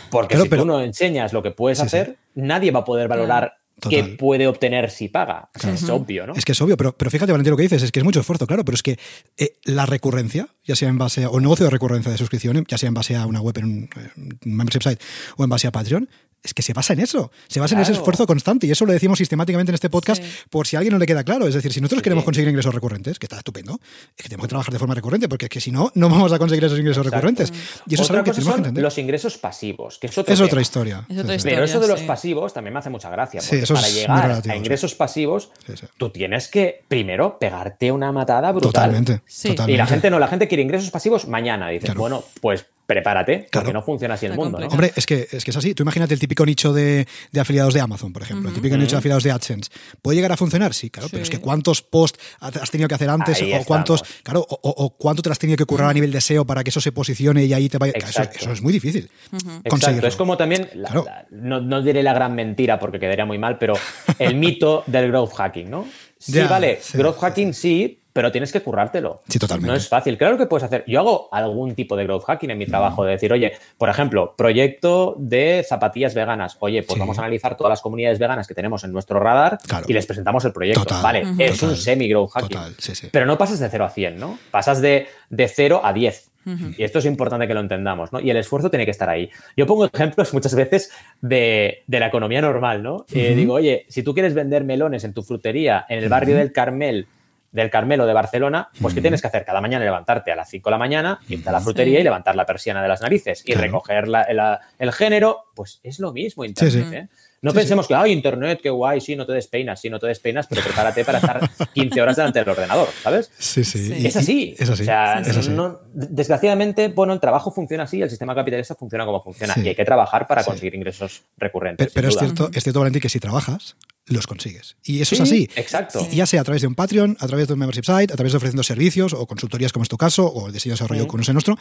Porque 0.10 0.30
Claro, 0.36 0.44
si 0.44 0.50
pero- 0.50 0.62
tú 0.64 0.68
no 0.68 0.82
enseñas 0.82 1.34
lo 1.34 1.44
que 1.44 1.52
puedes 1.52 1.78
Sí, 1.80 1.84
sí. 1.84 1.88
hacer, 1.88 2.18
nadie 2.36 2.72
va 2.72 2.80
a 2.82 2.84
poder 2.86 3.08
valorar 3.08 3.58
Total. 3.80 4.16
puede 4.18 4.48
obtener 4.48 4.90
si 4.90 5.10
paga. 5.10 5.50
O 5.56 5.60
sea, 5.60 5.74
Es 5.74 5.90
obvio, 5.90 6.28
¿no? 6.28 6.34
Es 6.34 6.46
que 6.46 6.54
es 6.54 6.62
obvio, 6.62 6.78
pero, 6.78 6.96
pero 6.96 7.12
fíjate, 7.12 7.32
Valentín, 7.32 7.52
lo 7.52 7.58
que 7.58 7.64
dices 7.64 7.84
es 7.84 7.92
que 7.92 8.00
es 8.00 8.06
mucho 8.06 8.20
esfuerzo, 8.20 8.48
claro, 8.48 8.64
pero 8.64 8.76
es 8.76 8.84
que 8.84 8.98
eh, 9.38 9.58
la 9.66 9.86
recurrencia, 9.86 10.48
ya 10.64 10.76
sea 10.76 10.90
en 10.90 10.98
base 10.98 11.24
a, 11.26 11.30
o 11.30 11.38
el 11.38 11.44
negocio 11.44 11.66
de 11.66 11.72
recurrencia 11.72 12.12
de 12.12 12.18
suscripción, 12.18 12.66
ya 12.68 12.78
sea 12.78 12.88
en 12.88 12.94
base 12.94 13.16
a 13.16 13.26
una 13.26 13.42
web 13.42 13.58
en 13.58 13.66
un, 13.66 13.90
eh, 13.96 14.10
un 14.16 14.56
membership 14.56 14.84
site 14.84 15.04
o 15.38 15.44
en 15.44 15.50
base 15.50 15.68
a 15.68 15.72
Patreon, 15.72 16.08
es 16.44 16.54
que 16.54 16.62
se 16.62 16.74
basa 16.74 16.94
en 16.94 17.00
eso, 17.00 17.32
se 17.48 17.60
basa 17.60 17.74
en 17.76 17.82
ese 17.82 17.94
esfuerzo 17.94 18.28
constante 18.28 18.68
y 18.68 18.72
eso 18.72 18.86
lo 18.86 18.92
decimos 18.94 19.18
sistemáticamente 19.18 19.72
en 19.72 19.76
este 19.76 19.90
podcast 19.90 20.22
Sí. 20.22 20.30
por 20.50 20.68
si 20.68 20.76
a 20.76 20.80
alguien 20.80 20.92
no 20.94 21.00
le 21.00 21.06
queda 21.06 21.24
claro. 21.24 21.48
Es 21.48 21.54
decir, 21.54 21.72
si 21.72 21.80
nosotros 21.82 22.00
Sí, 22.00 22.04
queremos 22.04 22.24
conseguir 22.26 22.50
ingresos 22.50 22.74
recurrentes, 22.74 23.18
que 23.18 23.26
está 23.26 23.38
estupendo, 23.38 23.80
es 24.18 24.24
que 24.24 24.30
tenemos 24.30 24.44
que 24.46 24.50
trabajar 24.50 24.74
de 24.74 24.80
forma 24.80 24.94
recurrente, 24.94 25.30
porque 25.30 25.46
es 25.46 25.50
que 25.50 25.62
si 25.62 25.72
no, 25.72 25.92
no 25.96 26.10
vamos 26.10 26.32
a 26.34 26.40
conseguir 26.40 26.64
esos 26.66 26.78
ingresos 26.78 27.06
Exacto. 27.06 27.28
recurrentes. 27.28 27.54
Y 27.88 27.94
eso 27.94 28.04
es 28.04 28.10
algo 28.12 28.24
que 28.24 28.32
tenemos 28.32 28.46
que 28.48 28.52
son 28.52 28.60
entender. 28.60 28.84
los 28.84 28.98
ingresos 28.98 29.38
pasivos, 29.38 29.98
que 30.00 30.08
es 30.08 30.18
otro 30.18 30.34
Es 30.34 30.40
tema. 30.40 30.48
otra 30.48 30.62
historia. 30.62 31.06
Es 31.10 31.18
otra 31.18 31.30
Sí, 31.30 31.36
historia. 31.38 31.56
Pero 31.56 31.66
eso 31.66 31.80
de 31.80 31.88
los 31.88 32.00
sí. 32.02 32.06
pasivos 32.06 32.54
también 32.54 32.74
me 32.74 32.80
hace 32.80 32.90
mucha 32.90 33.10
gracia. 33.10 33.42
Sí, 33.42 33.48
Porque 33.50 33.64
eso 33.64 33.74
para 33.76 33.90
llegar 33.90 34.22
relativo, 34.28 34.52
a 34.52 34.56
sí. 34.56 34.60
ingresos 34.60 34.96
pasivos, 34.96 35.50
Sí, 35.66 35.74
sí. 35.80 35.86
tú 35.98 36.10
tienes 36.10 36.48
que 36.50 36.84
primero 36.88 37.38
pegarte 37.40 37.92
una 37.92 38.12
matada 38.12 38.52
brutal. 38.52 38.72
Totalmente, 38.74 39.22
Sí. 39.26 39.50
totalmente. 39.50 39.74
Y 39.74 39.78
la 39.78 39.86
gente 39.88 40.10
no, 40.10 40.20
la 40.20 40.28
gente 40.28 40.48
quiere 40.48 40.64
ingresos 40.64 40.92
pasivos 40.92 41.28
mañana. 41.28 41.70
Dices, 41.70 41.86
Claro. 41.86 42.00
bueno, 42.02 42.24
pues 42.42 42.66
prepárate, 42.86 43.48
Claro. 43.50 43.65
porque 43.65 43.74
no 43.74 43.82
funciona 43.82 44.15
así 44.15 44.26
el 44.26 44.34
Está 44.34 44.43
mundo. 44.43 44.60
¿no? 44.60 44.67
Hombre, 44.67 44.91
es 44.96 45.06
que, 45.06 45.28
es 45.32 45.43
que 45.43 45.52
es 45.52 45.58
así. 45.58 45.74
Tú 45.74 45.84
imagínate 45.84 46.13
el 46.13 46.19
típico 46.19 46.46
nicho 46.46 46.74
de, 46.74 47.08
de 47.32 47.39
afiliados 47.39 47.74
de 47.74 47.82
Amazon, 47.82 48.12
por 48.12 48.22
ejemplo, 48.24 48.50
el 48.50 48.56
típico 48.56 48.76
nicho 48.78 48.91
de 48.96 48.98
afiliados 49.00 49.24
de 49.24 49.32
AdSense. 49.32 49.69
¿Puede 50.02 50.17
llegar 50.17 50.32
a 50.32 50.38
funcionar? 50.38 50.74
Sí, 50.74 50.89
claro, 50.89 51.08
pero 51.10 51.24
es 51.24 51.30
que 51.30 51.39
cuántos 51.39 51.82
posts 51.82 52.19
has 52.39 52.69
tenido 52.72 52.88
que 52.88 52.96
hacer 52.96 53.10
antes 53.10 53.41
Ahí 53.41 53.54
o 53.54 53.63
cuántos, 53.63 54.04
claro, 54.24 54.41
o, 54.48 54.56
o- 54.62 54.86
o 54.86 54.89
cuánto 54.98 55.22
te 55.22 55.30
has 55.32 55.39
tenido 55.39 55.58
que 55.58 55.65
currar 55.65 55.89
a 55.89 55.93
nivel 55.93 56.12
de 56.12 56.19
SEO 56.22 56.46
para 56.46 56.63
que 56.63 56.69
eso 56.69 56.82
se 56.82 56.91
posicione 56.91 57.46
y 57.46 57.54
ahí 57.54 57.69
te 57.69 57.78
vaya. 57.78 57.93
Eso, 57.96 58.08
Exacto. 58.08 58.38
eso 58.39 58.52
es 58.52 58.62
muy 58.62 58.74
difícil. 58.74 59.10
Exacto, 59.32 59.69
conseguirlo. 59.69 60.08
es 60.08 60.15
como 60.15 60.38
también, 60.38 60.69
la- 60.74 60.89
Claro. 60.89 61.06
la- 61.06 61.26
no, 61.32 61.62
no 61.62 61.82
diré 61.82 62.04
la 62.04 62.13
gran 62.13 62.36
mentira 62.36 62.80
porque 62.80 63.00
quedaría 63.00 63.26
muy 63.26 63.38
mal, 63.38 63.58
pero 63.58 63.74
el 64.19 64.36
mito 64.36 64.84
del 64.88 65.08
growth 65.10 65.34
hacking, 65.34 65.69
¿no? 65.69 65.88
Sí, 66.19 66.34
Ya, 66.34 66.48
vale, 66.48 66.80
sí, 66.82 66.98
growth 66.98 67.15
sí, 67.15 67.22
hacking 67.22 67.54
sí, 67.54 68.03
pero 68.13 68.32
tienes 68.32 68.52
que 68.52 68.62
currártelo. 68.62 69.21
Sí, 69.28 69.39
totalmente. 69.39 69.71
No 69.71 69.76
es 69.76 69.89
fácil. 69.89 70.17
Claro 70.19 70.38
que 70.38 70.45
puedes 70.45 70.63
hacer. 70.63 70.84
Yo 70.88 70.99
hago 70.99 71.30
algún 71.32 71.73
tipo 71.73 71.95
de 71.95 72.04
growth 72.04 72.26
hacking 72.26 72.52
en 72.52 72.58
mi 72.60 72.67
trabajo, 72.67 73.04
de 73.04 73.12
decir, 73.13 73.34
oye, 73.34 73.54
por 73.78 73.89
ejemplo, 73.89 74.36
proyecto 74.38 75.15
de 75.17 75.65
zapatillas 75.67 76.13
veganas. 76.13 76.56
Oye, 76.60 76.84
pues 76.84 76.93
Sí. 76.93 76.99
vamos 76.99 77.17
a 77.17 77.21
analizar 77.21 77.58
todas 77.58 77.69
las 77.71 77.82
comunidades 77.82 78.19
veganas 78.19 78.47
que 78.47 78.54
tenemos 78.54 78.84
en 78.84 78.91
nuestro 78.91 79.19
radar 79.19 79.58
Claro. 79.67 79.86
y 79.89 79.93
les 79.93 80.06
presentamos 80.06 80.45
el 80.45 80.54
proyecto. 80.54 80.84
Total, 80.84 81.02
vale, 81.02 81.23
es 81.39 81.54
total, 81.60 81.69
un 81.69 81.76
semi-growth 81.76 82.30
hacking. 82.32 82.49
total, 82.49 82.76
sí, 82.78 82.93
sí. 82.95 83.08
Pero 83.12 83.26
no 83.26 83.38
pasas 83.38 83.60
de 83.60 83.67
0 83.69 83.86
a 83.86 83.89
100, 83.89 84.17
¿no? 84.19 84.38
Pasas 84.52 84.80
de, 84.82 85.08
de 85.30 85.47
0 85.47 85.82
a 85.84 85.91
10. 85.91 86.30
Y 86.78 86.84
esto 86.84 86.99
es 86.99 87.06
importante 87.06 87.47
que 87.47 87.54
lo 87.54 87.62
entendamos, 87.62 88.12
¿no? 88.12 88.19
Y 88.19 88.30
el 88.30 88.36
esfuerzo 88.36 88.69
tiene 88.69 88.84
que 88.84 88.91
estar 88.91 89.10
ahí. 89.10 89.30
Yo 89.56 89.65
pongo 89.65 89.86
ejemplos 89.86 90.34
muchas 90.34 90.54
veces 90.54 90.91
de, 91.21 91.84
de 91.88 91.99
la 92.02 92.08
economía 92.08 92.41
normal, 92.41 92.84
¿no? 92.84 93.06
Eh, 93.13 93.34
digo, 93.34 93.54
oye, 93.54 93.86
si 93.88 94.04
tú 94.04 94.13
quieres 94.13 94.34
vender 94.34 94.65
melones 94.65 95.06
en 95.06 95.13
tu 95.13 95.23
frutería 95.23 95.86
en 95.88 95.99
el 96.04 96.10
barrio 96.10 96.36
del 96.36 96.52
Carmel, 96.52 97.08
del 97.54 97.70
Carmelo 97.70 98.06
de 98.06 98.12
Barcelona, 98.13 98.70
pues 98.82 98.94
¿qué 98.94 99.00
tienes 99.00 99.22
que 99.22 99.28
hacer? 99.28 99.46
Cada 99.46 99.62
mañana 99.62 99.86
levantarte 99.86 100.32
a 100.32 100.36
las 100.36 100.50
5 100.50 100.70
de 100.70 100.72
la 100.72 100.78
mañana, 100.78 101.20
irte 101.30 101.48
a 101.48 101.52
la 101.54 101.62
frutería 101.62 101.96
Sí. 101.98 102.02
y 102.02 102.04
levantar 102.04 102.36
la 102.36 102.46
persiana 102.46 102.82
de 102.82 102.89
las 102.89 103.02
narices 103.02 103.42
y 103.46 103.54
Claro. 103.54 103.62
recoger 103.62 104.08
la- 104.10 104.28
la- 104.34 104.60
el 104.78 104.92
género, 104.92 105.46
pues 105.56 105.80
es 105.84 106.00
lo 106.00 106.12
mismo 106.12 106.44
Internet, 106.44 106.86
sí. 106.89 106.96
¿eh? 106.96 107.08
No 107.44 107.54
pensemos 107.54 107.88
que, 107.89 107.94
ay, 107.94 108.13
Internet, 108.13 108.62
qué 108.63 108.70
guay, 108.70 109.02
sí, 109.02 109.18
no 109.18 109.26
te 109.26 109.34
despeinas, 109.34 109.82
sí, 109.82 109.89
no 109.89 110.00
te 110.00 110.08
despeinas, 110.08 110.48
pero 110.48 110.62
prepárate 110.63 111.04
para 111.04 111.18
estar 111.18 111.42
15 111.74 112.02
horas 112.02 112.16
delante 112.16 112.39
del 112.39 112.48
ordenador, 112.48 112.88
¿sabes? 113.04 113.32
Sí, 113.38 113.66
sí. 113.66 114.08
Es 114.08 114.16
así. 114.16 114.56
Es 114.58 114.70
así. 114.70 114.84
O 114.84 114.86
sea, 114.86 115.20
es 115.20 115.36
así. 115.38 115.50
no- 115.50 115.80
desgraciadamente, 115.94 116.88
bueno, 116.88 117.12
el 117.13 117.20
trabajo 117.20 117.52
funciona 117.52 117.84
así, 117.84 118.02
el 118.02 118.10
sistema 118.10 118.34
capitalista 118.34 118.76
funciona 118.76 119.06
como 119.06 119.22
funciona 119.22 119.54
Sí. 119.56 119.62
y 119.62 119.68
hay 119.70 119.76
que 119.76 119.84
trabajar 119.86 120.26
para 120.26 120.42
Sí. 120.42 120.50
conseguir 120.50 120.76
ingresos 120.76 121.24
recurrentes. 121.38 121.88
Pero, 121.94 121.94
pero 121.96 122.08
es 122.10 122.18
cierto, 122.18 122.50
es 122.54 122.63
cierto, 122.63 122.80
Valentín, 122.80 123.02
que 123.02 123.10
si 123.10 123.20
trabajas, 123.20 123.76
los 124.06 124.28
consigues. 124.28 124.76
Y 124.84 125.02
eso 125.02 125.16
Sí, 125.16 125.22
es 125.22 125.30
así. 125.30 125.50
exacto. 125.56 126.06
Y 126.12 126.18
Ya 126.18 126.26
sea 126.26 126.42
a 126.42 126.44
través 126.44 126.62
de 126.62 126.68
un 126.68 126.76
Patreon, 126.76 127.16
a 127.20 127.28
través 127.28 127.48
de 127.48 127.54
un 127.54 127.60
membership 127.60 127.84
site, 127.86 128.12
a 128.13 128.16
través 128.16 128.34
de 128.34 128.38
ofreciendo 128.38 128.63
servicios 128.63 129.13
o 129.13 129.26
consultorías 129.26 129.72
como 129.72 129.84
es 129.84 129.89
tu 129.89 129.98
caso, 129.98 130.26
o 130.28 130.48
el 130.48 130.54
diseño 130.54 130.72
de 130.74 130.76
desarrollo 130.76 131.04
Sí. 131.04 131.08
como 131.08 131.22
es 131.24 131.30
el 131.30 131.34
nuestro. 131.36 131.58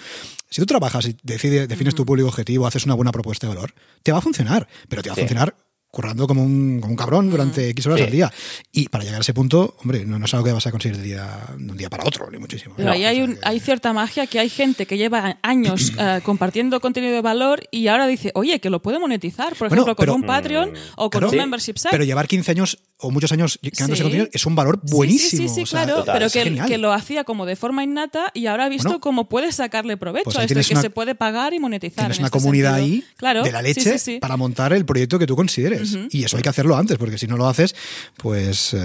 Si 0.50 0.60
tú 0.60 0.66
trabajas 0.66 1.06
y 1.06 1.16
decides, 1.22 1.68
defines 1.68 1.94
tu 1.94 2.04
público 2.04 2.28
objetivo, 2.28 2.66
haces 2.66 2.84
una 2.84 2.94
buena 2.94 3.12
propuesta 3.12 3.46
de 3.46 3.54
valor, 3.54 3.74
te 4.02 4.10
va 4.12 4.18
a 4.18 4.22
funcionar, 4.22 4.66
pero 4.88 5.02
te 5.02 5.08
va 5.10 5.14
a 5.14 5.16
funcionar 5.18 5.54
currando 5.92 6.26
como 6.26 6.42
un, 6.42 6.80
como 6.80 6.92
un 6.92 6.96
cabrón 6.96 7.30
durante 7.30 7.68
X 7.68 7.84
horas 7.86 7.98
Sí. 7.98 8.04
al 8.06 8.10
día. 8.10 8.32
Y 8.72 8.88
para 8.88 9.04
llegar 9.04 9.18
a 9.18 9.20
ese 9.20 9.34
punto, 9.34 9.76
hombre, 9.82 10.06
no, 10.06 10.18
no 10.18 10.24
es 10.24 10.32
algo 10.32 10.46
que 10.46 10.52
vas 10.52 10.66
a 10.66 10.70
conseguir 10.70 10.96
de, 10.96 11.04
día, 11.04 11.28
de 11.58 11.70
un 11.70 11.76
día 11.76 11.90
para 11.90 12.04
otro, 12.06 12.30
ni 12.30 12.38
muchísimo. 12.38 12.72
Pero 12.76 12.88
No, 12.88 12.94
ahí 12.94 13.04
hay, 13.04 13.20
un- 13.20 13.34
que- 13.34 13.40
hay 13.42 13.60
cierta 13.60 13.92
magia 13.92 14.26
que 14.26 14.38
hay 14.40 14.48
gente 14.48 14.86
que 14.86 14.96
lleva 14.96 15.36
años 15.42 15.92
eh, 15.98 16.20
compartiendo 16.24 16.80
contenido 16.80 17.12
de 17.12 17.20
valor 17.20 17.62
y 17.70 17.88
ahora 17.88 18.06
dice, 18.06 18.30
oye, 18.34 18.58
que 18.58 18.70
lo 18.70 18.80
puede 18.80 18.98
monetizar, 18.98 19.50
por 19.54 19.68
Bueno, 19.68 19.82
ejemplo, 19.82 19.96
pero- 19.96 20.12
con 20.14 20.22
un 20.22 20.26
Patreon 20.26 20.72
o 20.96 21.10
con 21.10 21.10
Claro. 21.10 21.26
un 21.26 21.30
Sí, 21.32 21.36
membership 21.36 21.76
site. 21.76 21.88
Pero 21.90 22.04
llevar 22.04 22.26
15 22.26 22.50
años 22.52 22.78
o 22.96 23.10
muchos 23.10 23.30
años 23.32 23.58
creando 23.60 23.92
ese 23.94 24.02
contenido 24.04 24.28
es 24.32 24.46
un 24.46 24.54
valor 24.54 24.80
Sí, 24.86 24.94
buenísimo. 24.94 25.42
Sí, 25.42 25.48
sí, 25.48 25.54
sí, 25.56 25.62
o 25.62 25.66
sea, 25.66 25.84
claro, 25.84 26.04
pero 26.06 26.30
que, 26.30 26.54
que 26.68 26.78
lo 26.78 26.92
hacía 26.94 27.24
como 27.24 27.44
de 27.44 27.56
forma 27.56 27.84
innata 27.84 28.30
y 28.32 28.46
ahora 28.46 28.64
ha 28.64 28.68
visto 28.70 28.88
Bueno, 28.88 29.00
cómo 29.00 29.28
puede 29.28 29.52
sacarle 29.52 29.98
provecho 29.98 30.24
pues 30.24 30.36
a 30.38 30.44
esto 30.44 30.54
que 30.54 30.72
una- 30.74 30.80
se 30.80 30.88
puede 30.90 31.14
pagar 31.14 31.52
y 31.52 31.58
monetizar. 31.58 32.04
Tienes 32.04 32.16
en 32.16 32.22
una 32.22 32.28
este 32.28 32.38
comunidad 32.38 32.76
sentido. 32.76 32.94
ahí 32.94 33.04
Claro, 33.16 33.42
de 33.42 33.52
la 33.52 33.58
sí, 33.60 33.64
leche 33.66 33.98
sí, 33.98 34.12
sí. 34.14 34.18
para 34.20 34.36
montar 34.38 34.72
el 34.72 34.86
proyecto 34.86 35.18
que 35.18 35.26
tú 35.26 35.36
consideres. 35.36 35.81
Y 36.10 36.24
eso 36.24 36.36
hay 36.36 36.42
que 36.42 36.48
hacerlo 36.48 36.76
antes, 36.76 36.96
porque 36.98 37.18
si 37.18 37.26
no 37.26 37.36
lo 37.36 37.46
haces, 37.46 37.74
pues 38.16 38.74
eh, 38.74 38.78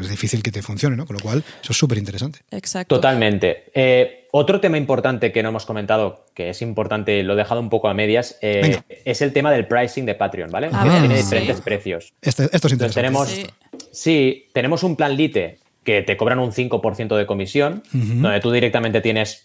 es 0.00 0.08
difícil 0.10 0.42
que 0.42 0.50
te 0.52 0.62
funcione, 0.62 0.96
¿no? 0.96 1.06
Con 1.06 1.16
lo 1.16 1.22
cual, 1.22 1.44
eso 1.62 1.72
es 1.72 1.76
súper 1.78 1.98
interesante. 1.98 2.40
Exacto. 2.50 2.96
Totalmente. 2.96 3.64
Eh, 3.74 4.28
otro 4.32 4.60
tema 4.60 4.78
importante 4.78 5.30
que 5.32 5.42
no 5.42 5.50
hemos 5.50 5.66
comentado, 5.66 6.24
que 6.34 6.50
es 6.50 6.62
importante, 6.62 7.22
lo 7.22 7.34
he 7.34 7.36
dejado 7.36 7.60
un 7.60 7.68
poco 7.68 7.88
a 7.88 7.94
medias, 7.94 8.38
eh, 8.40 8.80
es 9.04 9.20
el 9.22 9.32
tema 9.32 9.50
del 9.52 9.66
pricing 9.66 10.06
de 10.06 10.14
Patreon, 10.14 10.50
¿vale? 10.50 10.68
A 10.72 10.82
Que 10.82 10.88
ver, 10.88 10.98
tiene 11.00 11.16
sí. 11.16 11.22
diferentes 11.22 11.60
precios. 11.60 12.12
Este- 12.22 12.44
esto 12.44 12.66
es 12.68 12.72
Entonces 12.72 12.96
interesante. 12.96 13.00
tenemos, 13.00 13.28
Sí. 13.28 13.46
sí, 13.92 14.48
tenemos 14.54 14.82
un 14.82 14.96
plan 14.96 15.16
Lite 15.16 15.58
que 15.84 16.02
te 16.02 16.16
cobran 16.16 16.38
un 16.38 16.52
5% 16.52 17.16
de 17.16 17.26
comisión, 17.26 17.82
donde 17.92 18.38
tú 18.40 18.52
directamente 18.52 19.00
tienes 19.00 19.42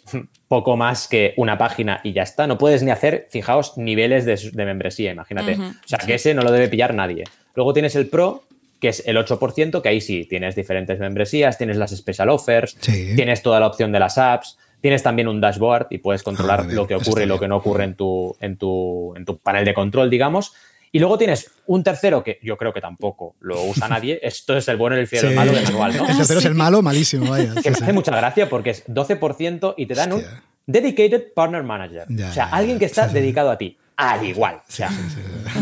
poco 0.48 0.78
más 0.78 1.08
que 1.08 1.34
una 1.38 1.58
página 1.58 2.00
y 2.04 2.14
ya 2.14 2.22
está. 2.24 2.46
No 2.46 2.58
puedes 2.60 2.84
ni 2.84 2.92
hacer, 2.92 3.28
fijaos, 3.32 3.78
niveles 3.78 4.26
de, 4.26 4.36
de 4.54 4.66
membresía, 4.66 5.12
imagínate. 5.12 5.56
O 5.60 5.88
sea, 5.88 5.98
que 6.00 6.14
ese 6.14 6.34
no 6.36 6.44
lo 6.44 6.52
debe 6.52 6.68
pillar 6.70 6.94
nadie. 6.94 7.24
Luego 7.56 7.74
tienes 7.74 7.96
el 7.96 8.08
Pro, 8.08 8.44
que 8.80 8.90
es 8.90 9.02
el 9.08 9.18
8%, 9.18 9.82
que 9.82 9.90
ahí 9.90 10.00
sí, 10.00 10.26
tienes 10.30 10.56
diferentes 10.56 11.00
membresías, 11.00 11.58
tienes 11.58 11.78
las 11.78 11.90
special 11.96 12.30
offers, 12.30 12.78
Sí. 12.82 13.14
tienes 13.16 13.42
toda 13.42 13.60
la 13.60 13.66
opción 13.66 13.92
de 13.92 14.00
las 14.00 14.20
apps, 14.20 14.60
tienes 14.80 15.02
también 15.02 15.28
un 15.28 15.42
dashboard 15.42 15.88
y 15.90 15.98
puedes 15.98 16.22
Ah, 16.22 16.26
controlar 16.26 16.64
bien, 16.66 16.76
lo 16.76 16.86
que 16.86 16.94
ocurre 16.94 17.24
y 17.24 17.26
lo 17.26 17.40
que 17.40 17.48
no 17.48 17.56
ocurre 17.58 17.86
en 17.86 17.96
tu, 17.96 18.38
en, 18.40 18.58
tu, 18.58 19.16
en 19.16 19.26
tu 19.26 19.40
panel 19.40 19.66
de 19.66 19.74
control, 19.74 20.12
digamos. 20.12 20.54
Y 20.92 21.00
luego 21.00 21.18
tienes 21.18 21.52
un 21.66 21.84
tercero 21.84 22.24
que 22.24 22.40
yo 22.42 22.58
creo 22.58 22.72
que 22.74 22.82
tampoco 22.82 23.36
lo 23.42 23.62
usa 23.64 23.88
nadie. 23.90 24.20
Esto 24.24 24.56
es 24.58 24.68
el 24.68 24.78
bueno, 24.78 24.96
el 24.96 25.08
fiel, 25.08 25.26
el 25.26 25.30
Sí. 25.32 25.36
malo 25.36 25.52
del 25.52 25.64
manual, 25.66 25.98
¿no? 25.98 26.08
El 26.10 26.18
tercero 26.18 26.40
es 26.40 26.46
el 26.46 26.56
malo, 26.56 26.82
malísimo, 26.82 27.30
vaya. 27.30 27.54
que 27.56 27.62
Sí, 27.62 27.70
me 27.70 27.76
sí. 27.76 27.84
hace 27.84 27.94
mucha 27.94 28.16
gracia 28.16 28.50
porque 28.50 28.70
es 28.72 28.86
12% 28.88 29.74
y 29.78 29.86
te 29.86 29.94
dan 29.96 30.14
un. 30.14 30.24
Dedicated 30.66 31.34
Partner 31.34 31.64
Manager. 31.64 32.06
Ya, 32.10 32.30
o 32.30 32.34
sea, 32.34 32.46
alguien 32.50 32.78
que 32.80 32.86
está 32.86 33.04
Sí, 33.04 33.10
sí. 33.10 33.16
dedicado 33.16 33.50
a 33.52 33.58
ti. 33.58 33.78
Al 34.00 34.24
igual. 34.26 34.58
O 34.58 34.72
sea, 34.72 34.92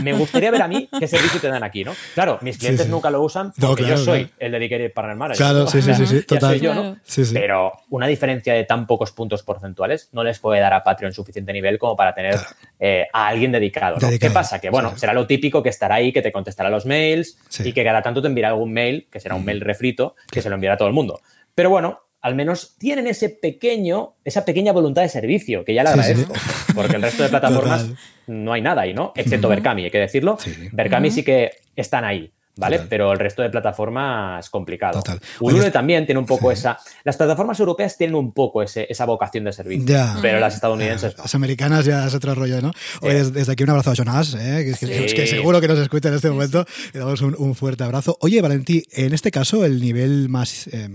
me 0.04 0.12
gustaría 0.12 0.52
ver 0.52 0.62
a 0.62 0.68
mí 0.68 0.90
qué 1.00 1.08
servicio 1.08 1.40
te 1.40 1.48
dan 1.48 1.64
aquí, 1.64 1.86
¿no? 1.86 1.94
Claro, 2.14 2.38
mis 2.42 2.58
clientes 2.58 2.86
sí. 2.86 2.92
nunca 2.92 3.10
lo 3.10 3.22
usan 3.22 3.54
No, 3.56 3.68
porque 3.70 3.84
claro, 3.84 3.98
yo 3.98 4.04
soy 4.04 4.26
claro. 4.26 4.36
el 4.40 4.52
Dedicated 4.52 4.94
Partner 4.94 5.16
Manager. 5.16 5.38
Claro, 5.38 5.60
¿no? 5.60 5.68
sí, 5.68 5.82
sí, 5.82 5.94
sí, 5.96 6.06
sí, 6.06 6.16
Ya 6.20 6.26
total. 6.26 6.50
soy 6.50 6.60
yo, 6.60 6.74
¿no? 6.76 6.82
Claro. 6.82 6.98
Sí, 7.06 7.24
sí. 7.24 7.34
Pero 7.34 7.72
una 7.90 8.08
diferencia 8.08 8.54
de 8.54 8.66
tan 8.66 8.88
pocos 8.88 9.12
puntos 9.14 9.42
porcentuales 9.44 10.10
no 10.12 10.22
les 10.26 10.40
puede 10.40 10.60
dar 10.60 10.74
a 10.74 10.84
Patreon 10.84 11.14
suficiente 11.14 11.54
nivel 11.54 11.80
como 11.80 11.96
para 11.96 12.14
tener 12.14 12.32
Claro. 12.34 12.48
eh, 12.80 13.08
a 13.14 13.28
alguien 13.28 13.54
dedicado. 13.54 13.96
¿no? 14.02 14.08
Dedicado, 14.08 14.30
¿Qué 14.30 14.34
pasa? 14.34 14.60
Que 14.60 14.70
bueno, 14.70 14.92
sí. 14.96 15.00
será 15.00 15.14
lo 15.14 15.26
típico 15.28 15.64
que 15.64 15.70
estará 15.70 15.96
ahí, 15.96 16.12
que 16.12 16.22
te 16.22 16.34
contestará 16.34 16.70
los 16.70 16.86
mails 16.86 17.38
Sí. 17.48 17.70
y 17.70 17.72
que 17.72 17.86
cada 17.86 18.02
tanto 18.02 18.22
te 18.22 18.28
enviará 18.28 18.50
algún 18.50 18.74
mail, 18.74 19.08
que 19.10 19.22
será 19.22 19.36
un 19.36 19.46
mail 19.46 19.62
refrito, 19.62 20.16
que 20.30 20.42
se 20.42 20.50
lo 20.50 20.56
enviará 20.56 20.76
a 20.76 20.78
todo 20.78 20.90
el 20.90 20.94
mundo. 20.94 21.22
Pero 21.56 21.70
bueno, 21.70 22.02
al 22.22 22.36
menos 22.36 22.76
tienen 22.80 23.08
ese 23.08 23.30
pequeño, 23.30 24.16
esa 24.26 24.44
pequeña 24.44 24.74
voluntad 24.74 25.04
de 25.04 25.10
servicio, 25.10 25.64
que 25.64 25.74
ya 25.74 25.84
Sí, 25.86 25.88
sí. 25.94 26.00
agradezco. 26.00 26.34
Porque 26.76 26.96
el 26.98 27.02
resto 27.02 27.24
de 27.24 27.30
plataformas 27.30 27.82
Total. 27.84 27.98
No 28.28 28.54
hay 28.54 28.62
nada 28.62 28.82
ahí, 28.84 28.94
¿no? 28.94 29.12
Excepto 29.16 29.48
Berkami, 29.50 29.84
hay 29.86 29.92
que 29.92 30.00
decirlo. 30.00 30.38
Sí. 30.40 30.54
Berkami 30.72 31.12
sí 31.12 31.24
que 31.24 31.52
están 31.76 32.04
ahí. 32.06 32.32
¿Vale? 32.58 32.78
Total. 32.78 32.88
Pero 32.90 33.12
el 33.12 33.20
resto 33.20 33.42
de 33.42 33.50
plataformas 33.50 34.50
complicado. 34.50 35.00
Total. 35.02 35.20
Ulule 35.42 35.60
Oye, 35.64 35.72
también 35.72 36.06
tiene 36.06 36.20
un 36.20 36.26
poco 36.26 36.48
sí. 36.52 36.54
esa. 36.54 36.78
Las 37.04 37.18
plataformas 37.18 37.60
europeas 37.60 37.98
tienen 37.98 38.16
un 38.16 38.32
poco 38.32 38.64
ese, 38.64 38.88
esa 38.90 39.04
vocación 39.04 39.44
de 39.44 39.52
servicio. 39.52 39.86
Ya. 39.86 40.16
Pero 40.22 40.40
las 40.40 40.56
estadounidenses. 40.56 41.18
Las 41.18 41.36
americanas 41.36 41.84
ya 41.84 42.08
es 42.08 42.14
otro 42.14 42.34
rollo, 42.34 42.62
¿no? 42.62 42.72
Oye, 43.02 43.16
des- 43.16 43.34
desde 43.34 43.52
aquí 43.52 43.64
un 43.64 43.72
abrazo 43.72 43.92
a 43.92 43.94
Jonas, 43.96 44.36
¿eh? 44.36 44.64
que, 44.80 44.88
que- 44.88 45.10
Sí. 45.10 45.16
que 45.18 45.28
seguro 45.28 45.60
que 45.60 45.68
nos 45.68 45.80
escucha 45.80 46.08
en 46.08 46.16
este 46.16 46.30
momento. 46.30 46.66
Le 46.94 47.00
damos 47.02 47.20
un, 47.22 47.36
un 47.38 47.56
fuerte 47.56 47.84
abrazo. 47.84 48.18
Oye, 48.22 48.42
Valentí, 48.42 48.86
en 48.94 49.14
este 49.14 49.32
caso, 49.32 49.66
el 49.66 49.82
nivel 49.82 50.30
más 50.30 50.68
eh, 50.68 50.88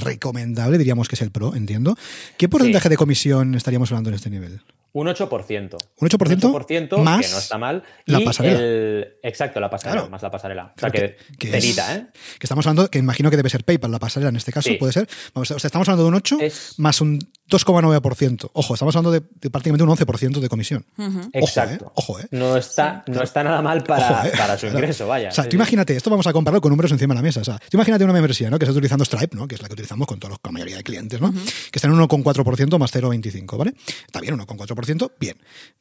recomendable 0.00 0.78
diríamos 0.78 1.08
que 1.08 1.16
es 1.16 1.22
el 1.22 1.32
Pro, 1.32 1.56
entiendo. 1.56 1.96
¿Qué 2.36 2.48
porcentaje 2.48 2.88
de 2.88 2.96
comisión 2.96 3.56
estaríamos 3.56 3.90
hablando 3.90 4.10
en 4.10 4.14
este 4.14 4.30
nivel? 4.30 4.60
Un 4.92 5.06
8%. 5.06 5.76
¿Un 5.98 6.08
8%? 6.08 6.44
Un 6.44 6.52
8% 6.52 6.98
más 7.02 7.24
que 7.26 7.32
no 7.32 7.38
está 7.38 7.58
mal. 7.58 7.82
la 8.06 8.20
Y 8.20 8.24
pasarela. 8.24 8.58
el- 8.58 9.08
exacto, 9.22 9.60
la 9.60 9.70
pasarela, 9.70 10.00
Claro. 10.00 10.10
más 10.10 10.22
la 10.22 10.30
pasarela. 10.30 10.64
O 10.76 10.80
sea 10.80 10.90
Claro, 10.90 10.92
que, 10.92 11.16
que- 11.36 11.36
que 11.50 11.56
es- 11.56 11.62
telita, 11.62 11.94
¿eh? 11.96 12.06
Que 12.38 12.46
estamos 12.46 12.66
hablando, 12.66 12.90
que 12.90 12.98
imagino 12.98 13.30
que 13.30 13.36
debe 13.36 13.50
ser 13.50 13.62
PayPal, 13.64 13.92
la 13.92 13.98
pasarela 14.00 14.30
en 14.30 14.36
este 14.36 14.52
caso, 14.52 14.68
Sí. 14.68 14.76
puede 14.76 14.92
ser. 14.92 15.08
Vamos, 15.34 15.50
o 15.50 15.58
sea, 15.58 15.68
estamos 15.68 15.88
hablando 15.88 16.02
de 16.04 16.08
un 16.08 16.14
8 16.16 16.38
Es- 16.40 16.74
más 16.78 17.00
un 17.00 17.18
2,9%. 17.50 18.50
Ojo, 18.52 18.74
estamos 18.74 18.94
hablando 18.96 19.10
de, 19.12 19.22
de 19.40 19.50
prácticamente 19.50 19.82
un 19.84 19.90
11% 19.90 20.40
de 20.40 20.48
comisión. 20.48 20.84
Exacto. 21.32 21.92
Ojo, 21.94 22.18
¿eh? 22.20 22.26
No 22.30 22.56
está, 22.56 23.02
no 23.06 23.22
está 23.22 23.42
nada 23.44 23.60
mal 23.62 23.82
para, 23.84 24.20
Ojo, 24.20 24.26
¿eh? 24.28 24.32
para 24.36 24.58
su 24.58 24.66
ingreso, 24.66 25.06
vaya. 25.06 25.28
O 25.28 25.32
sea, 25.32 25.44
Sí, 25.44 25.50
tú 25.50 25.54
sí. 25.54 25.56
imagínate, 25.56 25.96
esto 25.96 26.10
vamos 26.10 26.26
a 26.26 26.32
compararlo 26.32 26.60
con 26.60 26.70
números 26.70 26.90
encima 26.92 27.14
de 27.14 27.18
la 27.18 27.22
mesa. 27.22 27.40
O 27.40 27.44
sea, 27.44 27.58
tú 27.58 27.76
imagínate 27.76 28.04
una 28.04 28.12
membresía, 28.12 28.50
¿no? 28.50 28.58
Que 28.58 28.64
estás 28.64 28.76
utilizando 28.76 29.04
Stripe, 29.04 29.36
¿no? 29.36 29.46
Que 29.48 29.56
es 29.56 29.62
la 29.62 29.68
que 29.68 29.74
utilizamos 29.74 30.06
con, 30.06 30.18
todos 30.18 30.30
los, 30.30 30.38
con 30.38 30.50
la 30.50 30.54
mayoría 30.54 30.76
de 30.76 30.82
clientes, 30.82 31.20
¿no? 31.20 31.32
Que 31.32 31.78
está 31.78 31.88
en 31.88 31.94
1,4% 31.94 32.78
más 32.78 32.94
0,25, 32.94 33.56
¿vale? 33.56 33.74
Está 34.06 34.20
bien, 34.20 34.38
1,4%, 34.38 35.12
bien. 35.18 35.36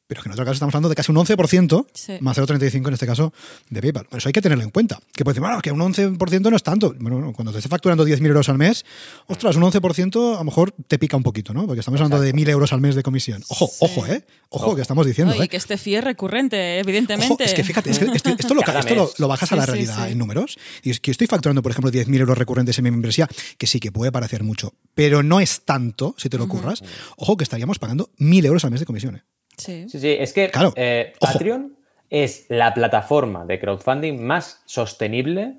Pero 0.07 0.23
que 0.23 0.29
en 0.29 0.33
otro 0.33 0.43
caso 0.43 0.53
estamos 0.53 0.73
hablando 0.73 0.89
de 0.89 0.95
casi 0.95 1.11
un 1.11 1.17
11% 1.17 1.85
Sí. 1.93 2.17
más 2.21 2.35
0,35 2.35 2.87
en 2.87 2.93
este 2.93 3.05
caso 3.05 3.31
de 3.69 3.79
PayPal. 3.81 4.05
Bueno, 4.09 4.17
eso 4.17 4.27
hay 4.29 4.33
que 4.33 4.41
tenerlo 4.41 4.63
en 4.63 4.71
cuenta. 4.71 4.99
Que 5.13 5.23
puede 5.23 5.33
decir, 5.35 5.41
bueno, 5.43 5.61
que 5.61 5.71
un 5.71 5.79
11% 5.79 6.49
no 6.49 6.55
es 6.55 6.63
tanto. 6.63 6.95
Bueno, 6.99 7.19
no, 7.19 7.31
cuando 7.33 7.51
te 7.51 7.59
esté 7.59 7.69
facturando 7.69 8.03
10.000 8.07 8.25
euros 8.25 8.49
al 8.49 8.57
mes, 8.57 8.85
ostras, 9.27 9.55
un 9.55 9.61
11% 9.63 10.33
a 10.35 10.39
lo 10.39 10.43
mejor 10.43 10.71
te 10.87 10.97
pica 10.97 11.15
un 11.15 11.21
poquito, 11.21 11.53
¿no? 11.53 11.58
Porque 11.65 11.79
estamos 11.79 11.99
hablando 12.01 12.21
de 12.23 12.33
1.000 12.33 12.49
euros 12.49 12.73
al 12.73 12.81
mes 12.81 12.95
de 12.95 13.03
comisión. 13.03 13.43
Ojo, 13.49 13.69
ojo, 13.79 14.05
¿eh? 14.07 14.23
Ojo, 14.49 14.75
que 14.75 14.81
estamos 14.81 15.05
diciendo, 15.05 15.33
Oye, 15.33 15.43
¿eh? 15.45 15.47
que 15.47 15.57
este 15.57 15.77
fee 15.77 15.95
es 15.95 16.03
recurrente, 16.03 16.79
evidentemente. 16.79 17.33
Ojo, 17.33 17.43
es 17.43 17.53
que 17.53 17.63
fíjate, 17.63 17.91
es 17.91 17.99
que 17.99 18.05
esto, 18.05 18.29
esto 18.37 18.53
lo, 18.53 18.61
esto 18.61 19.11
lo, 19.17 19.27
bajas 19.27 19.51
a 19.51 19.55
la 19.55 19.65
realidad 19.65 20.05
sí. 20.05 20.11
en 20.11 20.17
números. 20.17 20.57
Y 20.83 20.91
es 20.91 20.99
que 20.99 21.11
estoy 21.11 21.27
facturando, 21.27 21.61
por 21.61 21.71
ejemplo, 21.71 21.91
10.000 21.91 22.19
euros 22.19 22.37
recurrentes 22.37 22.77
en 22.77 22.83
mi 22.85 22.91
membresía, 22.91 23.27
que 23.57 23.67
sí 23.67 23.79
que 23.79 23.91
puede 23.91 24.11
parecer 24.11 24.43
mucho, 24.43 24.73
pero 24.95 25.21
no 25.23 25.39
es 25.39 25.61
tanto, 25.61 26.15
si 26.17 26.29
te 26.29 26.37
lo 26.37 26.45
ocurras. 26.45 26.83
Ojo, 27.17 27.37
que 27.37 27.43
estaríamos 27.43 27.79
pagando 27.79 28.09
1.000 28.19 28.45
euros 28.45 28.65
al 28.65 28.71
mes 28.71 28.79
de 28.79 28.85
comisiones. 28.85 29.21
Sí. 29.57 29.85
Sí, 29.89 29.99
sí, 29.99 30.15
es 30.19 30.33
que 30.33 30.49
Claro. 30.49 30.73
eh, 30.75 31.13
Ojo. 31.19 31.33
Patreon 31.33 31.75
es 32.09 32.45
la 32.49 32.73
plataforma 32.73 33.45
de 33.45 33.59
crowdfunding 33.59 34.23
más 34.23 34.61
sostenible 34.65 35.55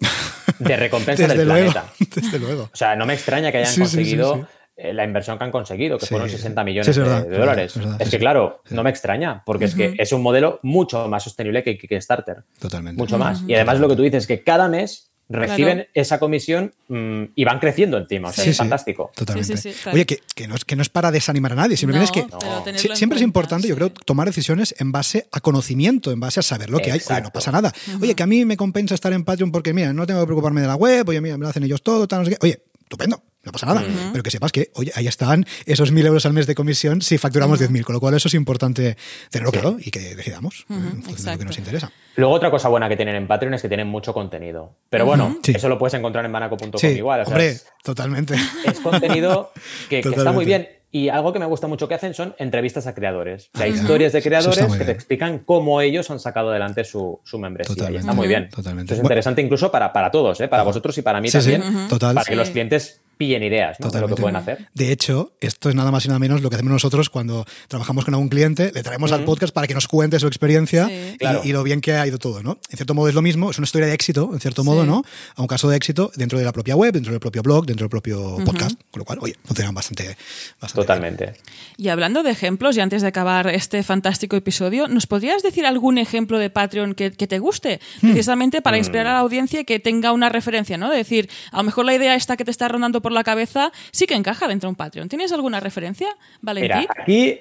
de 0.59 0.77
recompensa 0.77 1.23
Desde 1.29 1.39
del 1.39 1.49
luego, 1.49 1.71
planeta. 1.73 1.93
desde 2.21 2.39
luego. 2.39 2.63
O 2.73 2.77
sea, 2.77 2.97
no 2.97 3.07
me 3.07 3.15
extraña 3.15 3.53
que 3.53 3.59
hayan 3.59 3.69
Sí, 3.73 3.75
sí, 3.83 3.87
sí, 3.87 3.97
conseguido 3.97 4.35
sí. 4.35 4.43
Eh, 4.83 4.93
la 4.95 5.05
inversión 5.05 5.37
que 5.39 5.45
han 5.45 5.51
conseguido, 5.51 5.99
que 5.99 6.07
Sí, 6.07 6.11
fueron 6.11 6.29
sí. 6.29 6.37
60 6.37 6.61
Sí, 6.63 6.65
millones 6.65 6.89
es 6.89 6.97
de- 6.97 7.03
verdad, 7.03 7.17
de, 7.19 7.23
es 7.25 7.29
verdad, 7.31 7.41
dólares. 7.47 7.71
es 7.73 7.79
verdad, 7.83 7.97
es 8.01 8.07
sí, 8.07 8.11
que, 8.11 8.17
sí. 8.17 8.21
claro, 8.21 8.63
no 8.71 8.83
me 8.83 8.91
extraña, 8.91 9.43
porque 9.45 9.65
es 9.67 9.75
que 9.75 9.95
es 9.99 10.13
un 10.13 10.23
modelo 10.23 10.59
mucho 10.63 11.09
más 11.09 11.23
sostenible 11.23 11.63
que 11.63 11.77
Kickstarter. 11.79 12.45
Totalmente. 12.59 12.99
Mucho 13.01 13.19
más. 13.19 13.43
Y 13.47 13.55
además 13.55 13.79
lo 13.81 13.89
que 13.89 13.97
tú 13.97 14.03
dices, 14.03 14.27
que 14.27 14.43
cada 14.43 14.69
mes 14.69 15.07
reciben 15.33 15.77
Claro. 15.77 15.91
esa 15.95 16.19
comisión 16.19 16.75
mm, 16.89 17.23
y 17.37 17.45
van 17.45 17.61
creciendo 17.61 17.97
encima. 17.99 18.31
O 18.31 18.33
sea, 18.33 18.43
Sí, 18.43 18.51
es 18.51 18.57
sí, 18.57 18.59
fantástico. 18.59 19.13
Totalmente. 19.15 19.57
Sí, 19.57 19.63
sí, 19.63 19.73
sí, 19.73 19.81
claro. 19.81 19.95
Oye, 19.95 20.05
que, 20.05 20.19
que 20.35 20.49
no 20.49 20.57
es, 20.57 20.65
que 20.65 20.75
no 20.75 20.83
es 20.83 20.89
para 20.89 21.13
desanimar 21.13 21.53
a 21.53 21.55
nadie, 21.55 21.77
simplemente 21.77 22.11
No, 22.21 22.23
es 22.67 22.83
que 22.83 22.89
No. 22.89 22.97
siempre 22.97 23.17
es 23.17 23.23
importante, 23.23 23.69
yo 23.69 23.77
creo, 23.77 23.91
tomar 23.93 24.27
decisiones 24.27 24.75
en 24.81 24.91
base 24.91 25.29
a 25.31 25.41
conocimiento, 25.41 26.11
en 26.11 26.19
base 26.19 26.41
a 26.41 26.43
saber 26.43 26.69
lo 26.71 26.81
que 26.81 26.91
hay. 26.91 27.01
Oye, 27.09 27.21
no 27.23 27.31
pasa 27.31 27.53
nada. 27.53 27.73
Oye, 28.01 28.17
que 28.17 28.25
a 28.25 28.27
mí 28.27 28.45
me 28.45 28.57
compensa 28.57 28.97
estar 28.97 29.13
en 29.13 29.23
Patreon 29.23 29.53
porque, 29.53 29.73
mira, 29.73 29.93
no 29.93 30.05
tengo 30.05 30.19
que 30.19 30.27
preocuparme 30.27 30.63
de 30.63 30.67
la 30.67 30.75
web, 30.75 31.09
oye, 31.09 31.21
mira, 31.21 31.39
me 31.39 31.45
lo 31.45 31.49
hacen 31.51 31.63
ellos 31.63 31.81
todo, 31.83 32.09
tal, 32.09 32.21
no 32.21 32.25
sé 32.25 32.33
qué. 32.33 32.39
Oye, 32.43 32.63
estupendo. 32.91 33.23
No 33.43 33.53
pasa 33.53 33.65
nada, 33.67 33.83
pero 34.13 34.23
que 34.23 34.31
sepas 34.31 34.53
que, 34.53 34.71
oye, 34.75 34.93
ahí 34.97 35.07
están 35.07 35.47
esos 35.65 35.93
mil 35.93 36.05
euros 36.05 36.27
al 36.27 36.35
mes 36.35 36.47
de 36.47 36.55
comisión 36.55 37.01
si 37.01 37.17
facturamos 37.17 37.59
10.000, 37.59 37.85
con 37.85 37.95
lo 37.95 38.01
cual 38.01 38.13
eso 38.13 38.29
es 38.29 38.35
importante 38.35 38.99
tenerlo 39.31 39.51
claro 39.51 39.77
y 39.81 39.91
que 39.91 40.15
decidamos 40.15 40.67
en 40.69 41.03
función 41.03 41.25
de 41.25 41.33
lo 41.33 41.39
que 41.39 41.45
nos 41.47 41.57
interesa. 41.59 41.91
Luego 42.17 42.35
otra 42.35 42.51
cosa 42.51 42.69
buena 42.69 42.87
que 42.91 42.97
tienen 42.97 43.15
en 43.15 43.27
Patreon 43.27 43.55
es 43.55 43.63
que 43.63 43.69
tienen 43.69 43.87
mucho 43.87 44.13
contenido. 44.13 44.77
Pero 44.91 45.07
bueno, 45.07 45.39
Sí. 45.43 45.53
eso 45.55 45.71
lo 45.71 45.79
puedes 45.79 45.95
encontrar 45.95 46.27
en 46.27 46.33
banaco.com 46.33 46.71
Sí, 46.79 46.89
igual. 46.89 47.21
o 47.21 47.25
sea, 47.25 47.33
hombre, 47.33 47.49
es- 47.49 47.67
totalmente. 47.83 48.35
es 48.67 48.81
contenido 48.81 49.53
que, 49.89 50.03
que 50.03 50.09
está 50.11 50.33
muy 50.33 50.45
bien. 50.45 50.69
Y 50.93 51.09
algo 51.09 51.33
que 51.33 51.39
me 51.39 51.47
gusta 51.47 51.69
mucho 51.69 51.87
que 51.87 51.95
hacen 51.95 52.15
son 52.15 52.35
entrevistas 52.39 52.87
a 52.89 52.95
creadores. 52.95 53.51
O 53.55 53.59
sea, 53.59 53.69
historias 53.69 54.13
de 54.13 54.23
creadores 54.23 54.67
que 54.77 54.85
te 54.85 54.91
explican 54.93 55.39
cómo 55.39 55.81
ellos 55.81 56.11
han 56.11 56.19
sacado 56.19 56.51
adelante 56.51 56.83
su, 56.85 57.21
su 57.25 57.39
membresía. 57.39 57.91
Y 57.91 57.97
está 57.97 58.13
muy 58.13 58.27
bien. 58.27 58.49
Totalmente. 58.49 58.93
Eso 58.95 59.01
es 59.01 59.03
Bueno. 59.03 59.13
interesante 59.15 59.41
incluso 59.43 59.71
para, 59.71 59.93
para 59.93 60.11
todos, 60.11 60.41
¿eh? 60.41 60.49
para 60.49 60.63
vosotros 60.65 60.97
y 60.99 61.03
para 61.03 61.21
mí 61.21 61.31
Sí, 61.31 61.41
sí, 61.41 61.53
también. 61.53 61.89
total. 61.89 62.15
Para 62.15 62.25
que 62.27 62.35
los 62.37 62.51
clientes 62.51 63.01
pillen 63.17 63.43
ideas 63.43 63.79
¿no? 63.81 63.91
de 63.91 64.01
lo 64.01 64.09
que 64.09 64.15
pueden 64.17 64.37
hacer. 64.37 64.67
De 64.73 64.91
hecho, 64.91 65.33
esto 65.43 65.69
es 65.69 65.75
nada 65.75 65.91
más 65.91 66.07
y 66.07 66.09
nada 66.09 66.19
menos 66.19 66.41
lo 66.41 66.49
que 66.49 66.57
hacemos 66.57 66.73
nosotros 66.73 67.11
cuando 67.11 67.45
trabajamos 67.69 68.07
con 68.07 68.15
algún 68.15 68.31
cliente, 68.31 68.73
le 68.75 68.83
traemos 68.83 69.13
al 69.13 69.25
podcast 69.27 69.53
para 69.53 69.67
que 69.67 69.75
nos 69.75 69.89
cuente 69.89 70.19
su 70.19 70.27
experiencia 70.27 70.87
Sí. 70.87 70.95
y, 71.17 71.19
Claro. 71.19 71.43
y 71.45 71.53
lo 71.53 71.63
bien 71.63 71.83
que 71.83 71.93
ha 71.93 72.07
ido 72.07 72.17
todo, 72.17 72.43
¿no? 72.43 72.59
En 72.71 72.79
cierto 72.79 72.95
modo 72.95 73.09
es 73.11 73.15
lo 73.15 73.21
mismo, 73.21 73.51
es 73.51 73.59
una 73.59 73.67
historia 73.67 73.89
de 73.89 73.93
éxito, 73.93 74.31
en 74.33 74.41
cierto 74.41 74.65
modo. 74.65 74.87
¿no? 74.87 75.03
A 75.37 75.43
un 75.43 75.49
caso 75.49 75.69
de 75.69 75.77
éxito 75.77 76.11
dentro 76.17 76.39
de 76.39 76.47
la 76.47 76.53
propia 76.53 76.75
web, 76.77 76.95
dentro 76.95 77.13
del 77.13 77.21
propio 77.21 77.43
blog, 77.43 77.67
dentro 77.67 77.85
del 77.85 77.91
propio 77.91 78.39
podcast, 78.43 78.81
con 78.91 79.01
lo 79.01 79.05
cual, 79.05 79.19
oye, 79.21 79.37
funcionan 79.45 79.75
bastante, 79.75 80.17
bastante 80.59 80.80
bien. 80.80 80.80
Totalmente. 80.83 81.35
Y 81.77 81.89
hablando 81.89 82.23
de 82.23 82.31
ejemplos, 82.31 82.77
y 82.77 82.81
antes 82.81 83.03
de 83.03 83.09
acabar 83.09 83.47
este 83.49 83.83
fantástico 83.83 84.37
episodio, 84.37 84.87
¿nos 84.89 85.07
podrías 85.07 85.43
decir 85.43 85.65
algún 85.67 85.99
ejemplo 85.99 86.39
de 86.39 86.51
Patreon 86.51 86.95
que, 86.95 87.11
que 87.13 87.27
te 87.27 87.39
guste? 87.39 87.81
Hmm. 88.03 88.09
Precisamente 88.11 88.61
para 88.63 88.77
inspirar 88.79 89.07
a 89.07 89.13
la 89.15 89.19
audiencia 89.21 89.61
y 89.61 89.65
que 89.65 89.79
tenga 89.81 90.13
una 90.13 90.29
referencia, 90.29 90.77
¿no? 90.77 90.91
De 90.91 90.97
decir, 90.97 91.31
a 91.53 91.59
lo 91.59 91.63
mejor 91.65 91.85
la 91.87 91.95
idea 91.95 92.15
esta 92.15 92.37
que 92.37 92.45
te 92.45 92.51
está 92.51 92.69
rondando 92.69 93.01
por 93.01 93.13
la 93.13 93.25
cabeza 93.25 93.73
sí 93.93 94.07
que 94.07 94.15
encaja 94.15 94.47
dentro 94.49 94.67
de 94.69 94.71
un 94.71 94.77
Patreon. 94.77 95.09
¿Tienes 95.09 95.33
alguna 95.33 95.61
referencia, 95.61 96.09
Valentín? 96.43 96.81
Mira, 96.81 97.03
aquí 97.03 97.41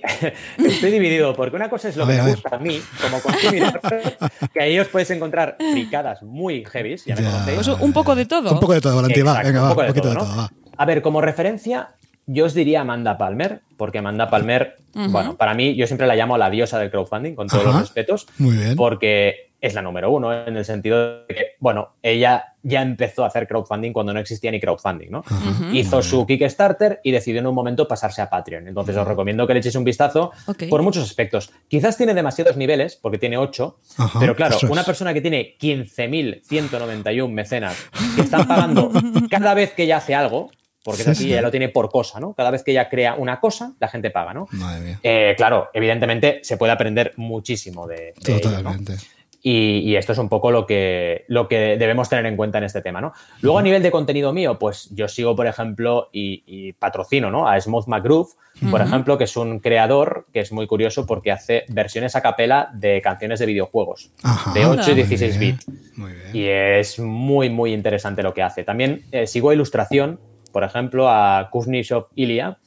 estoy 0.58 0.92
dividido, 0.92 1.34
porque 1.36 1.56
una 1.56 1.70
cosa 1.70 1.90
es 1.90 1.98
lo 1.98 2.06
A 2.06 2.08
que 2.08 2.22
me 2.22 2.30
gusta 2.32 2.56
a 2.56 2.60
mí 2.60 2.80
como 3.02 3.22
consumidor, 3.22 3.82
que 4.54 4.62
ahí 4.62 4.80
os 4.80 4.88
podéis 4.88 5.10
encontrar 5.12 5.58
fricadas 5.72 6.22
muy 6.24 6.64
heavies, 6.66 7.06
ya 7.06 7.16
me 7.16 7.22
Ya. 7.24 7.32
conocéis. 7.32 7.56
Pues 7.58 7.68
un 7.82 7.94
poco 7.94 8.16
de 8.16 8.26
todo. 8.26 8.52
Un 8.54 8.60
poco 8.60 8.74
de 8.74 8.82
todo, 8.82 8.96
Valentín, 8.96 9.26
va, 9.28 9.42
venga, 9.44 9.62
un 9.64 9.68
va, 9.68 9.72
un 9.72 9.78
de 9.78 9.88
poquito 9.88 10.02
todo, 10.04 10.10
de 10.14 10.16
¿no? 10.20 10.26
todo, 10.26 10.38
va. 10.38 10.52
A 10.78 10.86
ver, 10.86 11.02
como 11.02 11.20
referencia, 11.20 11.90
yo 12.32 12.46
os 12.46 12.54
diría 12.54 12.82
Amanda 12.82 13.18
Palmer, 13.18 13.62
porque 13.76 13.98
Amanda 13.98 14.30
Palmer, 14.30 14.76
bueno, 14.94 15.36
para 15.36 15.56
mí, 15.56 15.76
yo 15.76 15.88
siempre 15.88 16.06
la 16.06 16.16
llamo 16.16 16.38
la 16.38 16.50
diosa 16.52 16.78
del 16.78 16.92
crowdfunding, 16.92 17.34
con 17.34 17.48
todos 17.48 17.64
Ajá, 17.64 17.72
los 17.72 17.82
respetos, 17.82 18.28
muy 18.38 18.56
bien. 18.56 18.76
porque 18.76 19.50
es 19.62 19.74
la 19.74 19.82
número 19.82 20.12
uno, 20.12 20.32
en 20.46 20.56
el 20.56 20.64
sentido 20.64 21.26
de 21.26 21.34
que, 21.36 21.46
bueno, 21.60 21.90
ella 22.04 22.54
ya 22.62 22.82
empezó 22.84 23.24
a 23.24 23.28
hacer 23.28 23.48
crowdfunding 23.48 23.92
cuando 23.92 24.14
no 24.14 24.20
existía 24.20 24.52
ni 24.52 24.60
crowdfunding, 24.60 25.10
¿no? 25.10 25.24
Hizo 25.74 26.02
su 26.04 26.26
Kickstarter 26.28 27.00
y 27.04 27.12
decidió 27.12 27.40
en 27.42 27.48
un 27.48 27.56
momento 27.56 27.88
pasarse 27.88 28.22
a 28.22 28.30
Patreon. 28.30 28.68
Entonces 28.68 28.96
os 28.96 29.08
recomiendo 29.08 29.48
que 29.48 29.54
le 29.54 29.60
echéis 29.60 29.76
un 29.76 29.84
vistazo 29.84 30.32
por 30.70 30.82
muchos 30.84 31.04
aspectos. 31.04 31.52
Quizás 31.68 31.98
tiene 31.98 32.14
demasiados 32.14 32.56
niveles, 32.58 32.96
porque 32.96 33.18
tiene 33.18 33.38
ocho, 33.38 33.80
Ajá, 33.98 34.20
pero 34.20 34.36
claro, 34.36 34.56
es. 34.56 34.64
una 34.64 34.84
persona 34.84 35.14
que 35.14 35.22
tiene 35.22 35.58
15.191 35.60 37.30
mecenas 37.30 37.76
que 38.16 38.22
están 38.22 38.48
pagando 38.48 38.92
cada 39.30 39.54
vez 39.56 39.74
que 39.74 39.84
ella 39.84 39.98
hace 39.98 40.16
algo, 40.16 40.52
porque 40.84 41.04
Sí, 41.04 41.10
es 41.10 41.18
así, 41.18 41.24
sí. 41.24 41.32
ella 41.32 41.42
lo 41.42 41.52
tiene 41.52 41.70
por 41.70 41.90
cosa, 41.90 42.20
¿no? 42.20 42.34
Cada 42.34 42.52
vez 42.52 42.64
que 42.64 42.72
ella 42.72 42.90
crea 42.90 43.16
una 43.16 43.40
cosa, 43.40 43.74
la 43.80 43.88
gente 43.88 44.12
paga, 44.12 44.34
¿no? 44.34 44.48
Madre 44.52 44.82
mía. 44.82 45.00
Eh, 45.04 45.34
claro, 45.38 45.70
evidentemente 45.74 46.40
se 46.44 46.58
puede 46.58 46.72
aprender 46.72 47.14
muchísimo 47.18 47.88
de, 47.88 48.14
de 48.20 48.36
ello, 48.36 48.50
¿no? 48.50 48.58
Totalmente. 48.58 48.96
Y, 49.42 49.96
esto 49.96 50.12
es 50.12 50.18
un 50.18 50.28
poco 50.28 50.52
lo 50.52 50.66
que, 50.66 51.24
lo 51.28 51.48
que 51.48 51.78
debemos 51.78 52.10
tener 52.10 52.26
en 52.26 52.36
cuenta 52.36 52.58
en 52.58 52.66
este 52.66 52.82
tema, 52.82 53.00
¿no? 53.00 53.14
Luego, 53.42 53.60
a 53.60 53.62
nivel 53.62 53.82
de 53.82 53.90
contenido 53.90 54.34
mío, 54.34 54.60
pues 54.60 54.90
yo 54.92 55.08
sigo, 55.08 55.36
por 55.36 55.48
ejemplo, 55.48 56.10
y, 56.12 56.74
patrocino, 56.74 57.32
¿no? 57.32 57.48
A 57.48 57.60
Smooth 57.60 57.88
McGroove, 57.88 58.30
por 58.70 58.82
ejemplo, 58.82 59.18
que 59.18 59.24
es 59.24 59.38
un 59.38 59.60
creador 59.60 60.28
que 60.34 60.42
es 60.42 60.52
muy 60.52 60.68
curioso 60.68 61.06
porque 61.06 61.32
hace 61.32 61.64
versiones 61.70 62.16
a 62.16 62.22
capela 62.22 62.70
de 62.74 63.02
canciones 63.02 63.40
de 63.40 63.46
videojuegos, 63.46 64.12
de 64.54 64.66
8 64.66 64.92
y 64.92 64.96
16 64.96 65.40
bits. 65.40 65.66
Y 66.34 66.46
es 66.46 67.00
muy, 67.00 67.50
muy 67.50 67.74
interesante 67.74 68.24
lo 68.24 68.34
que 68.34 68.44
hace. 68.44 68.64
También 68.64 69.04
eh, 69.12 69.26
sigo 69.26 69.54
ilustración, 69.54 70.20
por 70.52 70.64
ejemplo, 70.64 71.10
a 71.10 71.50
Kuznetsov 71.52 72.08
Ilya, 72.16 72.58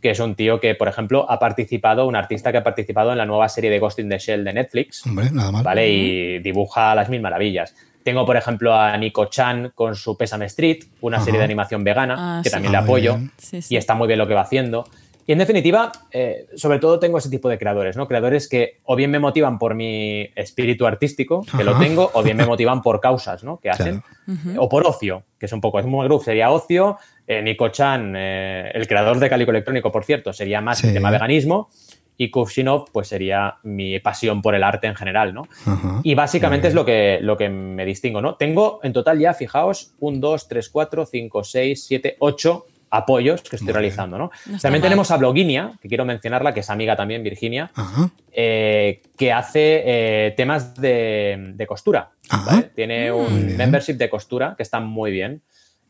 que 0.00 0.10
es 0.10 0.20
un 0.20 0.34
tío 0.34 0.60
que, 0.60 0.74
por 0.74 0.88
ejemplo, 0.88 1.24
ha 1.30 1.38
participado, 1.38 2.06
un 2.06 2.14
artista 2.16 2.52
que 2.52 2.58
ha 2.58 2.62
participado 2.62 3.12
en 3.12 3.18
la 3.18 3.26
nueva 3.26 3.48
serie 3.48 3.70
de 3.70 3.78
Ghost 3.78 3.98
in 3.98 4.08
the 4.08 4.18
Shell 4.18 4.44
de 4.44 4.52
Netflix. 4.52 5.06
Hombre, 5.06 5.30
nada 5.30 5.50
mal. 5.50 5.64
¿Vale? 5.64 5.88
Y 5.88 6.38
dibuja 6.40 6.94
las 6.94 7.08
mil 7.08 7.22
maravillas. 7.22 7.74
Tengo, 8.02 8.26
por 8.26 8.36
ejemplo, 8.36 8.74
a 8.74 8.94
Nico 8.98 9.24
Chan 9.26 9.72
con 9.74 9.96
su 9.96 10.14
Pésame 10.18 10.44
Street, 10.44 10.84
una 11.00 11.20
serie 11.20 11.38
de 11.38 11.44
animación 11.44 11.82
vegana, 11.82 12.16
ah, 12.18 12.40
que 12.44 12.50
también 12.50 12.72
le 12.72 12.78
ah, 12.78 12.82
apoyo. 12.82 13.16
Y 13.70 13.76
está 13.76 13.94
muy 13.94 14.06
bien 14.06 14.18
lo 14.18 14.28
que 14.28 14.34
va 14.34 14.42
haciendo. 14.42 14.84
Y 15.26 15.32
en 15.32 15.38
definitiva, 15.38 15.90
eh, 16.10 16.48
sobre 16.54 16.78
todo 16.78 16.98
tengo 16.98 17.16
ese 17.16 17.30
tipo 17.30 17.48
de 17.48 17.56
creadores, 17.56 17.96
¿no? 17.96 18.06
Creadores 18.06 18.46
que 18.46 18.80
o 18.84 18.94
bien 18.94 19.10
me 19.10 19.18
motivan 19.18 19.58
por 19.58 19.74
mi 19.74 20.28
espíritu 20.36 20.86
artístico, 20.86 21.46
que 21.56 21.64
lo 21.64 21.78
tengo, 21.78 22.10
o 22.12 22.22
bien 22.22 22.36
me 22.36 22.44
motivan 22.44 22.82
por 22.82 23.00
causas, 23.00 23.42
¿no? 23.42 23.56
Que 23.58 23.70
hacen. 23.70 24.02
O 24.58 24.68
por 24.68 24.86
ocio, 24.86 25.22
que 25.38 25.46
es 25.46 25.52
un 25.52 25.62
poco, 25.62 25.78
es 25.78 25.86
muy 25.86 26.04
groove, 26.04 26.24
sería 26.24 26.50
ocio. 26.50 26.98
Eh, 27.26 27.42
Nico 27.42 27.68
Chan, 27.68 28.14
eh, 28.16 28.70
el 28.74 28.86
creador 28.86 29.18
de 29.18 29.30
Calico 29.30 29.50
Electrónico, 29.50 29.90
por 29.90 30.04
cierto, 30.04 30.32
sería 30.32 30.60
más 30.60 30.82
el 30.84 30.92
tema 30.92 31.10
veganismo. 31.10 31.68
Y 32.16 32.30
Kuvshinov, 32.30 32.92
pues 32.92 33.08
sería 33.08 33.56
mi 33.64 33.98
pasión 33.98 34.40
por 34.40 34.54
el 34.54 34.62
arte 34.62 34.86
en 34.86 34.94
general, 34.94 35.34
¿no? 35.34 35.48
Y 36.04 36.14
básicamente 36.14 36.68
es 36.68 36.74
lo 36.74 36.84
que, 36.84 37.18
lo 37.20 37.36
que 37.36 37.48
me 37.48 37.84
distingo, 37.84 38.20
¿no? 38.20 38.36
Tengo 38.36 38.78
en 38.84 38.92
total 38.92 39.18
ya, 39.18 39.34
fijaos, 39.34 39.94
un, 39.98 40.20
dos, 40.20 40.46
tres, 40.46 40.68
cuatro, 40.68 41.06
cinco, 41.06 41.42
seis, 41.42 41.84
siete, 41.84 42.16
ocho 42.20 42.66
apoyos 42.94 43.42
que 43.42 43.56
estoy 43.56 43.72
realizando. 43.72 44.16
¿no? 44.18 44.30
también 44.60 44.82
tenemos 44.82 45.10
a 45.10 45.16
Bloginia, 45.16 45.72
que 45.80 45.88
quiero 45.88 46.04
mencionarla, 46.04 46.54
que 46.54 46.60
es 46.60 46.70
amiga 46.70 46.96
también, 46.96 47.22
Virginia, 47.22 47.70
eh, 48.32 49.02
que 49.16 49.32
hace 49.32 49.82
eh, 49.84 50.34
temas 50.36 50.74
de, 50.74 51.64
costura. 51.66 52.10
Tiene 52.74 53.10
un 53.10 53.56
membership 53.56 53.94
de 53.94 54.08
costura 54.08 54.54
que 54.56 54.62
está 54.62 54.80
muy 54.80 55.10
bien. 55.10 55.42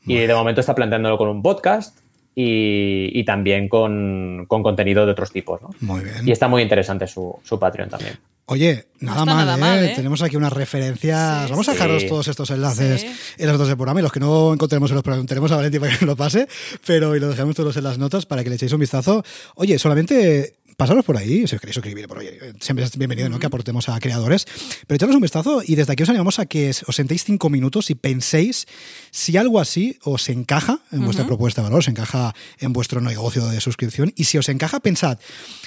Y 0.06 0.16
de 0.16 0.34
momento 0.34 0.60
está 0.60 0.74
planteándolo 0.74 1.16
con 1.18 1.28
un 1.28 1.42
podcast 1.42 1.98
y, 2.34 3.24
también 3.24 3.68
con, 3.68 4.46
contenido 4.48 5.06
de 5.06 5.12
otros 5.12 5.32
tipos. 5.32 5.62
¿no? 5.62 5.70
Muy 5.80 6.04
bien. 6.04 6.26
Y 6.26 6.32
está 6.32 6.48
muy 6.48 6.62
interesante 6.62 7.06
su, 7.06 7.38
su 7.42 7.58
Patreon 7.58 7.88
también. 7.88 8.18
Oye, 8.46 8.88
nada, 9.00 9.24
mal, 9.56 9.84
¿eh? 9.84 9.92
Tenemos 9.96 10.20
aquí 10.20 10.36
unas 10.36 10.52
referencias. 10.52 11.48
Vamos 11.48 11.66
a 11.68 11.72
dejaros 11.72 12.06
todos 12.06 12.28
estos 12.28 12.50
enlaces 12.50 13.02
en 13.38 13.46
las 13.46 13.54
notas 13.54 13.68
del 13.68 13.76
programa 13.78 14.00
y 14.00 14.02
los 14.02 14.12
que 14.12 14.20
no 14.20 14.52
encontremos 14.52 14.90
en 14.90 14.96
los 14.96 15.02
programas, 15.02 15.26
tenemos 15.26 15.50
a 15.50 15.56
Valentín 15.56 15.80
para 15.80 15.96
que 15.96 16.04
lo 16.04 16.14
pase, 16.14 16.46
pero 16.86 17.16
y 17.16 17.20
lo 17.20 17.30
dejamos 17.30 17.56
todos 17.56 17.74
en 17.78 17.84
las 17.84 17.96
notas 17.96 18.26
para 18.26 18.44
que 18.44 18.50
le 18.50 18.56
echéis 18.56 18.74
un 18.74 18.80
vistazo. 18.80 19.24
Oye, 19.54 19.78
solamente 19.78 20.56
pasaros 20.76 21.04
por 21.04 21.16
ahí, 21.16 21.46
si 21.46 21.54
os 21.54 21.60
queréis 21.60 21.74
suscribir, 21.74 22.06
por 22.08 22.18
oye, 22.18 22.38
siempre 22.60 22.84
es 22.84 22.96
bienvenido 22.96 23.28
¿no? 23.28 23.38
que 23.38 23.46
aportemos 23.46 23.88
a 23.88 23.98
creadores, 24.00 24.46
pero 24.86 24.96
echadnos 24.96 25.16
un 25.16 25.22
vistazo 25.22 25.62
y 25.64 25.74
desde 25.74 25.92
aquí 25.92 26.02
os 26.02 26.08
animamos 26.08 26.38
a 26.38 26.46
que 26.46 26.70
os 26.70 26.96
sentéis 26.96 27.24
cinco 27.24 27.50
minutos 27.50 27.90
y 27.90 27.94
penséis 27.94 28.66
si 29.10 29.36
algo 29.36 29.60
así 29.60 29.98
os 30.02 30.28
encaja 30.28 30.80
en 30.92 31.04
vuestra 31.04 31.26
propuesta 31.26 31.62
de 31.62 31.64
valor, 31.64 31.80
os 31.80 31.88
encaja 31.88 32.34
en 32.58 32.72
vuestro 32.72 33.00
negocio 33.00 33.46
de 33.46 33.60
suscripción 33.60 34.12
y 34.16 34.24
si 34.24 34.38
os 34.38 34.48
encaja, 34.48 34.80
pensad 34.80 35.18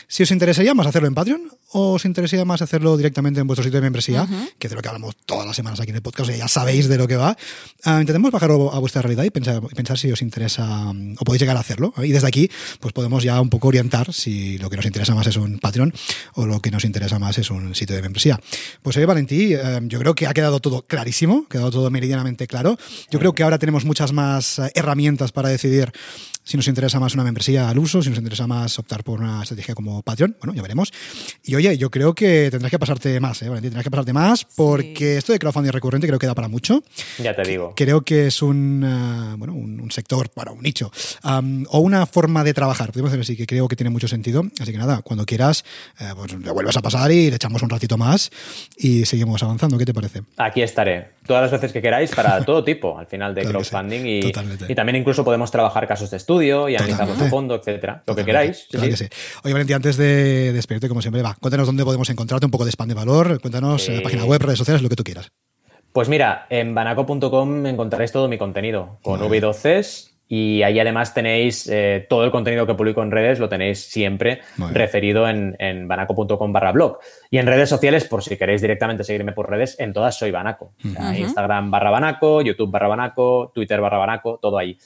si 0.08 0.24
os 0.24 0.32
interesaría 0.32 0.74
más 0.74 0.88
hacerlo 0.88 1.08
en 1.08 1.16
Patreon 1.16 1.42
o 1.72 1.94
os 1.94 2.06
interesaría 2.06 2.46
más 2.46 2.62
hacerlo 2.62 2.96
directamente 2.96 3.42
en 3.42 3.48
vuestro 3.48 3.64
sitio 3.64 3.80
de 3.80 3.86
membresía, 3.86 4.26
que 4.58 4.68
es 4.68 4.72
de 4.72 4.76
lo 4.76 4.82
que 4.82 4.88
hablamos 4.88 5.16
todas 5.26 5.46
las 5.46 5.56
semanas 5.56 5.80
aquí 5.80 5.90
en 5.90 5.98
el 5.98 6.02
podcast, 6.02 6.32
ya 6.32 6.48
sabéis 6.48 6.88
de 6.88 6.98
lo 6.98 7.08
que 7.08 7.18
va. 7.18 7.36
Uh, 7.86 8.00
intentemos 8.00 8.32
bajar 8.32 8.52
a 8.52 8.80
vuestra 8.80 9.02
realidad 9.02 9.26
y 9.26 9.32
pensar, 9.32 9.62
pensar 9.76 9.98
si 9.98 10.12
os 10.12 10.22
interesa 10.22 10.92
o 10.92 11.26
podéis 11.26 11.42
llegar 11.42 11.58
a 11.58 11.60
hacerlo. 11.60 11.94
Y 11.98 12.12
desde 12.14 12.28
aquí, 12.28 12.50
pues 12.80 12.94
podemos 12.94 13.24
ya 13.24 13.40
un 13.42 13.50
poco 13.50 13.68
orientar 13.68 14.14
si 14.14 14.58
lo 14.60 14.70
que 14.70 14.78
nos 14.78 14.86
interesa 14.86 14.97
más 15.16 15.28
es 15.28 15.38
un 15.38 15.60
Patreon 15.60 15.94
o 16.34 16.46
lo 16.46 16.62
que 16.62 16.72
nos 16.72 16.86
interesa 16.86 17.20
más 17.20 17.38
es 17.38 17.50
un 17.52 17.76
sitio 17.76 17.96
de 17.96 18.02
membresía. 18.02 18.40
Pues 18.82 18.98
oye, 18.98 19.06
Valentí, 19.06 19.54
eh, 19.54 19.80
yo 19.84 20.00
creo 20.00 20.16
que 20.16 20.28
ha 20.28 20.34
quedado 20.34 20.60
todo 20.60 20.84
clarísimo, 20.84 21.46
ha 21.46 21.50
quedado 21.50 21.72
todo 21.72 21.90
meridianamente 21.90 22.48
claro. 22.48 22.78
Yo 23.10 23.20
creo 23.20 23.34
que 23.34 23.44
ahora 23.44 23.60
tenemos 23.60 23.86
muchas 23.86 24.14
más 24.14 24.60
eh, 24.60 24.72
herramientas 24.76 25.32
para 25.32 25.50
decidir 25.50 25.92
si 26.48 26.56
nos 26.56 26.68
interesa 26.70 26.98
más 26.98 27.14
una 27.14 27.26
membresía 27.26 27.68
al 27.68 27.78
uso, 27.78 28.02
si 28.02 28.10
nos 28.10 28.20
interesa 28.20 28.48
más 28.48 28.80
optar 28.80 29.04
por 29.04 29.20
una 29.20 29.44
estrategia 29.44 29.76
como 29.76 30.02
Patreon, 30.02 30.38
bueno, 30.40 30.54
ya 30.54 30.62
veremos. 30.62 30.94
Y 31.44 31.56
oye, 31.56 31.78
yo 31.78 31.92
creo 31.92 32.16
que 32.16 32.48
tendrás 32.50 32.72
que 32.72 32.80
pasarte 32.80 33.20
más, 33.20 33.42
¿eh, 33.42 33.50
Valentín? 33.50 33.72
Tendrás 33.72 33.84
que 33.84 33.92
pasarte 33.92 34.14
más 34.14 34.46
porque 34.56 35.18
esto 35.18 35.34
de 35.34 35.40
crowdfunding 35.40 35.74
recurrente 35.74 36.08
creo 36.08 36.18
que 36.18 36.26
da 36.26 36.34
para 36.34 36.48
mucho. 36.48 36.84
Ya 37.20 37.36
te 37.36 37.42
digo. 37.42 37.74
Creo 37.76 38.00
que 38.00 38.28
es 38.28 38.42
un, 38.42 38.82
uh, 38.82 39.36
bueno, 39.38 39.54
un, 39.56 39.92
sector, 39.92 40.30
bueno, 40.36 40.54
un 40.54 40.62
nicho, 40.62 40.90
um, 41.26 41.66
o 41.70 41.80
una 41.80 42.06
forma 42.06 42.46
de 42.46 42.54
trabajar, 42.54 42.94
podemos 42.94 43.12
decir 43.12 43.24
así, 43.24 43.36
que 43.36 43.46
creo 43.46 43.68
que 43.68 43.76
tiene 43.76 43.90
mucho 43.90 44.08
sentido. 44.08 44.44
Así 44.62 44.72
que 44.72 44.78
nada, 44.78 45.02
cuando 45.02 45.26
quieras, 45.26 45.66
eh, 46.00 46.14
pues 46.16 46.32
le 46.34 46.52
vuelves 46.52 46.78
a 46.78 46.82
pasar 46.82 47.12
y 47.12 47.30
le 47.30 47.36
echamos 47.36 47.62
un 47.62 47.70
ratito 47.70 47.98
más 47.98 48.32
y 48.78 49.04
seguimos 49.04 49.44
avanzando. 49.44 49.78
¿Qué 49.78 49.86
te 49.86 49.94
parece? 49.94 50.22
Aquí 50.38 50.62
estaré, 50.62 51.10
todas 51.26 51.42
las 51.42 51.52
veces 51.52 51.74
que 51.74 51.82
queráis, 51.82 52.16
para 52.16 52.40
todo 52.46 52.64
tipo, 52.64 52.98
al 52.98 53.08
final 53.08 53.36
de 53.36 53.44
crowdfunding. 53.44 54.06
y, 54.06 54.20
y, 54.70 54.76
también 54.76 54.96
incluso 54.96 55.26
podemos 55.26 55.52
trabajar 55.52 55.86
casos 55.88 56.10
de 56.10 56.16
estudio 56.16 56.37
y 56.42 56.52
analizamos 56.52 57.22
a 57.22 57.30
fondo, 57.30 57.56
etcétera. 57.56 58.04
Lo 58.06 58.16
que 58.16 58.26
queráis. 58.26 58.68
Claro 58.70 58.88
que 58.90 58.98
sí. 58.98 59.08
Oye, 59.44 59.54
Valentín, 59.54 59.76
antes 59.76 59.98
de 59.98 60.54
despedirte, 60.54 60.88
como 60.88 61.02
siempre, 61.02 61.22
va, 61.22 61.36
cuéntanos 61.40 61.68
dónde 61.68 61.84
podemos 61.84 62.10
encontrarte 62.10 62.46
un 62.46 62.52
poco 62.52 62.66
de 62.66 62.72
spam 62.72 62.88
de 62.88 62.94
valor, 62.94 63.40
cuéntanos 63.42 63.88
la 63.90 64.02
página 64.02 64.26
web, 64.26 64.42
redes 64.42 64.60
sociales, 64.60 64.82
lo 64.82 64.90
que 64.90 64.96
tú 64.96 65.04
quieras. 65.04 65.32
Pues 65.92 66.10
mira, 66.10 66.46
en 66.50 66.76
banaco.com 66.76 67.66
encontraréis 67.66 68.12
todo 68.12 68.28
mi 68.28 68.38
contenido, 68.38 69.00
con 69.02 69.20
V12s 69.20 70.17
y 70.28 70.62
ahí 70.64 70.80
además 70.80 71.14
tenéis 71.14 71.68
eh, 71.68 72.06
todo 72.10 72.26
el 72.26 72.32
contenido 72.32 72.68
que 72.68 72.74
publico 72.74 73.02
en 73.02 73.12
redes, 73.12 73.40
lo 73.40 73.48
tenéis 73.48 73.80
siempre 73.80 74.42
referido 74.72 75.28
en, 75.30 75.56
en 75.60 75.88
banaco.com 75.88 76.52
barra 76.52 76.72
blog. 76.72 77.00
Y 77.30 77.38
en 77.38 77.48
redes 77.48 77.70
sociales, 77.70 78.06
por 78.06 78.24
si 78.24 78.38
queréis 78.38 78.62
directamente 78.62 79.04
seguirme 79.04 79.32
por 79.32 79.50
redes, 79.50 79.80
en 79.80 79.94
todas 79.94 80.18
soy 80.18 80.32
Banaco. 80.32 80.74
Instagram 81.16 81.72
barra 81.72 81.92
Banaco, 81.92 82.42
YouTube 82.42 82.72
barra 82.72 82.88
Banaco, 82.88 83.52
Twitter 83.54 83.80
barra 83.80 83.98
Banaco, 83.98 84.40
todo 84.42 84.58
ahí. 84.58 84.78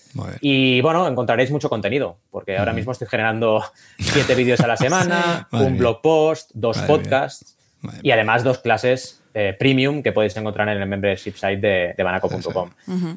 Y 0.42 0.82
bueno, 0.82 1.08
encontraréis 1.08 1.52
mucho 1.52 1.70
contenido, 1.70 2.18
porque 2.30 2.58
ahora 2.58 2.74
mismo 2.74 2.92
estoy 2.92 3.08
generando 3.08 3.64
siete 4.00 4.36
vídeos 4.36 4.60
a 4.62 4.68
la 4.68 4.78
semana, 4.78 5.48
un 5.52 5.78
blog 5.78 6.02
post, 6.02 6.52
dos 6.54 6.78
podcasts 6.80 7.58
y 8.04 8.12
además 8.12 8.44
dos 8.44 8.60
clases 8.60 9.21
eh, 9.34 9.56
premium 9.58 10.04
que 10.04 10.12
podéis 10.12 10.36
encontrar 10.38 10.68
en 10.70 10.82
el 10.82 10.88
membership 10.88 11.34
site 11.34 11.58
de, 11.58 11.94
de 11.96 12.04
banaco.com. 12.04 12.70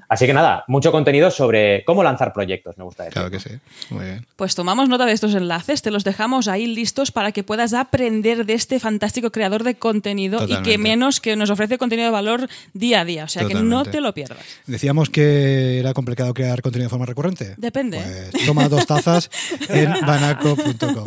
Así 0.08 0.26
que 0.26 0.34
nada, 0.34 0.64
mucho 0.68 0.92
contenido 0.92 1.30
sobre 1.30 1.84
cómo 1.84 2.02
lanzar 2.02 2.32
proyectos, 2.32 2.76
me 2.78 2.84
gusta 2.84 3.04
decir. 3.04 3.14
Claro 3.14 3.30
que 3.30 3.40
sí. 3.40 3.50
Muy 3.90 4.04
bien. 4.04 4.26
Pues 4.36 4.54
tomamos 4.54 4.88
nota 4.88 5.06
de 5.06 5.12
estos 5.12 5.34
enlaces, 5.34 5.82
te 5.82 5.90
los 5.90 6.04
dejamos 6.04 6.48
ahí 6.48 6.66
listos 6.66 7.10
para 7.10 7.32
que 7.32 7.42
puedas 7.42 7.74
aprender 7.74 8.46
de 8.46 8.54
este 8.54 8.80
fantástico 8.80 9.30
creador 9.30 9.64
de 9.64 9.76
contenido 9.76 10.46
y 10.46 10.56
que 10.62 10.78
menos 10.78 11.20
que 11.20 11.36
nos 11.36 11.50
ofrece 11.50 11.78
contenido 11.78 12.06
de 12.06 12.12
valor 12.12 12.48
día 12.72 13.00
a 13.00 13.04
día. 13.04 13.24
O 13.24 13.28
sea 13.28 13.46
que 13.46 13.54
no 13.54 13.84
te 13.84 14.00
lo 14.00 14.12
pierdas. 14.14 14.38
Decíamos 14.66 15.10
que 15.10 15.78
era 15.78 15.94
complicado 15.94 16.34
crear 16.34 16.62
contenido 16.62 16.86
de 16.86 16.90
forma 16.90 17.06
recurrente. 17.06 17.54
Depende. 17.56 18.00
Pues 18.30 18.46
toma 18.46 18.68
dos 18.68 18.86
tazas 18.86 19.30
en 19.68 19.92
banaco.com. 20.06 21.04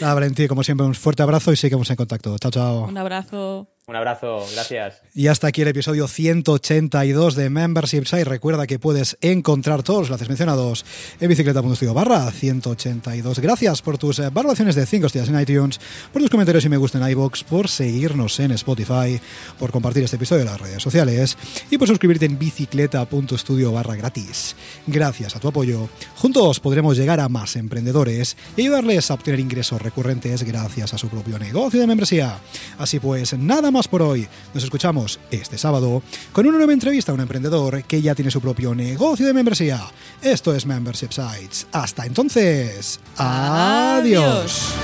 Nada, 0.00 0.14
Valentín, 0.14 0.48
como 0.48 0.62
siempre, 0.62 0.86
un 0.86 0.94
fuerte 0.94 1.22
abrazo 1.22 1.52
y 1.52 1.56
seguimos 1.56 1.88
en 1.90 1.96
contacto. 1.96 2.38
Chao, 2.38 2.50
chao. 2.50 2.84
Un 2.84 2.98
abrazo. 2.98 3.68
Un 3.90 3.96
abrazo, 3.96 4.46
gracias. 4.52 5.02
Y 5.16 5.26
hasta 5.26 5.48
aquí 5.48 5.62
el 5.62 5.66
episodio 5.68 6.06
182 6.06 7.34
de 7.34 7.50
Membership 7.50 8.04
Site. 8.04 8.22
Recuerda 8.22 8.68
que 8.68 8.78
puedes 8.78 9.18
encontrar 9.20 9.82
todos 9.82 10.02
los 10.02 10.08
enlaces 10.10 10.28
mencionados 10.28 10.84
en 11.18 11.28
bicicleta.studio 11.28 11.92
barra 11.92 12.30
182. 12.30 13.40
Gracias 13.40 13.82
por 13.82 13.98
tus 13.98 14.20
eh, 14.20 14.30
valoraciones 14.30 14.76
de 14.76 14.86
5 14.86 15.08
estrellas 15.08 15.28
en 15.30 15.40
iTunes, 15.40 15.80
por 16.12 16.22
tus 16.22 16.30
comentarios 16.30 16.64
y 16.64 16.68
me 16.68 16.76
gusta 16.76 16.98
en 16.98 17.10
iBox, 17.10 17.42
por 17.42 17.66
seguirnos 17.66 18.38
en 18.38 18.52
Spotify, 18.52 19.20
por 19.58 19.72
compartir 19.72 20.04
este 20.04 20.14
episodio 20.14 20.42
en 20.42 20.50
las 20.50 20.60
redes 20.60 20.80
sociales 20.80 21.36
y 21.68 21.76
por 21.76 21.88
suscribirte 21.88 22.26
en 22.26 22.38
bicicleta.studio 22.38 23.72
barra 23.72 23.96
gratis. 23.96 24.54
Gracias 24.86 25.34
a 25.34 25.40
tu 25.40 25.48
apoyo, 25.48 25.88
juntos 26.14 26.60
podremos 26.60 26.96
llegar 26.96 27.18
a 27.18 27.28
más 27.28 27.56
emprendedores 27.56 28.36
y 28.56 28.62
ayudarles 28.62 29.10
a 29.10 29.14
obtener 29.14 29.40
ingresos 29.40 29.82
recurrentes 29.82 30.44
gracias 30.44 30.94
a 30.94 30.98
su 30.98 31.08
propio 31.08 31.40
negocio 31.40 31.80
de 31.80 31.88
membresía. 31.88 32.38
Así 32.78 33.00
pues, 33.00 33.36
nada 33.36 33.72
más 33.72 33.79
por 33.88 34.02
hoy. 34.02 34.28
Nos 34.54 34.64
escuchamos 34.64 35.20
este 35.30 35.58
sábado 35.58 36.02
con 36.32 36.46
una 36.46 36.58
nueva 36.58 36.72
entrevista 36.72 37.12
a 37.12 37.14
un 37.14 37.20
emprendedor 37.20 37.84
que 37.84 38.02
ya 38.02 38.14
tiene 38.14 38.30
su 38.30 38.40
propio 38.40 38.74
negocio 38.74 39.26
de 39.26 39.34
membresía. 39.34 39.80
Esto 40.22 40.54
es 40.54 40.66
Membership 40.66 41.10
Sites. 41.10 41.66
Hasta 41.72 42.06
entonces, 42.06 43.00
adiós. 43.16 44.74